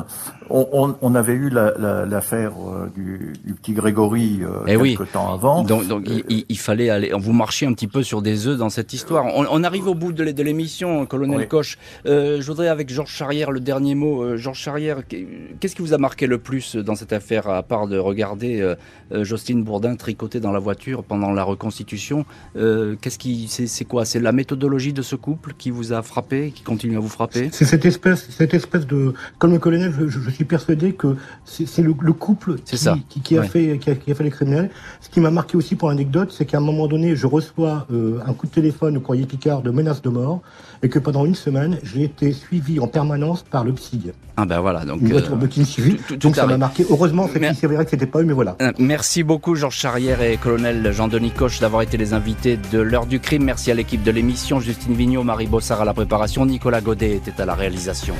On, 0.50 0.68
on, 0.72 0.96
on, 1.00 1.14
avait 1.14 1.32
eu 1.32 1.48
l'affaire 1.48 2.52
la, 2.52 2.88
du, 2.88 3.32
du, 3.44 3.54
petit 3.54 3.72
Grégory 3.72 4.40
eh 4.66 4.76
quelques 4.76 4.80
oui. 4.82 4.98
temps 5.12 5.32
avant. 5.32 5.62
Donc, 5.62 5.86
donc 5.86 6.02
il, 6.06 6.44
il, 6.48 6.58
fallait 6.58 6.90
aller. 6.90 7.12
Vous 7.16 7.32
marchiez 7.32 7.66
un 7.66 7.72
petit 7.72 7.86
peu 7.86 8.02
sur 8.02 8.20
des 8.20 8.48
œufs 8.48 8.58
dans 8.58 8.68
cette 8.68 8.92
histoire. 8.92 9.24
On, 9.34 9.46
on 9.50 9.64
arrive 9.64 9.86
au 9.86 9.94
bout 9.94 10.12
de 10.12 10.42
l'émission, 10.42 11.06
colonel 11.06 11.38
oui. 11.38 11.48
Coche. 11.48 11.78
je 12.04 12.44
voudrais 12.44 12.68
avec 12.68 12.90
Georges 12.92 13.12
Charrière 13.12 13.50
le 13.50 13.60
dernier 13.60 13.94
mot 13.94 14.31
Georges 14.36 14.58
Charrière, 14.58 15.02
qu'est-ce 15.06 15.74
qui 15.74 15.82
vous 15.82 15.94
a 15.94 15.98
marqué 15.98 16.26
le 16.26 16.38
plus 16.38 16.76
dans 16.76 16.94
cette 16.94 17.12
affaire, 17.12 17.48
à 17.48 17.62
part 17.62 17.86
de 17.86 17.98
regarder 17.98 18.60
euh, 18.60 18.74
euh, 19.12 19.24
Jocelyne 19.24 19.62
Bourdin 19.62 19.96
tricoter 19.96 20.40
dans 20.40 20.52
la 20.52 20.58
voiture 20.58 21.04
pendant 21.04 21.32
la 21.32 21.44
reconstitution 21.44 22.24
euh, 22.56 22.96
Qu'est-ce 23.00 23.18
qui, 23.18 23.48
c'est 23.48 23.84
quoi? 23.84 24.04
C'est 24.04 24.20
la 24.20 24.32
méthodologie 24.32 24.92
de 24.92 25.02
ce 25.02 25.16
couple 25.16 25.54
qui 25.56 25.70
vous 25.70 25.92
a 25.92 26.02
frappé, 26.02 26.52
qui 26.54 26.62
continue 26.62 26.96
à 26.96 27.00
vous 27.00 27.08
frapper? 27.08 27.48
C'est 27.52 27.64
cette 27.64 27.86
espèce, 27.86 28.28
cette 28.30 28.54
espèce 28.54 28.86
de, 28.86 29.14
comme 29.38 29.52
le 29.52 29.58
colonel, 29.58 29.92
je, 30.08 30.18
suis 30.20 30.32
suis 30.32 30.44
persuadé 30.44 30.94
que 30.94 31.16
c'est 31.44 31.82
le, 31.82 31.94
le, 32.00 32.12
couple 32.12 32.56
qui, 32.56 32.76
qui, 33.08 33.20
qui, 33.20 33.38
a 33.38 33.42
fait, 33.42 33.78
qui, 33.78 33.90
a, 33.90 33.94
qui, 33.94 34.10
a, 34.10 34.14
fait 34.14 34.24
les 34.24 34.30
criminels. 34.30 34.70
Ce 35.00 35.08
qui 35.08 35.20
m'a 35.20 35.30
marqué 35.30 35.56
aussi 35.56 35.74
pour 35.74 35.88
l'anecdote, 35.88 36.32
c'est 36.32 36.46
qu'à 36.46 36.58
un 36.58 36.62
moment 36.62 36.88
donné, 36.88 37.16
je 37.16 37.26
reçois 37.26 37.86
euh, 37.92 38.20
un 38.26 38.32
coup 38.34 38.46
de 38.46 38.52
téléphone 38.52 38.96
au 38.96 39.00
courrier 39.00 39.26
Picard 39.26 39.62
de 39.62 39.70
menace 39.70 40.02
de 40.02 40.08
mort 40.08 40.42
et 40.82 40.88
que 40.88 40.98
pendant 40.98 41.24
une 41.24 41.34
semaine, 41.34 41.78
j'ai 41.82 42.04
été 42.04 42.32
suivi 42.32 42.80
en 42.80 42.86
permanence 42.86 43.42
par 43.42 43.64
le 43.64 43.72
psy. 43.72 44.10
Ah 44.36 44.44
ben 44.44 44.60
voilà, 44.60 44.84
donc... 44.84 45.00
Une 45.00 45.12
euh, 45.12 45.20
tout, 45.20 46.16
donc 46.16 46.36
ça 46.36 46.46
m'a 46.46 46.56
marqué. 46.56 46.84
Heureusement, 46.90 47.28
c'est 47.32 47.66
vrai 47.66 47.84
que 47.84 47.90
c'était 47.90 48.06
pas 48.06 48.20
eux, 48.20 48.24
mais 48.24 48.32
voilà. 48.32 48.56
Euh, 48.62 48.72
merci 48.78 49.22
beaucoup 49.22 49.54
Georges 49.54 49.76
Charrière 49.76 50.22
et 50.22 50.36
colonel 50.36 50.90
Jean-Denis 50.92 51.30
Coche 51.32 51.60
d'avoir 51.60 51.82
été 51.82 51.96
les 51.96 52.14
invités 52.14 52.58
de 52.72 52.80
l'heure 52.80 53.06
du 53.06 53.20
crime. 53.20 53.44
Merci 53.44 53.70
à 53.70 53.74
l'équipe 53.74 54.02
de 54.02 54.10
l'émission, 54.10 54.60
Justine 54.60 54.94
Vignot, 54.94 55.22
Marie 55.22 55.46
Bossard 55.46 55.82
à 55.82 55.84
la 55.84 55.94
préparation, 55.94 56.46
Nicolas 56.46 56.80
Godet 56.80 57.16
était 57.16 57.40
à 57.40 57.46
la 57.46 57.54
réalisation. 57.54 58.14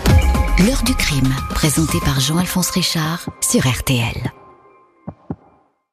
L'heure 0.67 0.83
du 0.85 0.95
crime, 0.95 1.33
présenté 1.51 1.99
par 2.05 2.21
Jean-Alphonse 2.21 2.71
Richard 2.71 3.27
sur 3.41 3.67
RTL. 3.67 4.42